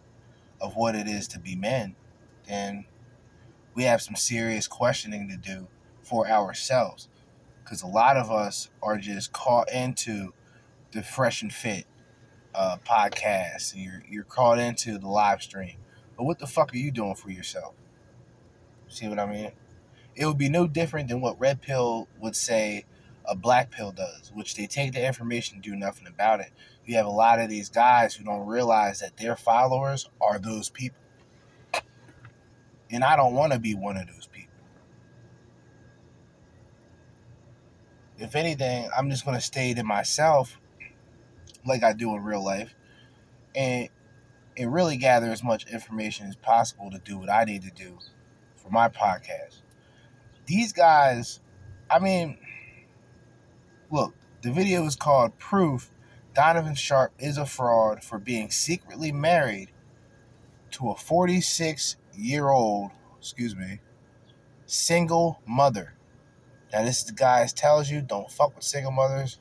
of 0.62 0.76
what 0.76 0.95
it 0.95 1.08
is 1.08 1.28
to 1.30 1.39
be 1.39 1.56
men, 1.56 1.95
then 2.47 2.86
we 3.74 3.84
have 3.84 4.01
some 4.01 4.16
serious 4.16 4.68
questioning 4.68 5.28
to 5.30 5.38
do 5.38 5.68
for 6.01 6.28
ourselves 6.28 7.10
because 7.64 7.82
a 7.82 7.88
lot 7.88 8.16
of 8.16 8.32
us 8.32 8.70
are 8.82 8.97
just 8.97 9.34
caught 9.34 9.72
into 9.72 10.34
the 10.91 11.01
fresh 11.03 11.41
and 11.41 11.51
fit 11.51 11.86
uh, 12.53 12.78
podcast. 12.88 13.74
And 13.74 13.84
you're 13.84 14.03
you're 14.10 14.24
caught 14.24 14.60
into 14.60 14.97
the 14.97 15.08
live 15.08 15.41
stream. 15.41 15.78
But 16.18 16.24
what 16.24 16.39
the 16.39 16.47
fuck 16.47 16.74
are 16.74 16.78
you 16.78 16.91
doing 16.91 17.16
for 17.16 17.30
yourself? 17.30 17.74
See 18.88 19.08
what 19.08 19.20
I 19.20 19.26
mean? 19.26 19.51
It 20.16 20.26
would 20.26 20.38
be 20.38 20.47
no 20.47 20.68
different 20.68 21.10
than 21.10 21.20
what 21.20 21.39
Red 21.39 21.62
Pill 21.62 22.08
would 22.22 22.36
say 22.36 22.86
a 23.28 23.36
Black 23.36 23.72
Pill 23.72 23.92
does, 23.92 24.32
which 24.34 24.56
they 24.56 24.68
take 24.68 24.94
the 24.94 25.06
information 25.06 25.56
and 25.56 25.64
do 25.64 25.76
nothing 25.76 26.08
about 26.08 26.40
it. 26.40 26.52
You 26.86 26.96
have 26.96 27.06
a 27.06 27.12
lot 27.12 27.40
of 27.40 27.50
these 27.50 27.70
guys 27.70 28.16
who 28.16 28.24
don't 28.24 28.46
realize 28.46 29.00
that 29.00 29.18
their 29.18 29.36
followers 29.36 30.10
are 30.22 30.40
those 30.40 30.70
people. 30.70 31.00
And 32.92 33.04
I 33.04 33.16
don't 33.16 33.34
want 33.34 33.54
to 33.54 33.60
be 33.60 33.74
one 33.74 33.98
of 33.98 34.08
those 34.08 34.28
people. 34.28 34.54
If 38.18 38.36
anything, 38.36 38.90
I'm 38.96 39.10
just 39.10 39.26
going 39.26 39.38
to 39.38 39.44
stay 39.44 39.74
to 39.74 39.84
myself 39.84 40.58
like 41.66 41.84
I 41.84 41.94
do 41.94 42.16
in 42.16 42.24
real 42.24 42.44
life 42.44 42.76
and 43.56 43.90
and 44.58 44.74
really 44.74 44.96
gather 44.96 45.32
as 45.32 45.44
much 45.44 45.68
information 45.68 46.28
as 46.28 46.36
possible 46.38 46.90
to 46.90 47.00
do 47.00 47.18
what 47.18 47.30
I 47.30 47.44
need 47.44 47.64
to 47.64 47.72
do 47.72 47.98
for 48.56 48.70
my 48.70 48.88
podcast. 48.88 49.62
These 50.46 50.72
guys, 50.72 51.42
I 51.90 52.00
mean, 52.00 52.38
look, 53.96 54.14
the 54.41 54.52
video 54.52 54.86
is 54.86 54.96
called 54.98 55.39
Proof 55.39 55.89
Donovan 56.34 56.76
Sharpe 56.76 57.14
is 57.18 57.38
a 57.38 57.46
fraud 57.46 58.04
for 58.04 58.20
being 58.20 58.52
secretly 58.52 59.14
married 59.14 59.72
to 60.72 60.91
a 60.91 60.96
46 60.96 61.96
year 62.14 62.50
old, 62.50 62.91
excuse 63.18 63.56
me, 63.56 63.80
single 64.66 65.39
mother. 65.48 65.93
Now, 66.74 66.84
this 66.84 67.00
is 67.00 67.06
the 67.06 67.14
guys 67.14 67.54
tells 67.54 67.89
you 67.89 68.02
don't 68.02 68.30
fuck 68.30 68.54
with 68.54 68.66
single 68.66 68.91
mothers. 68.91 69.39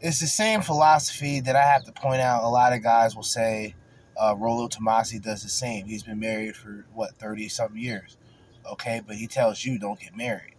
It's 0.00 0.20
the 0.20 0.26
same 0.26 0.62
philosophy 0.62 1.40
that 1.40 1.54
I 1.54 1.62
have 1.62 1.84
to 1.84 1.92
point 1.92 2.22
out. 2.22 2.44
A 2.44 2.48
lot 2.48 2.72
of 2.72 2.82
guys 2.82 3.14
will 3.14 3.22
say 3.22 3.74
uh, 4.16 4.34
Rollo 4.38 4.68
Tomassi 4.68 5.22
does 5.22 5.42
the 5.42 5.50
same. 5.50 5.84
He's 5.84 6.04
been 6.04 6.20
married 6.20 6.56
for 6.56 6.86
what 6.94 7.18
30 7.18 7.50
something 7.50 7.78
years. 7.78 8.16
Okay, 8.64 9.02
but 9.06 9.16
he 9.16 9.26
tells 9.26 9.62
you 9.62 9.78
don't 9.78 10.00
get 10.00 10.16
married. 10.16 10.54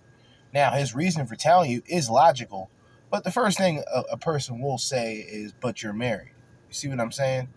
Now, 0.54 0.72
his 0.72 0.94
reason 0.94 1.26
for 1.26 1.36
telling 1.36 1.72
you 1.72 1.82
is 1.88 2.08
logical, 2.08 2.70
but 3.12 3.24
the 3.24 3.32
first 3.32 3.58
thing 3.58 3.84
a, 3.94 4.02
a 4.12 4.18
person 4.18 4.62
will 4.62 4.78
say 4.78 5.16
is, 5.16 5.54
but 5.54 5.82
you're 5.82 5.94
married. 5.94 6.32
You 6.68 6.74
see 6.74 6.88
what 6.88 7.00
I'm 7.00 7.12
saying? 7.12 7.50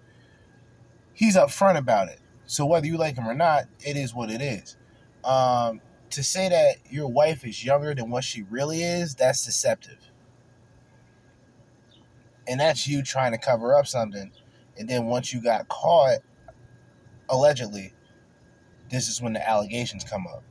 He's 1.12 1.36
upfront 1.36 1.76
about 1.76 2.08
it. 2.08 2.20
So 2.46 2.66
whether 2.66 2.86
you 2.86 2.96
like 2.96 3.16
him 3.16 3.28
or 3.28 3.34
not, 3.34 3.64
it 3.80 3.96
is 3.96 4.14
what 4.14 4.30
it 4.30 4.40
is. 4.40 4.76
Um, 5.24 5.80
to 6.10 6.22
say 6.22 6.48
that 6.48 6.76
your 6.90 7.08
wife 7.08 7.44
is 7.44 7.64
younger 7.64 7.94
than 7.94 8.10
what 8.10 8.24
she 8.24 8.42
really 8.42 8.82
is, 8.82 9.14
that's 9.14 9.44
deceptive. 9.44 10.10
And 12.46 12.60
that's 12.60 12.88
you 12.88 13.02
trying 13.02 13.32
to 13.32 13.38
cover 13.38 13.76
up 13.76 13.86
something. 13.86 14.32
And 14.76 14.88
then 14.88 15.06
once 15.06 15.32
you 15.32 15.42
got 15.42 15.68
caught, 15.68 16.18
allegedly, 17.28 17.92
this 18.90 19.08
is 19.08 19.22
when 19.22 19.32
the 19.32 19.48
allegations 19.48 20.04
come 20.04 20.26
up. 20.26 20.42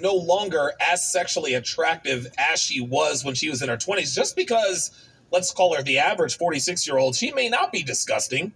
No 0.00 0.14
longer 0.14 0.72
as 0.80 1.10
sexually 1.10 1.54
attractive 1.54 2.26
as 2.38 2.60
she 2.60 2.80
was 2.80 3.24
when 3.24 3.34
she 3.34 3.48
was 3.50 3.62
in 3.62 3.68
her 3.68 3.76
20s 3.76 4.14
just 4.14 4.36
because 4.36 4.90
let's 5.30 5.52
call 5.52 5.74
her 5.74 5.82
the 5.82 5.98
average 5.98 6.36
46 6.36 6.86
year 6.86 6.98
old 6.98 7.14
she 7.14 7.32
may 7.32 7.48
not 7.48 7.72
be 7.72 7.82
disgusting 7.82 8.52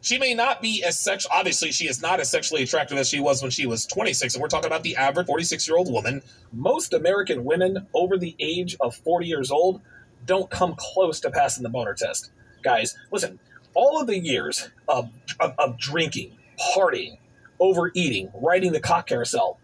she 0.00 0.18
may 0.18 0.34
not 0.34 0.60
be 0.60 0.84
as 0.84 0.98
sex 0.98 1.26
obviously 1.30 1.72
she 1.72 1.88
is 1.88 2.02
not 2.02 2.20
as 2.20 2.30
sexually 2.30 2.62
attractive 2.62 2.98
as 2.98 3.08
she 3.08 3.20
was 3.20 3.42
when 3.42 3.50
she 3.50 3.66
was 3.66 3.86
26 3.86 4.34
and 4.34 4.42
we're 4.42 4.48
talking 4.48 4.66
about 4.66 4.82
the 4.82 4.96
average 4.96 5.26
46 5.26 5.66
year 5.68 5.76
old 5.76 5.92
woman 5.92 6.22
most 6.52 6.92
American 6.92 7.44
women 7.44 7.86
over 7.94 8.16
the 8.16 8.34
age 8.38 8.76
of 8.80 8.94
40 8.94 9.26
years 9.26 9.50
old 9.50 9.80
don't 10.26 10.50
come 10.50 10.74
close 10.76 11.20
to 11.20 11.30
passing 11.30 11.62
the 11.62 11.68
boner 11.68 11.94
test. 11.94 12.30
Guys, 12.62 12.96
listen, 13.10 13.38
all 13.74 14.00
of 14.00 14.06
the 14.06 14.18
years 14.18 14.70
of, 14.88 15.10
of, 15.40 15.54
of 15.58 15.78
drinking, 15.78 16.32
partying, 16.74 17.18
overeating, 17.60 18.30
riding 18.34 18.72
the 18.72 18.80
cock 18.80 19.06
carousel, 19.06 19.58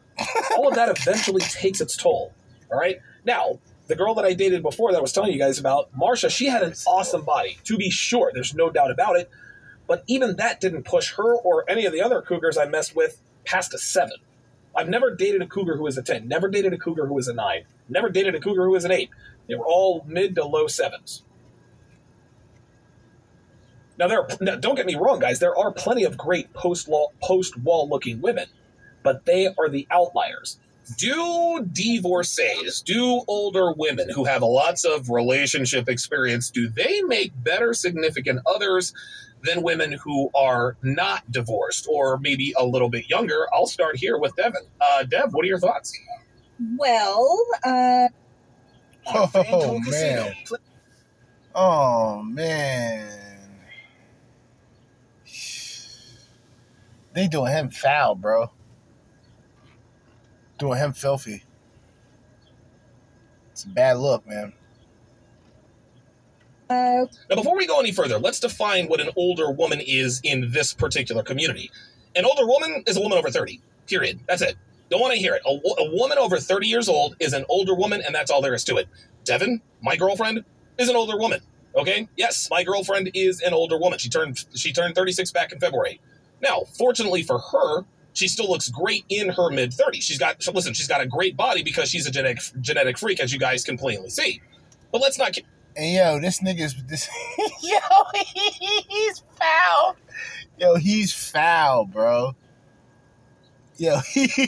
all 0.56 0.68
of 0.68 0.74
that 0.74 0.88
eventually 0.88 1.42
takes 1.42 1.80
its 1.80 1.96
toll. 1.96 2.32
All 2.70 2.78
right. 2.78 2.98
Now, 3.24 3.58
the 3.86 3.96
girl 3.96 4.14
that 4.14 4.24
I 4.24 4.34
dated 4.34 4.62
before 4.62 4.92
that 4.92 4.98
I 4.98 5.00
was 5.00 5.12
telling 5.12 5.32
you 5.32 5.38
guys 5.38 5.58
about, 5.58 5.92
Marsha, 5.92 6.30
she 6.30 6.46
had 6.46 6.62
an 6.62 6.74
awesome 6.86 7.24
body, 7.24 7.58
to 7.64 7.76
be 7.76 7.90
sure. 7.90 8.30
There's 8.32 8.54
no 8.54 8.70
doubt 8.70 8.90
about 8.90 9.16
it. 9.16 9.30
But 9.86 10.04
even 10.06 10.36
that 10.36 10.60
didn't 10.60 10.84
push 10.84 11.14
her 11.14 11.34
or 11.34 11.68
any 11.68 11.84
of 11.86 11.92
the 11.92 12.00
other 12.00 12.22
cougars 12.22 12.56
I 12.56 12.66
messed 12.66 12.94
with 12.94 13.20
past 13.44 13.74
a 13.74 13.78
seven. 13.78 14.16
I've 14.76 14.88
never 14.88 15.14
dated 15.14 15.42
a 15.42 15.46
cougar 15.46 15.76
who 15.76 15.82
was 15.82 15.98
a 15.98 16.02
10, 16.02 16.28
never 16.28 16.48
dated 16.48 16.72
a 16.72 16.78
cougar 16.78 17.06
who 17.06 17.14
was 17.14 17.26
a 17.26 17.34
nine, 17.34 17.64
never 17.88 18.08
dated 18.08 18.36
a 18.36 18.40
cougar 18.40 18.64
who 18.64 18.70
was 18.70 18.84
an 18.84 18.92
eight. 18.92 19.10
They 19.48 19.56
were 19.56 19.66
all 19.66 20.04
mid 20.06 20.36
to 20.36 20.44
low 20.44 20.68
sevens. 20.68 21.24
Now, 23.98 24.06
there 24.06 24.20
are, 24.20 24.28
now, 24.40 24.56
don't 24.56 24.76
get 24.76 24.86
me 24.86 24.94
wrong, 24.94 25.18
guys. 25.18 25.40
There 25.40 25.56
are 25.58 25.72
plenty 25.72 26.04
of 26.04 26.16
great 26.16 26.54
post 26.54 26.88
post 27.20 27.58
wall 27.58 27.88
looking 27.88 28.20
women, 28.20 28.46
but 29.02 29.24
they 29.24 29.46
are 29.58 29.68
the 29.68 29.86
outliers. 29.90 30.58
Do 30.98 31.66
divorcees, 31.72 32.82
do 32.82 33.22
older 33.28 33.72
women 33.72 34.10
who 34.10 34.24
have 34.24 34.42
lots 34.42 34.84
of 34.84 35.08
relationship 35.08 35.88
experience, 35.88 36.50
do 36.50 36.68
they 36.68 37.02
make 37.02 37.32
better 37.44 37.72
significant 37.74 38.40
others 38.46 38.92
than 39.42 39.62
women 39.62 39.92
who 39.92 40.30
are 40.34 40.76
not 40.82 41.30
divorced 41.30 41.86
or 41.88 42.18
maybe 42.18 42.52
a 42.58 42.64
little 42.64 42.88
bit 42.88 43.08
younger? 43.08 43.46
I'll 43.54 43.66
start 43.66 43.96
here 43.96 44.18
with 44.18 44.34
Devin. 44.36 44.62
Uh, 44.80 45.04
Dev, 45.04 45.32
what 45.32 45.44
are 45.44 45.48
your 45.48 45.60
thoughts? 45.60 45.96
Well, 46.76 47.46
uh, 47.64 48.08
Oh 49.06 49.78
man. 49.88 50.34
Oh 51.54 52.22
man. 52.22 53.16
They 57.12 57.26
doing 57.26 57.52
him 57.52 57.70
foul, 57.70 58.14
bro. 58.14 58.50
Doing 60.60 60.78
him 60.78 60.92
filthy. 60.92 61.42
It's 63.50 63.64
a 63.64 63.68
bad 63.68 63.96
look, 63.96 64.26
man. 64.26 64.52
Now, 67.28 67.36
before 67.36 67.56
we 67.56 67.66
go 67.66 67.80
any 67.80 67.92
further, 67.92 68.18
let's 68.18 68.38
define 68.38 68.86
what 68.86 69.00
an 69.00 69.08
older 69.16 69.50
woman 69.50 69.80
is 69.80 70.20
in 70.22 70.52
this 70.52 70.72
particular 70.72 71.22
community. 71.22 71.70
An 72.14 72.24
older 72.24 72.46
woman 72.46 72.84
is 72.86 72.96
a 72.96 73.00
woman 73.00 73.18
over 73.18 73.30
30, 73.30 73.60
period. 73.86 74.20
That's 74.28 74.42
it. 74.42 74.56
Don't 74.90 75.00
want 75.00 75.14
to 75.14 75.18
hear 75.18 75.34
it. 75.34 75.42
A, 75.46 75.50
a 75.50 75.96
woman 75.96 76.18
over 76.18 76.38
30 76.38 76.66
years 76.66 76.88
old 76.88 77.16
is 77.20 77.32
an 77.32 77.44
older 77.48 77.74
woman, 77.74 78.02
and 78.04 78.14
that's 78.14 78.30
all 78.30 78.42
there 78.42 78.54
is 78.54 78.62
to 78.64 78.76
it. 78.76 78.86
Devin, 79.24 79.60
my 79.82 79.96
girlfriend, 79.96 80.44
is 80.78 80.88
an 80.88 80.96
older 80.96 81.16
woman. 81.16 81.40
Okay? 81.74 82.08
Yes, 82.16 82.48
my 82.50 82.64
girlfriend 82.64 83.10
is 83.14 83.40
an 83.40 83.54
older 83.54 83.78
woman. 83.78 83.98
She 83.98 84.08
turned 84.08 84.44
she 84.54 84.72
turned 84.72 84.94
36 84.94 85.32
back 85.32 85.52
in 85.52 85.58
February. 85.58 86.00
Now, 86.42 86.64
fortunately 86.76 87.22
for 87.22 87.38
her, 87.38 87.84
she 88.20 88.28
still 88.28 88.48
looks 88.48 88.68
great 88.68 89.04
in 89.08 89.30
her 89.30 89.50
mid 89.50 89.70
30s. 89.70 90.02
She's 90.02 90.18
got 90.18 90.46
listen, 90.54 90.74
she's 90.74 90.86
got 90.86 91.00
a 91.00 91.06
great 91.06 91.36
body 91.36 91.62
because 91.62 91.88
she's 91.88 92.06
a 92.06 92.10
genetic 92.10 92.38
genetic 92.60 92.98
freak, 92.98 93.18
as 93.18 93.32
you 93.32 93.38
guys 93.38 93.64
can 93.64 93.78
plainly 93.78 94.10
see. 94.10 94.42
But 94.92 95.00
let's 95.00 95.18
not. 95.18 95.36
And 95.76 95.94
yo, 95.94 96.20
this 96.20 96.40
nigga's 96.40 96.74
this 96.84 97.08
yo, 97.62 97.78
he's 98.14 99.22
foul. 99.40 99.96
Yo, 100.58 100.74
he's 100.76 101.14
foul, 101.14 101.86
bro. 101.86 102.34
Yo, 103.78 103.98
he, 104.00 104.28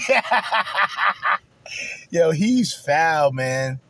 yo, 2.11 2.33
he's 2.33 2.75
foul, 2.75 3.33
man. 3.33 3.81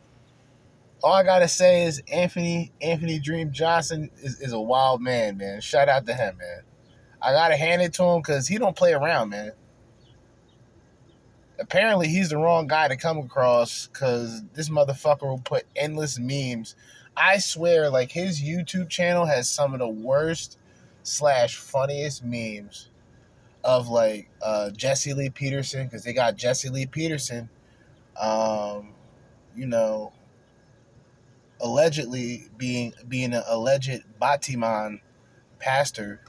All 1.03 1.11
I 1.11 1.23
gotta 1.23 1.49
say 1.49 1.83
is 1.83 2.01
Anthony 2.09 2.71
Anthony 2.81 3.19
Dream 3.19 3.51
Johnson 3.51 4.09
is, 4.21 4.39
is 4.39 4.53
a 4.53 4.61
wild 4.61 5.01
man, 5.01 5.35
man. 5.35 5.59
Shout 5.59 5.89
out 5.89 6.05
to 6.05 6.13
him, 6.13 6.37
man. 6.37 6.61
I 7.21 7.33
gotta 7.33 7.57
hand 7.57 7.81
it 7.81 7.93
to 7.95 8.03
him 8.03 8.21
because 8.21 8.47
he 8.47 8.57
don't 8.57 8.75
play 8.75 8.93
around, 8.93 9.29
man. 9.29 9.51
Apparently, 11.63 12.09
he's 12.09 12.29
the 12.29 12.37
wrong 12.37 12.67
guy 12.67 12.89
to 12.89 12.97
come 12.97 13.17
across 13.17 13.87
because 13.87 14.43
this 14.53 14.67
motherfucker 14.67 15.21
will 15.21 15.39
put 15.39 15.63
endless 15.77 16.19
memes. 16.19 16.75
I 17.15 17.37
swear, 17.37 17.89
like 17.89 18.11
his 18.11 18.41
YouTube 18.41 18.89
channel 18.89 19.25
has 19.25 19.49
some 19.49 19.73
of 19.73 19.79
the 19.79 19.87
worst 19.87 20.57
slash 21.03 21.55
funniest 21.55 22.21
memes 22.21 22.89
of 23.63 23.87
like 23.87 24.29
uh, 24.41 24.71
Jesse 24.71 25.13
Lee 25.13 25.29
Peterson 25.29 25.85
because 25.85 26.03
they 26.03 26.11
got 26.11 26.35
Jesse 26.35 26.67
Lee 26.67 26.85
Peterson, 26.85 27.47
um, 28.19 28.89
you 29.55 29.65
know, 29.65 30.11
allegedly 31.61 32.49
being 32.57 32.93
being 33.07 33.33
an 33.33 33.43
alleged 33.47 34.03
Batiman 34.21 34.99
pastor, 35.59 36.19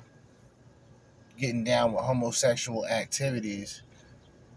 getting 1.37 1.64
down 1.64 1.93
with 1.93 2.05
homosexual 2.05 2.87
activities, 2.87 3.82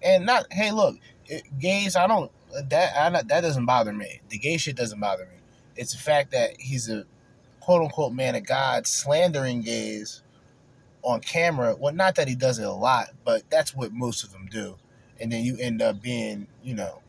and 0.02 0.26
not 0.26 0.46
hey 0.52 0.72
look, 0.72 0.96
it, 1.26 1.44
gays 1.60 1.96
I 1.96 2.08
don't 2.08 2.32
that 2.70 2.94
I 2.98 3.10
not, 3.10 3.28
that 3.28 3.42
doesn't 3.42 3.66
bother 3.66 3.94
me. 3.94 4.22
The 4.30 4.38
gay 4.38 4.58
shit 4.58 4.76
doesn't 4.76 5.00
bother 5.00 5.26
me. 5.26 5.38
It's 5.76 5.92
the 5.94 6.00
fact 6.00 6.32
that 6.32 6.60
he's 6.60 6.90
a 6.90 7.06
quote 7.60 7.84
unquote 7.84 8.14
man 8.14 8.36
of 8.36 8.46
God 8.46 8.88
slandering 8.88 9.62
gays 9.62 10.24
on 11.04 11.20
camera. 11.22 11.76
Well, 11.78 11.94
not 11.94 12.16
that 12.16 12.28
he 12.28 12.36
does 12.36 12.60
it 12.60 12.66
a 12.66 12.72
lot, 12.72 13.10
but 13.24 13.44
that's 13.50 13.76
what 13.76 13.92
most 13.94 14.24
of 14.24 14.32
them 14.32 14.48
do. 14.50 14.78
And 15.20 15.32
then 15.32 15.44
you 15.44 15.58
end 15.60 15.82
up 15.82 16.02
being, 16.02 16.48
you 16.64 16.76
know, 16.76 17.02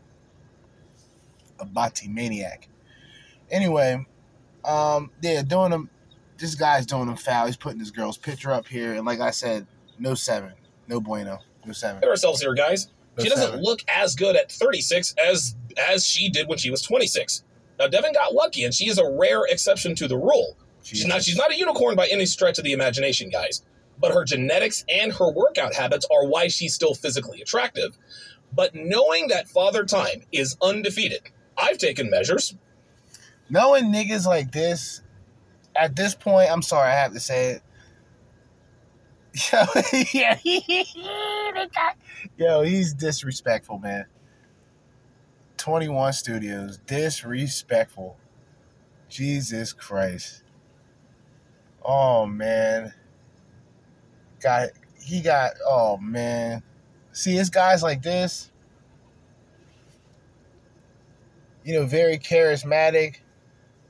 a 1.59 1.65
bati 1.65 2.09
maniac. 2.09 2.69
Anyway, 3.51 4.07
um, 4.65 5.11
yeah, 5.21 5.43
doing 5.43 5.73
him. 5.73 5.91
This 6.39 6.55
guy's 6.55 6.87
doing 6.87 7.09
him 7.09 7.17
foul. 7.17 7.47
He's 7.47 7.57
putting 7.57 7.79
this 7.79 7.91
girl's 7.91 8.17
picture 8.17 8.53
up 8.53 8.69
here, 8.69 8.95
and 8.95 9.05
like 9.05 9.19
I 9.19 9.31
said, 9.33 9.67
no 9.99 10.15
seven, 10.15 10.53
no 10.87 11.01
bueno, 11.01 11.41
no 11.67 11.73
seven. 11.73 12.01
Get 12.01 12.09
ourselves 12.09 12.41
here, 12.41 12.55
guys. 12.55 12.89
No 13.17 13.25
She 13.25 13.31
doesn't 13.31 13.47
seven. 13.51 13.63
look 13.63 13.81
as 13.89 14.15
good 14.15 14.37
at 14.37 14.51
36 14.51 15.15
as 15.25 15.55
as 15.91 16.05
she 16.07 16.29
did 16.29 16.49
when 16.49 16.59
she 16.59 16.71
was 16.71 16.83
26. 16.83 17.43
Now, 17.79 17.87
Devin 17.87 18.13
got 18.13 18.35
lucky, 18.35 18.65
and 18.65 18.75
she 18.75 18.89
is 18.89 18.99
a 18.99 19.09
rare 19.09 19.43
exception 19.49 19.95
to 19.97 20.09
the 20.09 20.17
rule. 20.17 20.57
She's 20.83 21.07
not 21.07 21.23
she's 21.23 21.37
not 21.37 21.53
a 21.53 21.57
unicorn 21.59 21.97
by 21.97 22.07
any 22.09 22.27
stretch 22.27 22.59
of 22.59 22.65
the 22.65 22.73
imagination, 22.73 23.29
guys. 23.31 23.63
But 24.01 24.13
her 24.15 24.25
genetics 24.25 24.85
and 24.89 25.13
her 25.13 25.31
workout 25.31 25.75
habits 25.75 26.07
are 26.11 26.27
why 26.27 26.49
she's 26.49 26.73
still 26.75 26.95
physically 26.95 27.41
attractive. 27.43 27.97
But 28.55 28.75
knowing 28.75 29.29
that 29.29 29.49
Father 29.49 29.85
Time 29.85 30.23
is 30.33 30.57
undefeated, 30.63 31.21
I've 31.57 31.79
taken 31.79 32.09
measures. 32.09 32.55
Knowing 33.51 33.93
niggas 33.93 34.27
like 34.27 34.53
this, 34.53 35.03
at 35.75 35.97
this 35.97 36.15
point, 36.15 36.51
I'm 36.51 36.63
sorry, 36.63 36.91
I 36.91 36.95
have 36.95 37.13
to 37.13 37.21
say 37.21 37.51
it. 37.53 37.63
Yo, 39.53 39.65
yeah, 40.13 40.39
yo, 42.37 42.63
he's 42.63 42.95
disrespectful, 42.95 43.79
man. 43.79 44.07
21 45.59 46.13
Studios, 46.15 46.79
disrespectful. 46.79 48.17
Jesus 49.09 49.73
Christ. 49.73 50.43
Oh 51.83 52.27
man. 52.27 52.93
Got 54.41 54.69
he 55.01 55.21
got 55.21 55.53
oh 55.67 55.97
man. 55.99 56.63
See, 57.13 57.37
it's 57.37 57.51
guys 57.51 57.83
like 57.83 58.03
this. 58.03 58.51
You 61.65 61.75
know, 61.75 61.87
very 61.87 62.19
charismatic. 62.19 63.17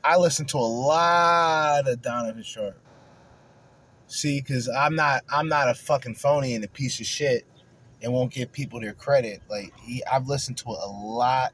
I 0.03 0.17
listen 0.17 0.47
to 0.47 0.59
a 0.59 0.61
lot 0.61 1.89
of 1.89 2.01
Donovan 2.01 2.43
Sharpe. 2.43 2.81
See, 4.09 4.41
because 4.41 4.69
I'm 4.69 4.97
not 4.97 5.23
I'm 5.31 5.49
not 5.49 5.69
a 5.69 5.75
fucking 5.75 6.15
phony 6.15 6.55
and 6.55 6.65
a 6.65 6.69
piece 6.69 6.99
of 6.99 7.07
shit 7.07 7.47
and 8.03 8.13
won't 8.13 8.33
give 8.33 8.51
people 8.53 8.81
their 8.81 8.95
credit. 8.95 9.43
Like 9.49 9.73
he 9.81 10.03
I've 10.11 10.27
listened 10.27 10.57
to 10.59 10.71
a 10.71 10.91
lot 10.91 11.53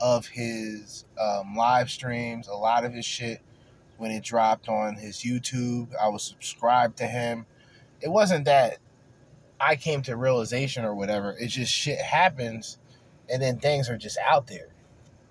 of 0.00 0.26
his 0.26 1.04
um, 1.20 1.54
live 1.56 1.90
streams, 1.90 2.48
a 2.48 2.54
lot 2.54 2.84
of 2.84 2.92
his 2.92 3.04
shit 3.04 3.40
when 3.96 4.10
it 4.10 4.24
dropped 4.24 4.68
on 4.68 4.96
his 4.96 5.18
YouTube. 5.18 5.88
I 6.00 6.08
was 6.08 6.24
subscribed 6.24 6.98
to 6.98 7.06
him. 7.06 7.46
It 8.00 8.08
wasn't 8.08 8.44
that 8.46 8.78
I 9.60 9.76
came 9.76 10.02
to 10.02 10.16
realization 10.16 10.84
or 10.84 10.94
whatever. 10.94 11.36
It's 11.38 11.54
just 11.54 11.72
shit 11.72 12.00
happens 12.00 12.78
and 13.28 13.40
then 13.42 13.58
things 13.58 13.88
are 13.88 13.98
just 13.98 14.18
out 14.18 14.46
there. 14.46 14.68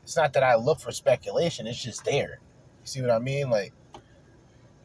It's 0.04 0.16
not 0.16 0.34
that 0.34 0.43
I 0.43 0.56
look 0.56 0.80
for 0.80 0.91
speculation, 0.91 1.68
it's 1.68 1.84
just 1.84 2.06
there. 2.06 2.39
You 2.82 2.86
see 2.86 3.02
what 3.02 3.12
I 3.12 3.20
mean? 3.20 3.50
Like 3.50 3.74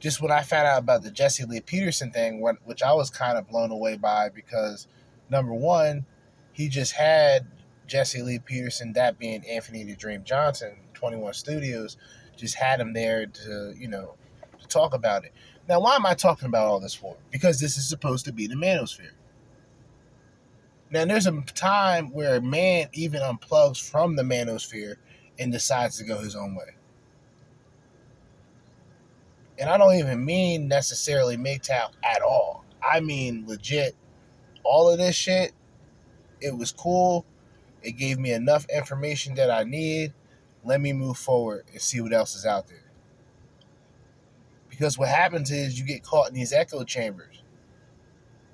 just 0.03 0.21
when 0.21 0.33
I 0.33 0.43
found 0.43 0.67
out 0.67 0.81
about 0.81 1.05
the 1.05 1.13
Jesse 1.13 1.45
Lee 1.45 1.61
Peterson 1.61 2.11
thing, 2.11 2.43
which 2.65 2.83
I 2.83 2.93
was 2.93 3.09
kind 3.09 3.39
of 3.39 3.49
blown 3.49 3.71
away 3.71 3.97
by 3.97 4.31
because 4.31 4.89
number 5.31 5.55
one, 5.55 6.07
he 6.53 6.69
just 6.69 6.95
had 6.95 7.47
Jesse 7.87 8.21
Lee 8.21 8.41
Peterson, 8.41 8.95
that 8.95 9.17
being 9.17 9.47
Anthony 9.49 9.85
the 9.85 9.95
Dream 9.95 10.25
Johnson, 10.25 10.73
21 10.95 11.35
Studios, 11.35 11.99
just 12.37 12.57
had 12.57 12.81
him 12.81 12.93
there 12.95 13.27
to, 13.27 13.75
you 13.79 13.87
know, 13.87 14.15
to 14.61 14.67
talk 14.67 14.93
about 14.93 15.25
it. 15.25 15.33
Now, 15.69 15.79
why 15.79 15.95
am 15.95 16.05
I 16.05 16.15
talking 16.15 16.49
about 16.49 16.67
all 16.67 16.81
this 16.81 16.95
for? 16.95 17.17
Because 17.31 17.61
this 17.61 17.77
is 17.77 17.89
supposed 17.89 18.25
to 18.25 18.33
be 18.33 18.49
the 18.49 18.57
manosphere. 18.57 19.13
Now, 20.91 21.05
there's 21.05 21.29
a 21.29 21.41
time 21.55 22.11
where 22.11 22.35
a 22.35 22.43
man 22.43 22.89
even 22.93 23.21
unplugs 23.21 23.81
from 23.81 24.17
the 24.17 24.25
manosphere 24.25 24.97
and 25.39 25.53
decides 25.53 25.97
to 25.99 26.05
go 26.05 26.19
his 26.19 26.35
own 26.35 26.57
way. 26.57 26.75
And 29.59 29.69
I 29.69 29.77
don't 29.77 29.95
even 29.95 30.25
mean 30.25 30.69
necessarily 30.69 31.37
MGTOW 31.37 31.91
at 32.05 32.23
all. 32.23 32.65
I 32.83 33.01
mean 33.01 33.45
legit. 33.47 33.95
All 34.65 34.91
of 34.91 34.99
this 34.99 35.15
shit, 35.15 35.53
it 36.41 36.57
was 36.57 36.73
cool. 36.73 37.25
It 37.83 37.93
gave 37.93 38.19
me 38.19 38.33
enough 38.33 38.67
information 38.75 39.35
that 39.35 39.51
I 39.51 39.65
need. 39.65 40.13
Let 40.65 40.81
me 40.81 40.93
move 40.93 41.17
forward 41.17 41.65
and 41.73 41.81
see 41.81 42.01
what 42.01 42.13
else 42.13 42.35
is 42.35 42.47
out 42.47 42.69
there. 42.69 42.79
Because 44.69 44.97
what 44.97 45.09
happens 45.09 45.51
is 45.51 45.79
you 45.79 45.85
get 45.85 46.03
caught 46.03 46.29
in 46.29 46.35
these 46.35 46.53
echo 46.53 46.85
chambers, 46.85 47.43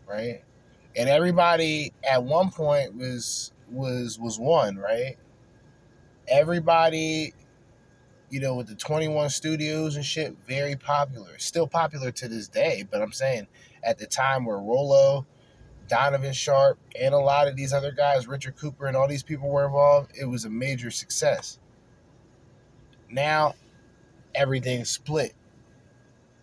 right? 0.06 0.42
And 0.96 1.08
everybody 1.08 1.92
at 2.02 2.24
one 2.24 2.50
point 2.50 2.96
was 2.96 3.52
was 3.70 4.18
was 4.18 4.38
one, 4.38 4.76
right? 4.76 5.16
Everybody, 6.26 7.34
you 8.30 8.40
know, 8.40 8.54
with 8.54 8.68
the 8.68 8.74
21 8.74 9.30
studios 9.30 9.96
and 9.96 10.04
shit, 10.04 10.36
very 10.46 10.76
popular. 10.76 11.38
Still 11.38 11.66
popular 11.66 12.10
to 12.12 12.28
this 12.28 12.48
day, 12.48 12.86
but 12.90 13.00
I'm 13.00 13.12
saying 13.12 13.46
at 13.82 13.98
the 13.98 14.06
time 14.06 14.44
where 14.44 14.58
Rollo, 14.58 15.26
Donovan 15.88 16.32
Sharpe, 16.32 16.78
and 17.00 17.14
a 17.14 17.18
lot 17.18 17.48
of 17.48 17.56
these 17.56 17.72
other 17.72 17.92
guys, 17.92 18.26
Richard 18.26 18.56
Cooper 18.56 18.86
and 18.86 18.96
all 18.96 19.08
these 19.08 19.22
people 19.22 19.48
were 19.48 19.64
involved, 19.64 20.12
it 20.18 20.26
was 20.26 20.44
a 20.44 20.50
major 20.50 20.90
success. 20.90 21.58
Now 23.10 23.54
everything's 24.34 24.90
split 24.90 25.34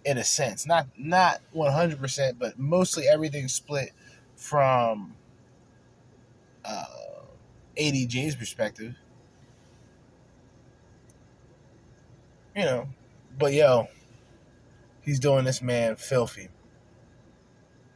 in 0.03 0.17
a 0.17 0.23
sense. 0.23 0.65
Not 0.65 0.87
not 0.97 1.41
100%, 1.55 2.39
but 2.39 2.57
mostly 2.57 3.07
everything's 3.07 3.53
split 3.53 3.91
from 4.35 5.15
uh, 6.63 6.85
ADJ's 7.77 8.35
perspective. 8.35 8.95
You 12.55 12.63
know, 12.65 12.89
but 13.37 13.53
yo, 13.53 13.87
he's 15.01 15.19
doing 15.19 15.45
this 15.45 15.61
man 15.61 15.95
filthy. 15.97 16.49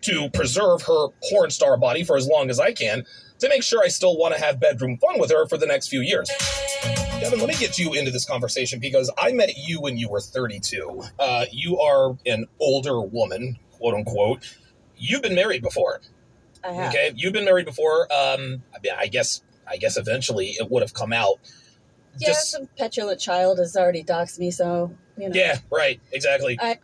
to 0.01 0.30
preserve 0.30 0.84
her 0.84 1.07
porn 1.30 1.49
star 1.49 1.78
body 1.78 2.03
for 2.03 2.16
as 2.18 2.28
long 2.28 2.49
as 2.49 2.60
I 2.60 2.72
can 2.74 3.05
to 3.39 3.49
make 3.49 3.64
sure 3.64 3.82
I 3.84 3.89
still 3.89 4.18
want 4.18 4.34
to 4.36 4.41
have 4.41 4.60
bedroom 4.60 4.97
fun 4.97 5.20
with 5.20 5.32
her 5.32 5.47
for 5.47 5.57
the 5.57 5.66
next 5.66 5.89
few 5.89 6.01
years. 6.01 6.30
Devin, 7.20 7.39
let 7.39 7.49
me 7.49 7.55
get 7.55 7.78
you 7.78 7.93
into 7.93 8.12
this 8.12 8.26
conversation 8.26 8.80
because 8.80 9.12
I 9.18 9.34
met 9.34 9.57
you 9.57 9.82
when 9.82 9.97
you 9.97 10.10
were 10.10 10.22
32. 10.22 11.03
Uh, 11.20 11.45
you 11.51 11.80
are 11.80 12.18
an 12.26 12.45
older 12.60 13.01
woman, 13.01 13.57
quote 13.74 13.93
unquote. 13.93 14.57
You've 14.97 15.22
been 15.22 15.36
married 15.36 15.62
before. 15.62 16.01
I 16.64 16.72
have. 16.72 16.89
Okay, 16.93 17.12
you've 17.16 17.34
been 17.34 17.45
married 17.45 17.66
before. 17.66 18.03
Um, 18.03 18.64
I, 18.74 18.80
mean, 18.84 18.93
I 18.97 19.07
guess, 19.07 19.41
I 19.68 19.78
guess 19.78 19.97
eventually 19.97 20.55
it 20.60 20.70
would 20.72 20.82
have 20.82 20.93
come 20.93 21.12
out. 21.14 21.39
Yeah, 22.18 22.34
some 22.34 22.68
petulant 22.78 23.20
child 23.20 23.60
has 23.60 23.76
already 23.76 24.03
doxed 24.03 24.39
me, 24.39 24.51
so 24.51 24.93
you 25.18 25.30
know. 25.30 25.36
Yeah, 25.36 25.60
right, 25.72 26.01
exactly. 26.12 26.57
I 26.60 26.80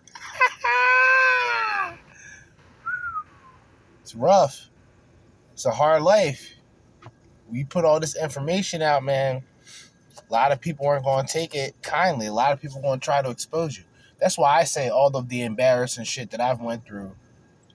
It's 4.01 4.13
rough. 4.13 4.69
It's 5.53 5.65
a 5.65 5.71
hard 5.71 6.03
life. 6.03 6.53
We 7.49 7.63
put 7.63 7.85
all 7.85 7.99
this 7.99 8.15
information 8.15 8.83
out, 8.83 9.03
man. 9.03 9.43
A 10.17 10.33
lot 10.33 10.51
of 10.51 10.61
people 10.61 10.87
aren't 10.87 11.03
going 11.05 11.25
to 11.25 11.33
take 11.33 11.55
it 11.55 11.75
kindly. 11.81 12.27
A 12.27 12.33
lot 12.33 12.51
of 12.51 12.61
people 12.61 12.81
going 12.81 12.99
to 12.99 13.03
try 13.03 13.21
to 13.21 13.29
expose 13.31 13.77
you. 13.77 13.83
That's 14.19 14.37
why 14.37 14.59
I 14.59 14.63
say 14.63 14.89
all 14.89 15.15
of 15.15 15.27
the 15.29 15.41
embarrassing 15.41 16.05
shit 16.05 16.29
that 16.31 16.39
I've 16.39 16.61
went 16.61 16.85
through 16.85 17.15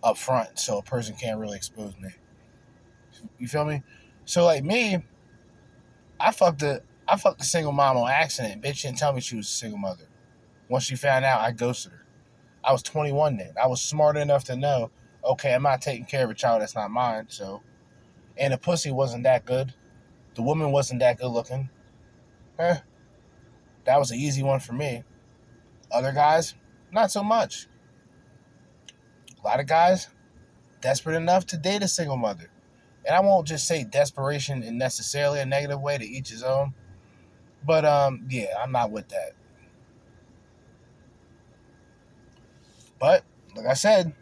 up 0.03 0.16
front, 0.16 0.59
so 0.59 0.78
a 0.78 0.82
person 0.82 1.16
can't 1.16 1.38
really 1.38 1.57
expose 1.57 1.94
me. 2.01 2.11
You 3.38 3.48
feel 3.48 3.64
me? 3.64 3.82
So 4.24 4.44
like 4.44 4.62
me, 4.62 5.03
I 6.18 6.32
fucked 6.32 6.62
a 6.62 6.82
I 7.11 7.17
fucked 7.17 7.41
a 7.41 7.45
single 7.45 7.73
mom 7.73 7.97
on 7.97 8.09
accident. 8.09 8.63
Bitch 8.63 8.83
didn't 8.83 8.99
tell 8.99 9.13
me 9.13 9.21
she 9.21 9.35
was 9.35 9.49
a 9.49 9.51
single 9.51 9.79
mother. 9.79 10.05
Once 10.69 10.85
she 10.85 10.95
found 10.95 11.25
out, 11.25 11.41
I 11.41 11.51
ghosted 11.51 11.91
her. 11.91 12.07
I 12.63 12.71
was 12.71 12.85
21 12.85 13.37
then. 13.37 13.55
I 13.61 13.67
was 13.67 13.83
smart 13.83 14.17
enough 14.17 14.45
to 14.45 14.55
know, 14.55 14.93
okay, 15.25 15.53
I'm 15.53 15.65
not 15.65 15.83
taking 15.83 16.05
care 16.05 16.23
of 16.23 16.31
a 16.31 16.35
child 16.35 16.63
that's 16.63 16.77
not 16.77 16.93
mine. 16.93 17.27
So, 17.29 17.63
and 18.39 18.53
the 18.53 18.59
pussy 18.59 18.93
wasn't 18.93 19.25
that 19.25 19.45
good. 19.45 19.75
The 20.37 20.43
woman 20.43 20.71
wasn't 20.71 21.01
that 21.01 21.19
good 21.19 21.31
looking. 21.31 21.69
Eh, 22.61 22.77
that 23.87 23.99
was 23.99 24.13
an 24.13 24.19
easy 24.19 24.45
one 24.45 24.61
for 24.61 24.75
me. 24.75 25.03
Other 25.91 26.13
guys, 26.13 26.55
not 26.93 27.11
so 27.11 27.25
much. 27.25 27.67
A 29.43 29.47
lot 29.49 29.59
of 29.59 29.67
guys, 29.67 30.07
desperate 30.81 31.17
enough 31.17 31.45
to 31.47 31.57
date 31.57 31.83
a 31.83 31.89
single 31.89 32.17
mother. 32.17 32.53
And 33.05 33.17
I 33.17 33.21
won't 33.21 33.49
just 33.49 33.67
say 33.67 33.83
desperation 33.83 34.63
in 34.63 34.79
necessarily 34.79 35.41
a 35.41 35.47
negative 35.47 35.81
way 35.81 35.99
to 35.99 36.05
each 36.05 36.29
his 36.29 36.45
own. 36.45 36.75
But 37.65 37.85
um, 37.85 38.27
yeah, 38.29 38.55
I'm 38.63 38.73
not 38.73 38.91
with 38.91 39.09
that. 39.09 39.33
But 42.99 43.25
like 43.57 43.67
I 43.67 43.75
said, 43.75 44.13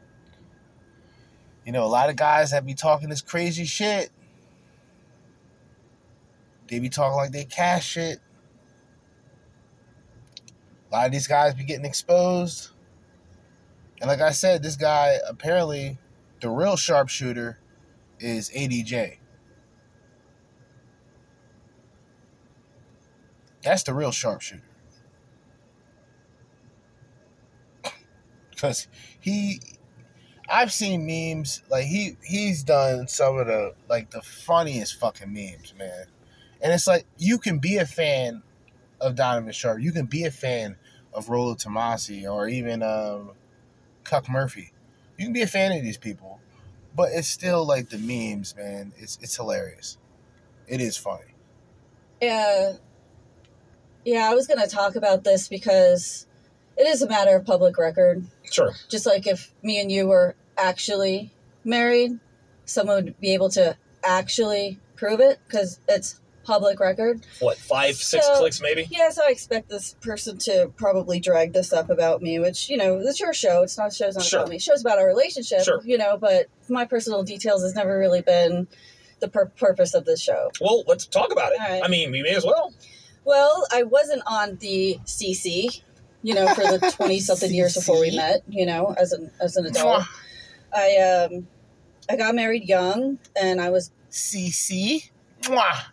you 1.65 1.73
know, 1.73 1.85
a 1.85 1.87
lot 1.87 2.09
of 2.09 2.17
guys 2.17 2.53
that 2.53 2.65
be 2.65 2.75
talking 2.75 3.09
this 3.09 3.23
crazy 3.23 3.65
shit. 3.65 4.11
They 6.69 6.79
be 6.79 6.89
talking 6.89 7.17
like 7.17 7.33
they 7.33 7.45
cash 7.45 7.87
shit. 7.87 8.21
A 10.91 10.95
lot 10.95 11.07
of 11.07 11.13
these 11.13 11.27
guys 11.27 11.55
be 11.55 11.65
getting 11.65 11.85
exposed. 11.85 12.71
And 14.01 14.09
like 14.09 14.21
I 14.21 14.33
said, 14.33 14.63
this 14.63 14.77
guy 14.77 15.19
apparently 15.29 15.99
the 16.41 16.49
real 16.51 16.77
sharpshooter 16.77 17.59
is 18.21 18.51
ADJ. 18.51 19.19
That's 23.69 23.83
the 23.83 23.93
real 23.93 24.13
sharpshooter. 24.13 24.63
Cause 28.57 28.89
he 29.21 29.61
I've 30.49 30.73
seen 30.73 31.05
memes 31.05 31.63
like 31.71 31.85
he 31.85 32.17
he's 32.25 32.63
done 32.63 33.09
some 33.09 33.37
of 33.37 33.47
the 33.47 33.75
like 33.87 34.11
the 34.11 34.23
funniest 34.23 34.99
fucking 34.99 35.31
memes, 35.31 35.75
man. 35.79 36.07
And 36.63 36.73
it's 36.73 36.87
like 36.87 37.05
you 37.19 37.37
can 37.37 37.59
be 37.59 37.77
a 37.77 37.85
fan 37.85 38.43
of 39.03 39.17
Donovan 39.17 39.53
Sharpe, 39.53 39.83
you 39.83 39.93
can 39.93 40.07
be 40.07 40.25
a 40.25 40.31
fan 40.31 40.77
of 41.13 41.29
Rollo 41.29 41.55
Tomassi 41.55 42.25
or 42.25 42.49
even 42.49 42.83
um 42.83 43.33
Cuck 44.03 44.31
Murphy. 44.31 44.73
You 45.19 45.27
can 45.27 45.35
be 45.35 45.43
a 45.43 45.47
fan 45.47 45.73
of 45.73 45.83
these 45.83 45.99
people, 45.99 46.41
but 46.97 47.11
it's 47.13 47.29
still 47.29 47.67
like 47.67 47.91
the 47.91 47.99
memes, 47.99 48.57
man. 48.57 48.95
It's 48.97 49.19
it's 49.21 49.37
hilarious. 49.37 49.99
It 50.67 50.81
is 50.81 50.97
funny. 50.97 51.35
Yeah. 52.23 52.73
Yeah, 54.09 54.31
I 54.31 54.35
was 54.35 54.47
going 54.47 54.59
to 54.61 54.67
talk 54.67 54.97
about 54.97 55.23
this 55.23 55.49
because 55.49 56.27
it 56.79 56.87
is 56.87 57.03
a 57.03 57.09
matter 57.09 57.37
of 57.37 57.45
public 57.45 57.77
record. 57.77 58.25
Sure. 58.51 58.73
Just 58.89 59.05
like 59.05 59.27
if 59.27 59.53
me 59.63 59.79
and 59.83 59.93
you 59.93 60.07
were 60.09 60.35
actually 60.57 61.31
married, 61.63 62.19
someone 62.65 63.05
would 63.05 63.21
be 63.21 63.35
able 63.35 63.51
to 63.51 63.77
actually 64.03 64.79
prove 64.97 65.21
it 65.21 65.39
because 65.47 65.79
it's 65.89 66.21
public 66.43 66.81
record. 66.81 67.21
What, 67.41 67.59
five, 67.59 67.97
six 67.97 68.25
So- 68.27 68.39
clicks 68.39 68.63
maybe? 68.63 68.87
Yeah, 68.91 69.11
so 69.11 69.21
I 69.27 69.31
expect 69.31 69.69
this 69.69 69.95
person 70.01 70.39
to 70.39 70.73
probably 70.79 71.21
drag 71.21 71.53
this 71.53 71.75
up 71.75 71.91
about 71.91 72.23
me, 72.23 72.39
which, 72.39 72.71
you 72.71 72.79
know, 72.79 72.97
it's 73.01 73.21
your 73.21 73.35
show. 73.35 73.63
It's 73.63 73.77
not 73.77 73.93
show's 73.93 74.17
not 74.17 74.25
Sure. 74.25 74.41
about 74.41 74.51
me. 74.51 74.59
Show's 74.59 74.81
about 74.81 74.99
our 74.99 75.07
relationship, 75.07 75.65
Sure. 75.65 75.83
you 75.85 75.99
know, 75.99 76.17
but 76.17 76.47
my 76.71 76.87
personal 76.87 77.23
details 77.25 77.63
has 77.63 77.75
never 77.75 77.99
really 77.99 78.23
been 78.23 78.69
the 79.21 79.29
pur- 79.29 79.53
purpose 79.59 79.93
of 79.93 80.07
this 80.07 80.23
show. 80.23 80.51
Well, 80.63 80.85
let's 80.87 81.05
talk 81.05 81.31
about 81.31 81.53
it. 81.53 81.59
Right. 81.59 81.83
I 81.85 81.89
mean, 81.89 82.11
we 82.11 82.23
may 82.23 82.35
as 82.35 82.47
well. 82.47 82.73
Well, 83.29 83.67
I 83.71 83.83
wasn't 83.83 84.23
on 84.27 84.57
the 84.57 84.99
CC, 85.05 85.83
you 86.23 86.35
know, 86.35 86.49
for 86.55 86.63
the 86.63 86.91
twenty 86.97 87.21
something 87.21 87.53
years 87.53 87.75
before 87.75 88.01
we 88.01 88.17
met. 88.17 88.43
You 88.49 88.65
know, 88.65 88.95
as 88.97 89.13
an 89.13 89.31
as 89.39 89.59
an 89.59 89.67
adult, 89.67 90.05
I 90.75 90.97
um, 90.97 91.47
I 92.09 92.17
got 92.17 92.35
married 92.35 92.65
young, 92.65 93.19
and 93.39 93.61
I 93.61 93.69
was 93.69 93.91
CC. 94.11 95.11
Mwah. 95.43 95.89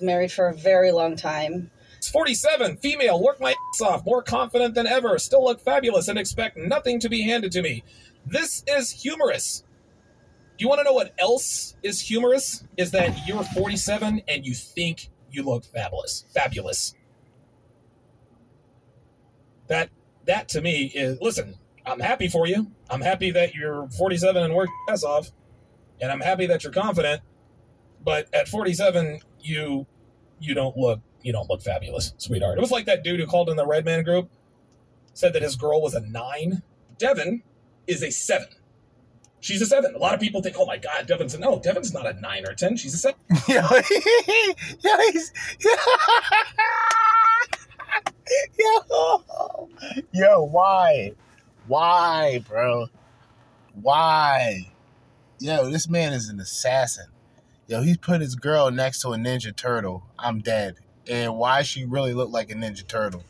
married 0.00 0.32
for 0.32 0.48
a 0.48 0.54
very 0.54 0.90
long 0.90 1.14
time. 1.14 1.70
It's 1.98 2.10
47, 2.10 2.78
female, 2.78 3.22
work 3.22 3.40
my 3.40 3.52
ass 3.52 3.80
off, 3.80 4.04
more 4.04 4.20
confident 4.20 4.74
than 4.74 4.88
ever, 4.88 5.16
still 5.20 5.44
look 5.44 5.60
fabulous, 5.60 6.08
and 6.08 6.18
expect 6.18 6.56
nothing 6.56 6.98
to 6.98 7.08
be 7.08 7.22
handed 7.22 7.52
to 7.52 7.62
me. 7.62 7.84
This 8.26 8.64
is 8.66 8.90
humorous. 8.90 9.62
Do 10.58 10.64
you 10.64 10.68
want 10.68 10.80
to 10.80 10.84
know 10.84 10.92
what 10.92 11.14
else 11.16 11.76
is 11.84 12.00
humorous? 12.00 12.64
Is 12.76 12.90
that 12.90 13.26
you're 13.26 13.44
47 13.44 14.22
and 14.26 14.44
you 14.44 14.52
think 14.52 15.10
you 15.32 15.42
look 15.42 15.64
fabulous. 15.64 16.24
Fabulous. 16.32 16.94
That 19.68 19.90
that 20.26 20.48
to 20.50 20.60
me 20.60 20.92
is 20.94 21.18
listen, 21.20 21.56
I'm 21.84 22.00
happy 22.00 22.28
for 22.28 22.46
you. 22.46 22.70
I'm 22.90 23.00
happy 23.00 23.30
that 23.32 23.54
you're 23.54 23.88
47 23.88 24.42
and 24.42 24.54
work 24.54 24.68
ass 24.88 25.02
off. 25.02 25.30
And 26.00 26.12
I'm 26.12 26.20
happy 26.20 26.46
that 26.46 26.62
you're 26.62 26.72
confident. 26.72 27.22
But 28.04 28.28
at 28.34 28.48
47, 28.48 29.20
you 29.40 29.86
you 30.38 30.54
don't 30.54 30.76
look 30.76 31.00
you 31.22 31.32
don't 31.32 31.48
look 31.48 31.62
fabulous, 31.62 32.12
sweetheart. 32.18 32.58
It 32.58 32.60
was 32.60 32.72
like 32.72 32.86
that 32.86 33.04
dude 33.04 33.20
who 33.20 33.26
called 33.26 33.48
in 33.48 33.56
the 33.56 33.66
Red 33.66 33.84
Man 33.84 34.02
group, 34.02 34.28
said 35.14 35.32
that 35.34 35.42
his 35.42 35.56
girl 35.56 35.80
was 35.80 35.94
a 35.94 36.00
nine. 36.00 36.62
Devin 36.98 37.42
is 37.86 38.02
a 38.02 38.10
seven. 38.10 38.48
She's 39.42 39.60
a 39.60 39.66
seven. 39.66 39.92
A 39.96 39.98
lot 39.98 40.14
of 40.14 40.20
people 40.20 40.40
think, 40.40 40.54
oh 40.56 40.64
my 40.64 40.76
God, 40.76 41.04
Devin's 41.08 41.34
a 41.34 41.38
no. 41.40 41.58
Devin's 41.58 41.92
not 41.92 42.06
a 42.06 42.12
nine 42.20 42.46
or 42.46 42.52
a 42.52 42.54
ten. 42.54 42.76
She's 42.76 42.94
a 42.94 42.96
seven. 42.96 43.18
Yo, 43.48 43.60
yo, 43.60 44.98
he's, 45.10 45.32
yo, 48.56 49.68
yo, 50.12 50.42
why? 50.44 51.10
Why, 51.66 52.38
bro? 52.48 52.86
Why? 53.74 54.70
Yo, 55.40 55.68
this 55.68 55.88
man 55.88 56.12
is 56.12 56.28
an 56.28 56.38
assassin. 56.38 57.06
Yo, 57.66 57.82
he 57.82 57.96
put 57.96 58.20
his 58.20 58.36
girl 58.36 58.70
next 58.70 59.00
to 59.00 59.08
a 59.08 59.16
Ninja 59.16 59.54
Turtle. 59.54 60.04
I'm 60.20 60.38
dead. 60.38 60.76
And 61.10 61.36
why 61.36 61.62
she 61.62 61.84
really 61.84 62.14
look 62.14 62.30
like 62.30 62.48
a 62.52 62.54
Ninja 62.54 62.86
Turtle? 62.86 63.24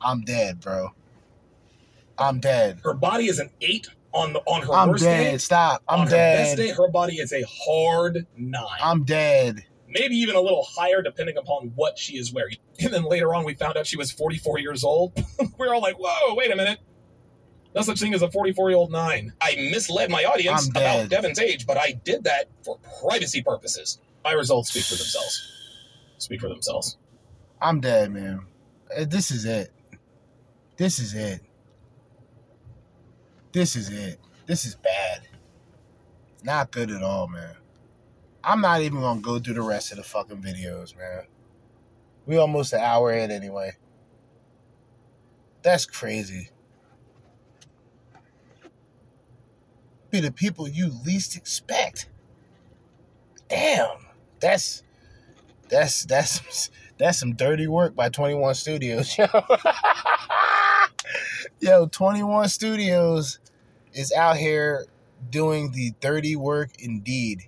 I'm 0.00 0.20
dead, 0.20 0.60
bro. 0.60 0.90
I'm 2.16 2.38
dead. 2.38 2.82
Her 2.84 2.94
body 2.94 3.26
is 3.26 3.40
an 3.40 3.50
eight 3.60 3.88
on 4.12 4.32
the 4.32 4.40
on 4.40 4.62
her 4.62 4.72
I'm 4.74 4.88
worst 4.88 5.04
dead. 5.04 5.32
day. 5.32 5.38
Stop. 5.38 5.82
I'm 5.88 6.00
on 6.00 6.06
her 6.06 6.12
best 6.12 6.56
dead. 6.56 6.62
day, 6.68 6.72
her 6.72 6.88
body 6.88 7.16
is 7.16 7.32
a 7.32 7.44
hard 7.48 8.26
nine. 8.36 8.78
I'm 8.82 9.04
dead. 9.04 9.64
Maybe 9.88 10.14
even 10.16 10.36
a 10.36 10.40
little 10.40 10.64
higher 10.76 11.02
depending 11.02 11.36
upon 11.36 11.72
what 11.74 11.98
she 11.98 12.16
is 12.16 12.32
wearing. 12.32 12.56
And 12.82 12.92
then 12.94 13.04
later 13.04 13.34
on, 13.34 13.44
we 13.44 13.52
found 13.54 13.76
out 13.76 13.86
she 13.86 13.98
was 13.98 14.10
44 14.10 14.58
years 14.58 14.84
old. 14.84 15.12
we 15.58 15.66
are 15.66 15.74
all 15.74 15.82
like, 15.82 15.96
whoa, 15.98 16.34
wait 16.34 16.50
a 16.50 16.56
minute. 16.56 16.78
No 17.74 17.82
such 17.82 18.00
thing 18.00 18.14
as 18.14 18.22
a 18.22 18.30
44 18.30 18.70
year 18.70 18.78
old 18.78 18.90
nine. 18.90 19.32
I 19.40 19.54
misled 19.70 20.10
my 20.10 20.24
audience 20.24 20.68
about 20.68 20.80
dead. 20.80 21.08
Devin's 21.10 21.38
age, 21.38 21.66
but 21.66 21.76
I 21.76 21.92
did 22.04 22.24
that 22.24 22.46
for 22.64 22.78
privacy 23.00 23.42
purposes. 23.42 24.00
My 24.24 24.32
results 24.32 24.70
speak 24.70 24.84
for 24.84 24.94
themselves. 24.96 25.42
Speak 26.18 26.40
for 26.40 26.48
themselves. 26.48 26.96
I'm 27.60 27.80
dead, 27.80 28.10
man. 28.12 28.46
Uh, 28.96 29.04
This 29.04 29.30
is 29.30 29.44
it. 29.44 29.70
This 30.78 30.98
is 30.98 31.14
it. 31.14 31.42
This 33.52 33.74
is 33.76 33.90
it. 33.90 34.20
This 34.46 34.64
is 34.64 34.76
bad. 34.76 35.22
Not 36.42 36.70
good 36.70 36.90
at 36.90 37.02
all, 37.02 37.28
man. 37.28 37.56
I'm 38.42 38.60
not 38.60 38.80
even 38.80 39.00
gonna 39.00 39.20
go 39.20 39.38
through 39.38 39.54
the 39.54 39.62
rest 39.62 39.90
of 39.90 39.98
the 39.98 40.04
fucking 40.04 40.42
videos, 40.42 40.96
man. 40.96 41.24
We 42.26 42.36
almost 42.36 42.72
an 42.72 42.80
hour 42.80 43.12
in 43.12 43.30
anyway. 43.30 43.72
That's 45.62 45.84
crazy. 45.84 46.50
Be 50.10 50.20
the 50.20 50.32
people 50.32 50.68
you 50.68 50.90
least 51.04 51.36
expect. 51.36 52.08
Damn. 53.48 54.06
That's 54.40 54.82
that's 55.68 56.04
that's 56.04 56.70
that's 56.98 57.18
some 57.18 57.34
dirty 57.34 57.66
work 57.66 57.94
by 57.94 58.08
21 58.08 58.54
Studios, 58.54 59.16
yo. 59.18 59.26
yo, 61.60 61.86
21 61.86 62.48
Studios 62.48 63.38
is 63.92 64.12
out 64.12 64.36
here 64.36 64.86
doing 65.30 65.72
the 65.72 65.92
dirty 66.00 66.36
work 66.36 66.70
indeed. 66.78 67.44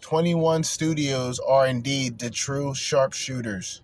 21 0.00 0.62
Studios 0.62 1.40
are 1.40 1.66
indeed 1.66 2.18
the 2.18 2.30
true 2.30 2.74
sharpshooters. 2.74 3.82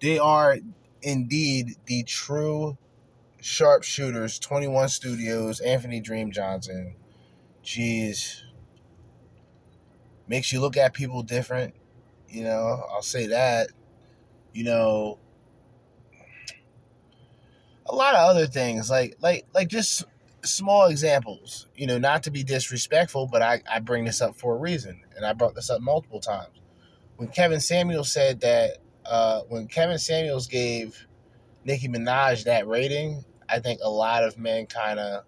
They 0.00 0.18
are 0.18 0.58
indeed 1.02 1.76
the 1.86 2.04
true 2.04 2.78
sharpshooters. 3.40 4.38
21 4.38 4.88
Studios, 4.88 5.60
Anthony 5.60 6.00
Dream 6.00 6.30
Johnson. 6.30 6.94
Jeez. 7.64 8.45
Makes 10.28 10.52
you 10.52 10.60
look 10.60 10.76
at 10.76 10.92
people 10.92 11.22
different. 11.22 11.74
You 12.28 12.44
know, 12.44 12.84
I'll 12.90 13.02
say 13.02 13.28
that. 13.28 13.68
You 14.52 14.64
know, 14.64 15.18
a 17.88 17.94
lot 17.94 18.14
of 18.14 18.28
other 18.28 18.46
things 18.46 18.90
like 18.90 19.16
like 19.20 19.46
like 19.54 19.68
just 19.68 20.04
small 20.42 20.86
examples 20.86 21.66
you 21.76 21.86
know 21.86 21.98
not 21.98 22.22
to 22.22 22.30
be 22.30 22.42
disrespectful 22.42 23.26
but 23.26 23.42
i 23.42 23.60
i 23.70 23.80
bring 23.80 24.04
this 24.04 24.20
up 24.20 24.36
for 24.36 24.54
a 24.54 24.58
reason 24.58 25.00
and 25.16 25.24
i 25.24 25.32
brought 25.32 25.54
this 25.54 25.70
up 25.70 25.80
multiple 25.80 26.20
times 26.20 26.60
when 27.16 27.28
kevin 27.28 27.60
samuels 27.60 28.12
said 28.12 28.40
that 28.40 28.78
uh 29.06 29.40
when 29.48 29.66
kevin 29.66 29.98
samuels 29.98 30.46
gave 30.46 31.06
nicki 31.64 31.88
minaj 31.88 32.44
that 32.44 32.66
rating 32.66 33.24
i 33.48 33.58
think 33.58 33.80
a 33.82 33.90
lot 33.90 34.22
of 34.22 34.38
men 34.38 34.66
kind 34.66 34.98
of 35.00 35.24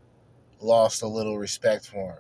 lost 0.61 1.03
a 1.03 1.09
little 1.09 1.39
respect 1.39 1.87
for 1.87 2.13
him 2.13 2.19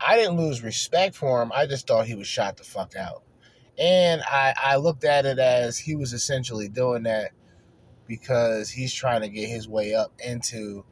i 0.00 0.16
didn't 0.16 0.36
lose 0.36 0.62
respect 0.62 1.14
for 1.14 1.42
him 1.42 1.50
i 1.54 1.66
just 1.66 1.86
thought 1.86 2.06
he 2.06 2.14
was 2.14 2.26
shot 2.26 2.56
the 2.56 2.64
fuck 2.64 2.94
out 2.96 3.22
and 3.78 4.22
i 4.22 4.54
i 4.62 4.76
looked 4.76 5.04
at 5.04 5.26
it 5.26 5.38
as 5.38 5.78
he 5.78 5.94
was 5.94 6.12
essentially 6.12 6.68
doing 6.68 7.04
that 7.04 7.30
because 8.06 8.70
he's 8.70 8.92
trying 8.92 9.20
to 9.20 9.28
get 9.28 9.48
his 9.48 9.68
way 9.68 9.94
up 9.94 10.12
into 10.24 10.84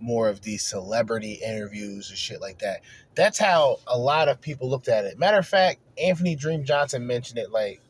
more 0.00 0.28
of 0.28 0.42
these 0.42 0.62
celebrity 0.62 1.40
interviews 1.44 2.10
and 2.10 2.18
shit 2.18 2.40
like 2.40 2.58
that. 2.58 2.82
That's 3.14 3.38
how 3.38 3.78
a 3.86 3.98
lot 3.98 4.28
of 4.28 4.40
people 4.40 4.68
looked 4.68 4.88
at 4.88 5.04
it. 5.04 5.18
Matter 5.18 5.38
of 5.38 5.46
fact, 5.46 5.80
Anthony 6.02 6.36
Dream 6.36 6.64
Johnson 6.64 7.06
mentioned 7.06 7.38
it 7.38 7.50
like 7.50 7.80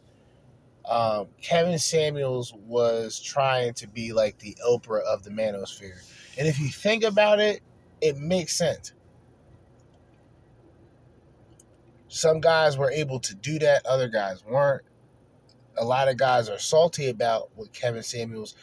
um, 0.88 1.28
Kevin 1.42 1.78
Samuels 1.78 2.54
was 2.54 3.20
trying 3.20 3.74
to 3.74 3.88
be 3.88 4.12
like 4.12 4.38
the 4.38 4.56
Oprah 4.66 5.02
of 5.02 5.22
the 5.22 5.30
manosphere. 5.30 6.00
And 6.38 6.46
if 6.46 6.58
you 6.58 6.68
think 6.68 7.04
about 7.04 7.40
it, 7.40 7.60
it 8.00 8.16
makes 8.16 8.56
sense. 8.56 8.92
Some 12.08 12.40
guys 12.40 12.76
were 12.76 12.90
able 12.90 13.20
to 13.20 13.34
do 13.34 13.58
that, 13.58 13.84
other 13.86 14.08
guys 14.08 14.44
weren't 14.44 14.82
a 15.78 15.84
lot 15.84 16.08
of 16.08 16.16
guys 16.16 16.48
are 16.48 16.58
salty 16.58 17.08
about 17.08 17.50
what 17.54 17.72
Kevin 17.72 18.02
Samuels. 18.02 18.54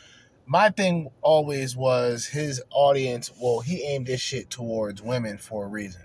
My 0.46 0.70
thing 0.70 1.10
always 1.22 1.76
was 1.76 2.28
his 2.28 2.62
audience. 2.70 3.32
Well, 3.42 3.62
he 3.62 3.84
aimed 3.84 4.08
this 4.08 4.22
shit 4.22 4.50
towards 4.50 5.02
women 5.02 5.38
for 5.38 5.66
a 5.66 5.68
reason. 5.68 6.04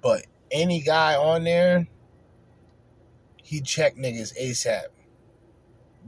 But 0.00 0.26
any 0.50 0.80
guy 0.80 1.14
on 1.14 1.44
there, 1.44 1.86
he 3.42 3.60
check 3.60 3.96
niggas 3.96 4.36
ASAP. 4.40 4.86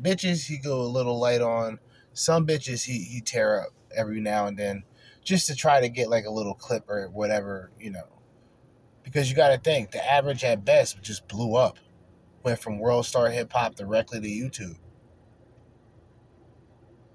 Bitches, 0.01 0.47
he 0.47 0.59
go 0.59 0.81
a 0.81 0.83
little 0.83 1.19
light 1.19 1.41
on. 1.41 1.79
Some 2.13 2.47
bitches, 2.47 2.85
he 2.85 2.99
he 3.05 3.21
tear 3.21 3.61
up 3.61 3.69
every 3.95 4.21
now 4.21 4.47
and 4.47 4.59
then, 4.59 4.85
just 5.23 5.47
to 5.47 5.55
try 5.55 5.81
to 5.81 5.89
get 5.89 6.11
like 6.11 6.25
a 6.25 6.31
little 6.31 6.55
clip 6.55 6.89
or 6.89 7.09
whatever, 7.09 7.71
you 7.79 7.91
know. 7.91 8.16
Because 9.07 9.31
you 9.31 9.37
got 9.37 9.51
to 9.51 9.59
think, 9.59 9.93
the 9.93 10.05
average 10.05 10.43
at 10.43 10.65
best 10.65 11.01
just 11.01 11.29
blew 11.29 11.55
up 11.55 11.79
went 12.43 12.59
from 12.59 12.81
World 12.81 13.07
Star 13.07 13.31
Hip 13.31 13.53
Hop 13.53 13.77
directly 13.77 14.21
to 14.21 14.27
YouTube. 14.27 14.77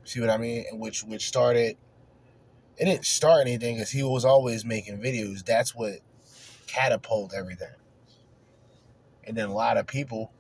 See 0.06 0.22
what 0.22 0.30
I 0.30 0.38
mean? 0.38 0.64
Which 0.72 1.04
which 1.04 1.28
started. 1.28 1.76
It 2.78 2.86
didn't 2.86 3.06
start 3.06 3.42
anything 3.42 3.76
because 3.76 3.92
he 3.92 4.04
was 4.04 4.24
always 4.24 4.64
making 4.64 5.02
videos. 5.02 5.44
That's 5.44 5.76
what 5.76 5.96
catapulted 6.66 7.38
everything. 7.38 7.76
And 9.26 9.36
then 9.36 9.50
a 9.50 9.54
lot 9.54 9.76
of 9.76 9.86
people, 9.86 10.32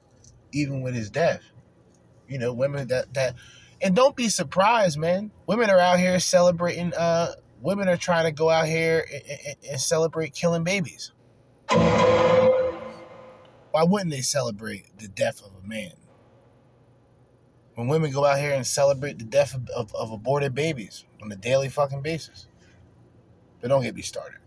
even 0.53 0.81
with 0.81 0.95
his 0.95 1.09
death, 1.09 1.43
you 2.29 2.39
know, 2.39 2.53
women 2.53 2.87
that 2.87 3.13
that, 3.13 3.35
and 3.81 3.93
don't 3.93 4.15
be 4.15 4.29
surprised, 4.29 4.97
man. 4.97 5.31
Women 5.47 5.69
are 5.69 5.79
out 5.79 5.99
here 5.99 6.17
celebrating. 6.21 6.93
Uh, 6.93 7.33
women 7.59 7.89
are 7.89 7.97
trying 7.97 8.23
to 8.23 8.31
go 8.31 8.49
out 8.49 8.67
here 8.67 9.05
and, 9.13 9.23
and, 9.45 9.55
and 9.71 9.81
celebrate 9.81 10.33
killing 10.33 10.63
babies. 10.63 11.11
Why 13.71 13.83
wouldn't 13.83 14.11
they 14.11 14.21
celebrate 14.21 14.97
the 14.97 15.07
death 15.07 15.41
of 15.41 15.51
a 15.63 15.67
man? 15.67 15.93
When 17.75 17.87
women 17.87 18.11
go 18.11 18.25
out 18.25 18.39
here 18.39 18.51
and 18.51 18.67
celebrate 18.67 19.17
the 19.17 19.25
death 19.25 19.55
of, 19.55 19.69
of, 19.69 19.95
of 19.95 20.11
aborted 20.11 20.53
babies 20.53 21.05
on 21.23 21.31
a 21.31 21.35
daily 21.35 21.69
fucking 21.69 22.01
basis. 22.01 22.47
But 23.61 23.69
don't 23.69 23.83
get 23.83 23.95
me 23.95 24.01
started. 24.01 24.39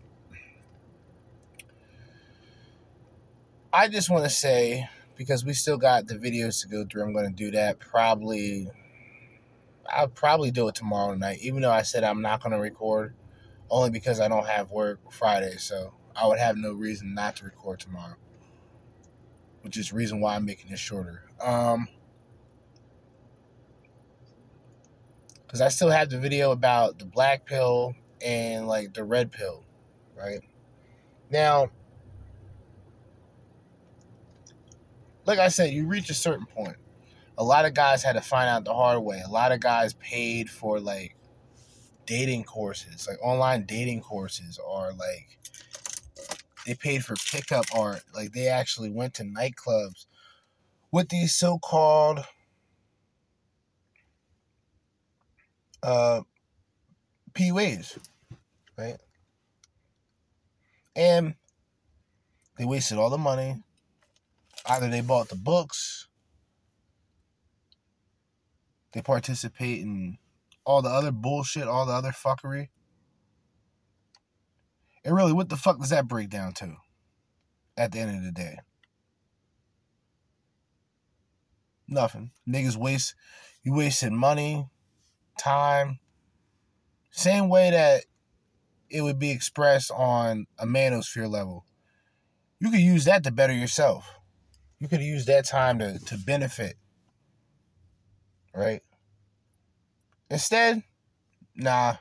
I 3.73 3.87
just 3.87 4.09
want 4.09 4.23
to 4.23 4.29
say, 4.29 4.87
because 5.17 5.43
we 5.43 5.53
still 5.53 5.77
got 5.77 6.07
the 6.07 6.15
videos 6.15 6.61
to 6.61 6.67
go 6.67 6.85
through, 6.85 7.03
I'm 7.03 7.13
going 7.13 7.27
to 7.29 7.35
do 7.35 7.51
that 7.51 7.79
probably. 7.79 8.69
I'll 9.89 10.07
probably 10.07 10.51
do 10.51 10.67
it 10.67 10.75
tomorrow 10.75 11.13
night, 11.15 11.39
even 11.41 11.61
though 11.61 11.71
I 11.71 11.81
said 11.81 12.03
I'm 12.03 12.21
not 12.21 12.41
going 12.41 12.53
to 12.53 12.59
record, 12.59 13.15
only 13.69 13.89
because 13.89 14.19
I 14.19 14.27
don't 14.27 14.47
have 14.47 14.71
work 14.71 14.99
Friday. 15.11 15.57
So 15.57 15.93
I 16.15 16.27
would 16.27 16.39
have 16.39 16.57
no 16.57 16.73
reason 16.73 17.13
not 17.13 17.35
to 17.37 17.45
record 17.45 17.79
tomorrow 17.79 18.15
which 19.65 19.77
is 19.77 19.91
reason 19.91 20.19
why 20.19 20.35
I'm 20.35 20.45
making 20.45 20.69
this 20.69 20.79
shorter. 20.79 21.23
Um, 21.41 21.87
because 25.41 25.59
I 25.59 25.69
still 25.69 25.89
have 25.89 26.11
the 26.11 26.19
video 26.19 26.51
about 26.51 26.99
the 26.99 27.05
black 27.05 27.47
pill 27.47 27.95
and 28.23 28.67
like 28.67 28.93
the 28.93 29.03
red 29.03 29.31
pill, 29.31 29.63
right? 30.15 30.41
Now, 31.31 31.71
like 35.25 35.39
I 35.39 35.47
said, 35.47 35.73
you 35.73 35.87
reach 35.87 36.11
a 36.11 36.13
certain 36.13 36.45
point. 36.45 36.77
A 37.39 37.43
lot 37.43 37.65
of 37.65 37.73
guys 37.73 38.03
had 38.03 38.13
to 38.13 38.21
find 38.21 38.47
out 38.47 38.65
the 38.65 38.73
hard 38.73 39.01
way. 39.01 39.23
A 39.25 39.31
lot 39.31 39.51
of 39.51 39.61
guys 39.61 39.95
paid 39.95 40.47
for 40.47 40.79
like 40.79 41.15
dating 42.05 42.43
courses, 42.43 43.07
like 43.07 43.17
online 43.23 43.65
dating 43.65 44.01
courses, 44.01 44.59
or 44.63 44.93
like 44.93 45.39
they 46.65 46.73
paid 46.75 47.05
for 47.05 47.15
pickup 47.31 47.65
art. 47.75 48.01
Like 48.13 48.33
they 48.33 48.47
actually 48.47 48.89
went 48.89 49.13
to 49.15 49.23
nightclubs 49.23 50.05
with 50.91 51.09
these 51.09 51.35
so-called 51.35 52.25
uh 55.83 56.21
PUAs, 57.33 57.97
right? 58.77 58.97
And 60.95 61.35
they 62.57 62.65
wasted 62.65 62.97
all 62.97 63.09
the 63.09 63.17
money. 63.17 63.61
Either 64.65 64.89
they 64.89 65.01
bought 65.01 65.29
the 65.29 65.35
books, 65.35 66.07
they 68.93 69.01
participate 69.01 69.81
in 69.81 70.17
all 70.65 70.81
the 70.81 70.89
other 70.89 71.11
bullshit, 71.11 71.67
all 71.67 71.85
the 71.85 71.91
other 71.93 72.11
fuckery. 72.11 72.69
And 75.05 75.15
really, 75.15 75.33
what 75.33 75.49
the 75.49 75.55
fuck 75.55 75.79
does 75.79 75.91
that 75.91 76.07
break 76.07 76.29
down 76.29 76.53
to 76.53 76.77
at 77.77 77.91
the 77.91 77.99
end 77.99 78.17
of 78.17 78.23
the 78.23 78.31
day? 78.31 78.57
Nothing. 81.87 82.31
Niggas 82.49 82.75
waste, 82.75 83.13
you 83.63 83.75
wasted 83.75 84.11
money, 84.11 84.65
time. 85.37 85.99
Same 87.11 87.49
way 87.49 87.69
that 87.69 88.05
it 88.89 89.01
would 89.01 89.19
be 89.19 89.29
expressed 89.29 89.91
on 89.91 90.47
a 90.57 90.65
manosphere 90.65 91.29
level. 91.29 91.65
You 92.59 92.71
could 92.71 92.79
use 92.79 93.05
that 93.05 93.23
to 93.25 93.31
better 93.31 93.53
yourself. 93.53 94.11
You 94.79 94.87
could 94.87 95.01
use 95.01 95.25
that 95.25 95.45
time 95.45 95.77
to, 95.79 95.99
to 95.99 96.17
benefit. 96.17 96.77
Right? 98.55 98.81
Instead, 100.31 100.81
nah. 101.55 101.97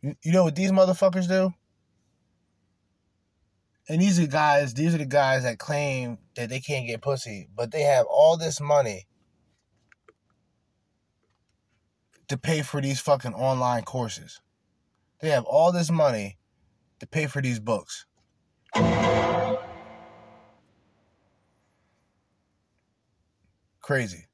You, 0.00 0.14
you 0.22 0.30
know 0.30 0.44
what 0.44 0.54
these 0.54 0.70
motherfuckers 0.70 1.26
do? 1.26 1.52
And 3.88 4.02
these 4.02 4.20
are 4.20 4.26
guys, 4.26 4.74
these 4.74 4.94
are 4.94 4.98
the 4.98 5.06
guys 5.06 5.44
that 5.44 5.58
claim 5.58 6.18
that 6.36 6.50
they 6.50 6.60
can't 6.60 6.86
get 6.86 7.00
pussy, 7.00 7.48
but 7.56 7.70
they 7.70 7.82
have 7.82 8.04
all 8.06 8.36
this 8.36 8.60
money 8.60 9.06
to 12.28 12.36
pay 12.36 12.60
for 12.60 12.82
these 12.82 13.00
fucking 13.00 13.32
online 13.32 13.82
courses. 13.84 14.40
They 15.20 15.30
have 15.30 15.44
all 15.44 15.72
this 15.72 15.90
money 15.90 16.36
to 17.00 17.06
pay 17.06 17.26
for 17.26 17.40
these 17.40 17.58
books. 17.58 18.04
Crazy. 23.80 24.26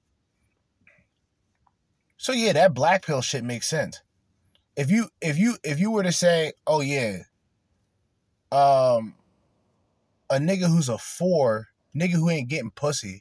So 2.16 2.32
yeah, 2.32 2.54
that 2.54 2.74
black 2.74 3.06
pill 3.06 3.20
shit 3.20 3.44
makes 3.44 3.68
sense. 3.68 4.02
If 4.76 4.90
you 4.90 5.10
if 5.20 5.38
you 5.38 5.56
if 5.62 5.78
you 5.78 5.92
were 5.92 6.02
to 6.02 6.10
say, 6.10 6.54
"Oh 6.66 6.80
yeah, 6.80 7.18
um 8.50 9.14
a 10.34 10.38
nigga 10.38 10.68
who's 10.68 10.88
a 10.88 10.98
4, 10.98 11.68
nigga 11.94 12.12
who 12.12 12.30
ain't 12.30 12.48
getting 12.48 12.70
pussy, 12.70 13.20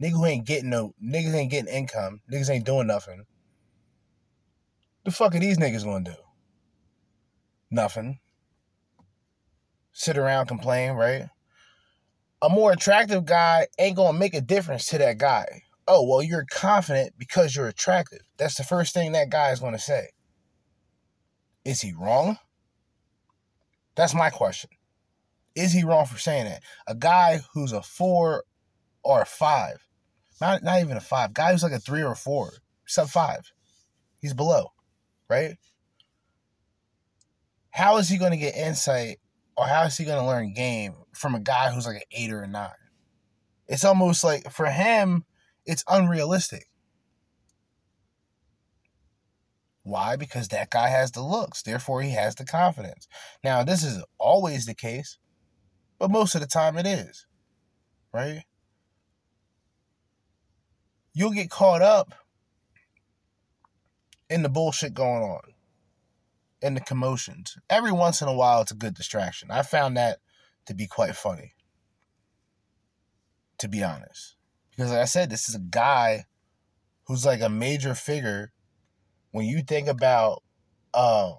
nigga 0.00 0.10
who 0.10 0.26
ain't 0.26 0.46
getting 0.46 0.70
no 0.70 0.94
niggas 1.02 1.34
ain't 1.34 1.50
getting 1.50 1.72
income, 1.72 2.20
niggas 2.30 2.50
ain't 2.50 2.66
doing 2.66 2.86
nothing." 2.86 3.26
The 5.04 5.12
fuck 5.12 5.34
are 5.34 5.38
these 5.38 5.58
niggas 5.58 5.84
gonna 5.84 6.04
do? 6.04 6.16
Nothing. 7.70 8.18
Sit 9.92 10.18
around, 10.18 10.46
complain, 10.46 10.92
right? 10.92 11.28
A 12.42 12.48
more 12.48 12.72
attractive 12.72 13.24
guy 13.24 13.68
ain't 13.78 13.96
gonna 13.96 14.18
make 14.18 14.34
a 14.34 14.40
difference 14.40 14.86
to 14.86 14.98
that 14.98 15.18
guy. 15.18 15.62
Oh, 15.88 16.06
well, 16.06 16.22
you're 16.22 16.44
confident 16.44 17.14
because 17.16 17.54
you're 17.54 17.68
attractive. 17.68 18.22
That's 18.36 18.56
the 18.56 18.64
first 18.64 18.92
thing 18.92 19.12
that 19.12 19.30
guy 19.30 19.52
is 19.52 19.60
gonna 19.60 19.78
say. 19.78 20.10
Is 21.64 21.80
he 21.80 21.92
wrong? 21.92 22.38
That's 23.94 24.14
my 24.14 24.30
question. 24.30 24.70
Is 25.56 25.72
he 25.72 25.82
wrong 25.82 26.06
for 26.06 26.18
saying 26.18 26.44
that? 26.44 26.62
A 26.86 26.94
guy 26.94 27.40
who's 27.52 27.72
a 27.72 27.82
four 27.82 28.44
or 29.02 29.22
a 29.22 29.26
five, 29.26 29.78
not, 30.40 30.62
not 30.62 30.80
even 30.80 30.96
a 30.96 31.00
five, 31.00 31.34
guy 31.34 31.50
who's 31.50 31.62
like 31.64 31.72
a 31.72 31.80
three 31.80 32.02
or 32.02 32.12
a 32.12 32.16
four, 32.16 32.52
sub 32.86 33.08
five, 33.08 33.50
he's 34.20 34.34
below, 34.34 34.72
right? 35.28 35.56
how 37.76 37.98
is 37.98 38.08
he 38.08 38.16
going 38.16 38.30
to 38.30 38.38
get 38.38 38.56
insight 38.56 39.18
or 39.54 39.66
how 39.66 39.82
is 39.82 39.98
he 39.98 40.06
going 40.06 40.18
to 40.18 40.26
learn 40.26 40.54
game 40.54 40.94
from 41.12 41.34
a 41.34 41.40
guy 41.40 41.70
who's 41.70 41.86
like 41.86 41.96
an 41.96 42.02
eight 42.10 42.32
or 42.32 42.40
a 42.40 42.48
nine? 42.48 42.70
It's 43.68 43.84
almost 43.84 44.24
like 44.24 44.50
for 44.50 44.64
him, 44.64 45.26
it's 45.66 45.84
unrealistic. 45.86 46.68
Why? 49.82 50.16
Because 50.16 50.48
that 50.48 50.70
guy 50.70 50.88
has 50.88 51.10
the 51.10 51.20
looks, 51.20 51.62
therefore, 51.62 52.00
he 52.00 52.12
has 52.12 52.34
the 52.34 52.46
confidence. 52.46 53.06
Now, 53.44 53.62
this 53.62 53.84
is 53.84 54.02
always 54.18 54.64
the 54.64 54.74
case, 54.74 55.18
but 55.98 56.10
most 56.10 56.34
of 56.34 56.40
the 56.40 56.46
time 56.46 56.76
it 56.76 56.86
is, 56.86 57.26
right? 58.12 58.42
You'll 61.12 61.32
get 61.32 61.50
caught 61.50 61.82
up 61.82 62.14
in 64.28 64.42
the 64.42 64.48
bullshit 64.48 64.94
going 64.94 65.22
on 65.22 65.40
in 66.60 66.74
the 66.74 66.80
commotions. 66.80 67.56
Every 67.70 67.92
once 67.92 68.20
in 68.20 68.28
a 68.28 68.34
while, 68.34 68.62
it's 68.62 68.72
a 68.72 68.76
good 68.76 68.94
distraction. 68.94 69.50
I 69.50 69.62
found 69.62 69.96
that 69.96 70.18
to 70.66 70.74
be 70.74 70.86
quite 70.86 71.14
funny, 71.14 71.54
to 73.58 73.68
be 73.68 73.82
honest. 73.82 74.36
Because, 74.70 74.90
like 74.90 75.00
I 75.00 75.06
said, 75.06 75.30
this 75.30 75.48
is 75.48 75.54
a 75.54 75.60
guy 75.60 76.24
who's 77.04 77.24
like 77.24 77.40
a 77.40 77.48
major 77.48 77.94
figure. 77.94 78.52
When 79.30 79.46
you 79.46 79.62
think 79.62 79.88
about, 79.88 80.42
um, 80.92 81.36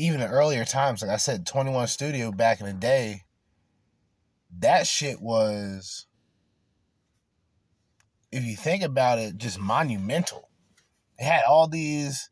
even 0.00 0.20
in 0.20 0.30
earlier 0.30 0.64
times, 0.64 1.02
like 1.02 1.10
I 1.10 1.16
said, 1.16 1.46
21 1.46 1.86
Studio 1.88 2.32
back 2.32 2.60
in 2.60 2.66
the 2.66 2.72
day, 2.72 3.22
that 4.58 4.86
shit 4.86 5.20
was 5.20 6.06
if 8.32 8.44
you 8.44 8.56
think 8.56 8.82
about 8.82 9.18
it, 9.18 9.36
just 9.36 9.58
monumental. 9.58 10.48
It 11.18 11.24
had 11.24 11.42
all 11.48 11.68
these. 11.68 12.30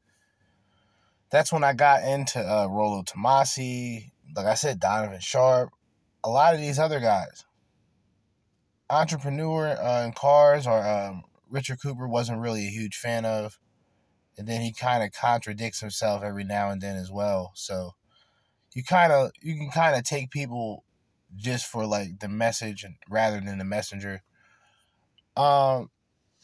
That's 1.31 1.53
when 1.53 1.65
I 1.65 1.75
got 1.75 2.05
into 2.05 2.41
uh, 2.41 2.67
Rollo 2.67 3.03
Tomassi. 3.03 4.13
Like 4.35 4.47
I 4.47 4.55
said, 4.55 4.81
Donovan 4.81 5.21
Sharpe. 5.21 5.71
A 6.25 6.31
lot 6.31 6.55
of 6.55 6.61
these 6.61 6.79
other 6.79 7.01
guys. 7.01 7.45
Entrepreneur 8.91 9.69
uh, 9.69 10.05
in 10.05 10.13
cars 10.13 10.67
or 10.67 10.85
um, 10.87 11.23
Richard 11.51 11.81
Cooper 11.83 12.09
wasn't 12.09 12.41
really 12.41 12.67
a 12.67 12.71
huge 12.71 12.97
fan 12.97 13.25
of. 13.25 13.59
And 14.39 14.47
then 14.47 14.61
he 14.61 14.73
kind 14.73 15.03
of 15.03 15.13
contradicts 15.13 15.81
himself 15.81 16.23
every 16.23 16.45
now 16.45 16.71
and 16.71 16.81
then 16.81 16.97
as 16.97 17.11
well. 17.11 17.51
So 17.55 17.95
you 18.73 18.85
kind 18.85 19.13
of 19.13 19.33
you 19.43 19.57
can 19.57 19.71
kind 19.71 19.97
of 19.97 20.05
take 20.05 20.31
people 20.31 20.85
just 21.37 21.67
for 21.67 21.85
like 21.85 22.21
the 22.21 22.29
message 22.29 22.87
rather 23.11 23.41
than 23.41 23.59
the 23.59 23.65
messenger. 23.65 24.23
Um, 25.37 25.91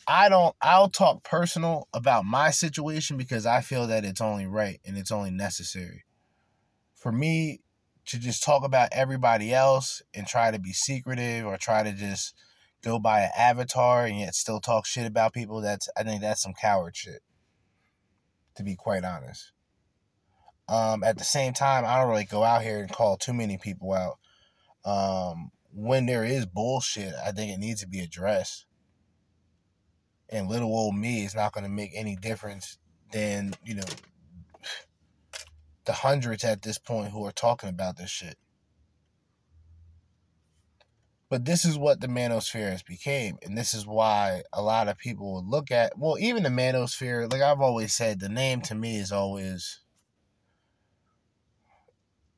I 0.06 0.28
don't. 0.28 0.54
I'll 0.60 0.90
talk 0.90 1.22
personal 1.22 1.88
about 1.94 2.24
my 2.24 2.50
situation 2.50 3.16
because 3.16 3.46
I 3.46 3.60
feel 3.60 3.86
that 3.86 4.04
it's 4.04 4.20
only 4.20 4.46
right 4.46 4.80
and 4.84 4.98
it's 4.98 5.12
only 5.12 5.30
necessary. 5.30 6.04
For 6.94 7.12
me 7.12 7.60
to 8.06 8.18
just 8.18 8.42
talk 8.42 8.64
about 8.64 8.90
everybody 8.92 9.54
else 9.54 10.02
and 10.12 10.26
try 10.26 10.50
to 10.50 10.58
be 10.58 10.72
secretive 10.72 11.46
or 11.46 11.56
try 11.56 11.82
to 11.82 11.92
just 11.92 12.34
go 12.82 12.98
by 12.98 13.22
an 13.22 13.30
avatar 13.36 14.04
and 14.04 14.18
yet 14.18 14.34
still 14.34 14.60
talk 14.60 14.84
shit 14.84 15.06
about 15.06 15.32
people, 15.32 15.60
that's 15.60 15.88
I 15.96 16.02
think 16.02 16.20
that's 16.20 16.42
some 16.42 16.54
coward 16.54 16.96
shit. 16.96 17.22
To 18.56 18.62
be 18.62 18.76
quite 18.76 19.04
honest. 19.04 19.52
Um, 20.68 21.02
at 21.04 21.18
the 21.18 21.24
same 21.24 21.52
time, 21.52 21.84
I 21.84 21.98
don't 21.98 22.08
really 22.08 22.24
go 22.24 22.42
out 22.42 22.62
here 22.62 22.80
and 22.80 22.90
call 22.90 23.16
too 23.16 23.34
many 23.34 23.58
people 23.58 23.92
out. 23.92 24.18
Um, 24.84 25.50
when 25.72 26.06
there 26.06 26.24
is 26.24 26.46
bullshit, 26.46 27.12
I 27.24 27.32
think 27.32 27.52
it 27.52 27.58
needs 27.58 27.80
to 27.80 27.88
be 27.88 28.00
addressed 28.00 28.66
and 30.34 30.48
little 30.48 30.68
old 30.68 30.96
me 30.96 31.24
is 31.24 31.34
not 31.34 31.52
going 31.52 31.64
to 31.64 31.70
make 31.70 31.92
any 31.94 32.16
difference 32.16 32.78
than 33.12 33.54
you 33.64 33.74
know 33.76 33.84
the 35.84 35.92
hundreds 35.92 36.44
at 36.44 36.62
this 36.62 36.78
point 36.78 37.12
who 37.12 37.24
are 37.24 37.32
talking 37.32 37.68
about 37.68 37.96
this 37.96 38.10
shit. 38.10 38.36
But 41.30 41.46
this 41.46 41.64
is 41.64 41.78
what 41.78 42.00
the 42.00 42.06
manosphere 42.06 42.70
has 42.70 42.82
became, 42.82 43.38
and 43.42 43.56
this 43.56 43.74
is 43.74 43.86
why 43.86 44.42
a 44.52 44.62
lot 44.62 44.88
of 44.88 44.98
people 44.98 45.34
would 45.34 45.46
look 45.46 45.70
at 45.70 45.98
well, 45.98 46.16
even 46.18 46.42
the 46.42 46.48
manosphere. 46.50 47.30
Like 47.30 47.42
I've 47.42 47.60
always 47.60 47.94
said, 47.94 48.20
the 48.20 48.28
name 48.28 48.60
to 48.62 48.74
me 48.74 48.98
is 48.98 49.10
always 49.10 49.80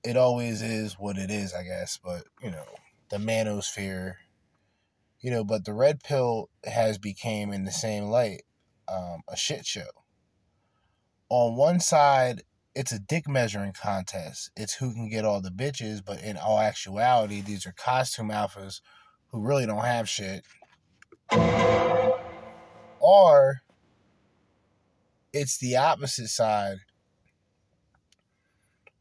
it 0.04 0.16
always 0.16 0.62
is 0.62 0.94
what 0.94 1.18
it 1.18 1.30
is, 1.30 1.52
I 1.52 1.64
guess. 1.64 1.98
But 2.02 2.24
you 2.42 2.50
know, 2.50 2.66
the 3.10 3.18
manosphere 3.18 4.14
you 5.20 5.30
know 5.30 5.44
but 5.44 5.64
the 5.64 5.72
red 5.72 6.00
pill 6.02 6.48
has 6.64 6.98
became 6.98 7.52
in 7.52 7.64
the 7.64 7.72
same 7.72 8.04
light 8.04 8.42
um, 8.88 9.22
a 9.28 9.36
shit 9.36 9.66
show 9.66 9.88
on 11.28 11.56
one 11.56 11.80
side 11.80 12.42
it's 12.76 12.92
a 12.92 12.98
dick 12.98 13.26
measuring 13.26 13.72
contest 13.72 14.50
it's 14.56 14.74
who 14.74 14.92
can 14.92 15.08
get 15.08 15.24
all 15.24 15.40
the 15.40 15.50
bitches 15.50 16.04
but 16.04 16.22
in 16.22 16.36
all 16.36 16.60
actuality 16.60 17.40
these 17.40 17.66
are 17.66 17.72
costume 17.72 18.28
alphas 18.28 18.80
who 19.32 19.40
really 19.40 19.66
don't 19.66 19.84
have 19.84 20.08
shit 20.08 20.44
or 23.00 23.62
it's 25.32 25.58
the 25.58 25.76
opposite 25.76 26.28
side 26.28 26.76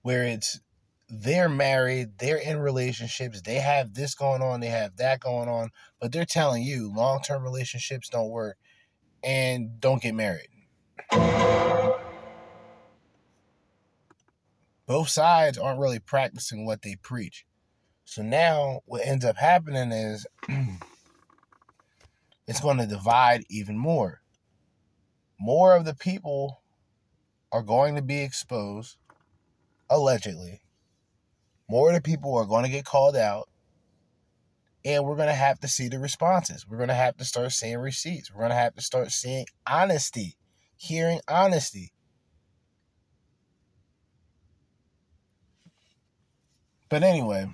where 0.02 0.24
it's 0.24 0.60
they're 1.08 1.50
married, 1.50 2.18
they're 2.18 2.38
in 2.38 2.58
relationships, 2.58 3.42
they 3.42 3.56
have 3.56 3.94
this 3.94 4.16
going 4.16 4.42
on, 4.42 4.60
they 4.60 4.68
have 4.68 4.98
that 4.98 5.20
going 5.20 5.48
on, 5.48 5.70
but 6.00 6.12
they're 6.12 6.26
telling 6.26 6.64
you 6.64 6.92
long 6.94 7.22
term 7.22 7.44
relationships 7.44 8.10
don't 8.10 8.30
work 8.30 8.58
and 9.24 9.80
don't 9.80 10.02
get 10.02 10.16
married. 10.16 10.50
Both 14.86 15.10
sides 15.10 15.58
aren't 15.58 15.80
really 15.80 16.00
practicing 16.00 16.66
what 16.66 16.82
they 16.82 16.96
preach. 16.96 17.46
So 18.04 18.22
now 18.22 18.82
what 18.86 19.06
ends 19.06 19.26
up 19.26 19.38
happening 19.38 19.92
is 19.92 20.28
it's 22.48 22.60
going 22.60 22.78
to 22.78 22.86
divide 22.86 23.44
even 23.50 23.78
more. 23.78 24.22
More 25.40 25.76
of 25.76 25.86
the 25.86 25.96
people 25.96 26.62
are 27.52 27.64
going 27.64 27.96
to 27.96 28.02
be 28.02 28.22
exposed, 28.22 28.98
allegedly. 29.90 30.62
More 31.70 31.90
of 31.90 31.96
the 31.96 32.02
people 32.02 32.36
are 32.36 32.46
going 32.46 32.64
to 32.64 32.72
get 32.72 32.86
called 32.86 33.16
out. 33.16 33.50
And 34.84 35.04
we're 35.04 35.16
going 35.16 35.30
to 35.30 35.34
have 35.34 35.60
to 35.62 35.68
see 35.68 35.88
the 35.88 35.98
responses. 35.98 36.68
We're 36.68 36.78
going 36.78 36.90
to 36.90 36.96
have 36.96 37.18
to 37.18 37.26
start 37.26 37.52
seeing 37.54 37.80
receipts. 37.80 38.32
We're 38.32 38.42
going 38.42 38.52
to 38.52 38.56
have 38.56 38.76
to 38.76 38.82
start 38.82 39.12
seeing 39.12 39.48
honesty, 39.66 40.38
hearing 40.78 41.22
honesty. 41.28 41.92
But 46.96 47.04
anyway, 47.04 47.54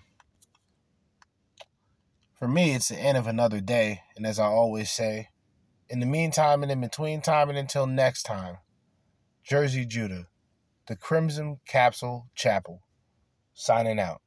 for 2.37 2.47
me, 2.47 2.75
it's 2.75 2.89
the 2.89 2.95
end 2.95 3.17
of 3.17 3.25
another 3.25 3.59
day. 3.59 4.01
And 4.15 4.23
as 4.23 4.37
I 4.37 4.45
always 4.45 4.91
say, 4.91 5.29
in 5.89 5.99
the 5.99 6.05
meantime 6.05 6.61
and 6.61 6.71
in 6.71 6.79
between 6.79 7.21
time 7.21 7.49
and 7.49 7.57
until 7.57 7.87
next 7.87 8.21
time, 8.21 8.57
Jerzee 9.43 9.87
Judah, 9.87 10.27
the 10.87 10.95
Crimson 10.95 11.59
Capsule 11.65 12.29
Chapel, 12.35 12.83
signing 13.55 13.99
out. 13.99 14.21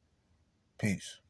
Peace. 0.81 1.21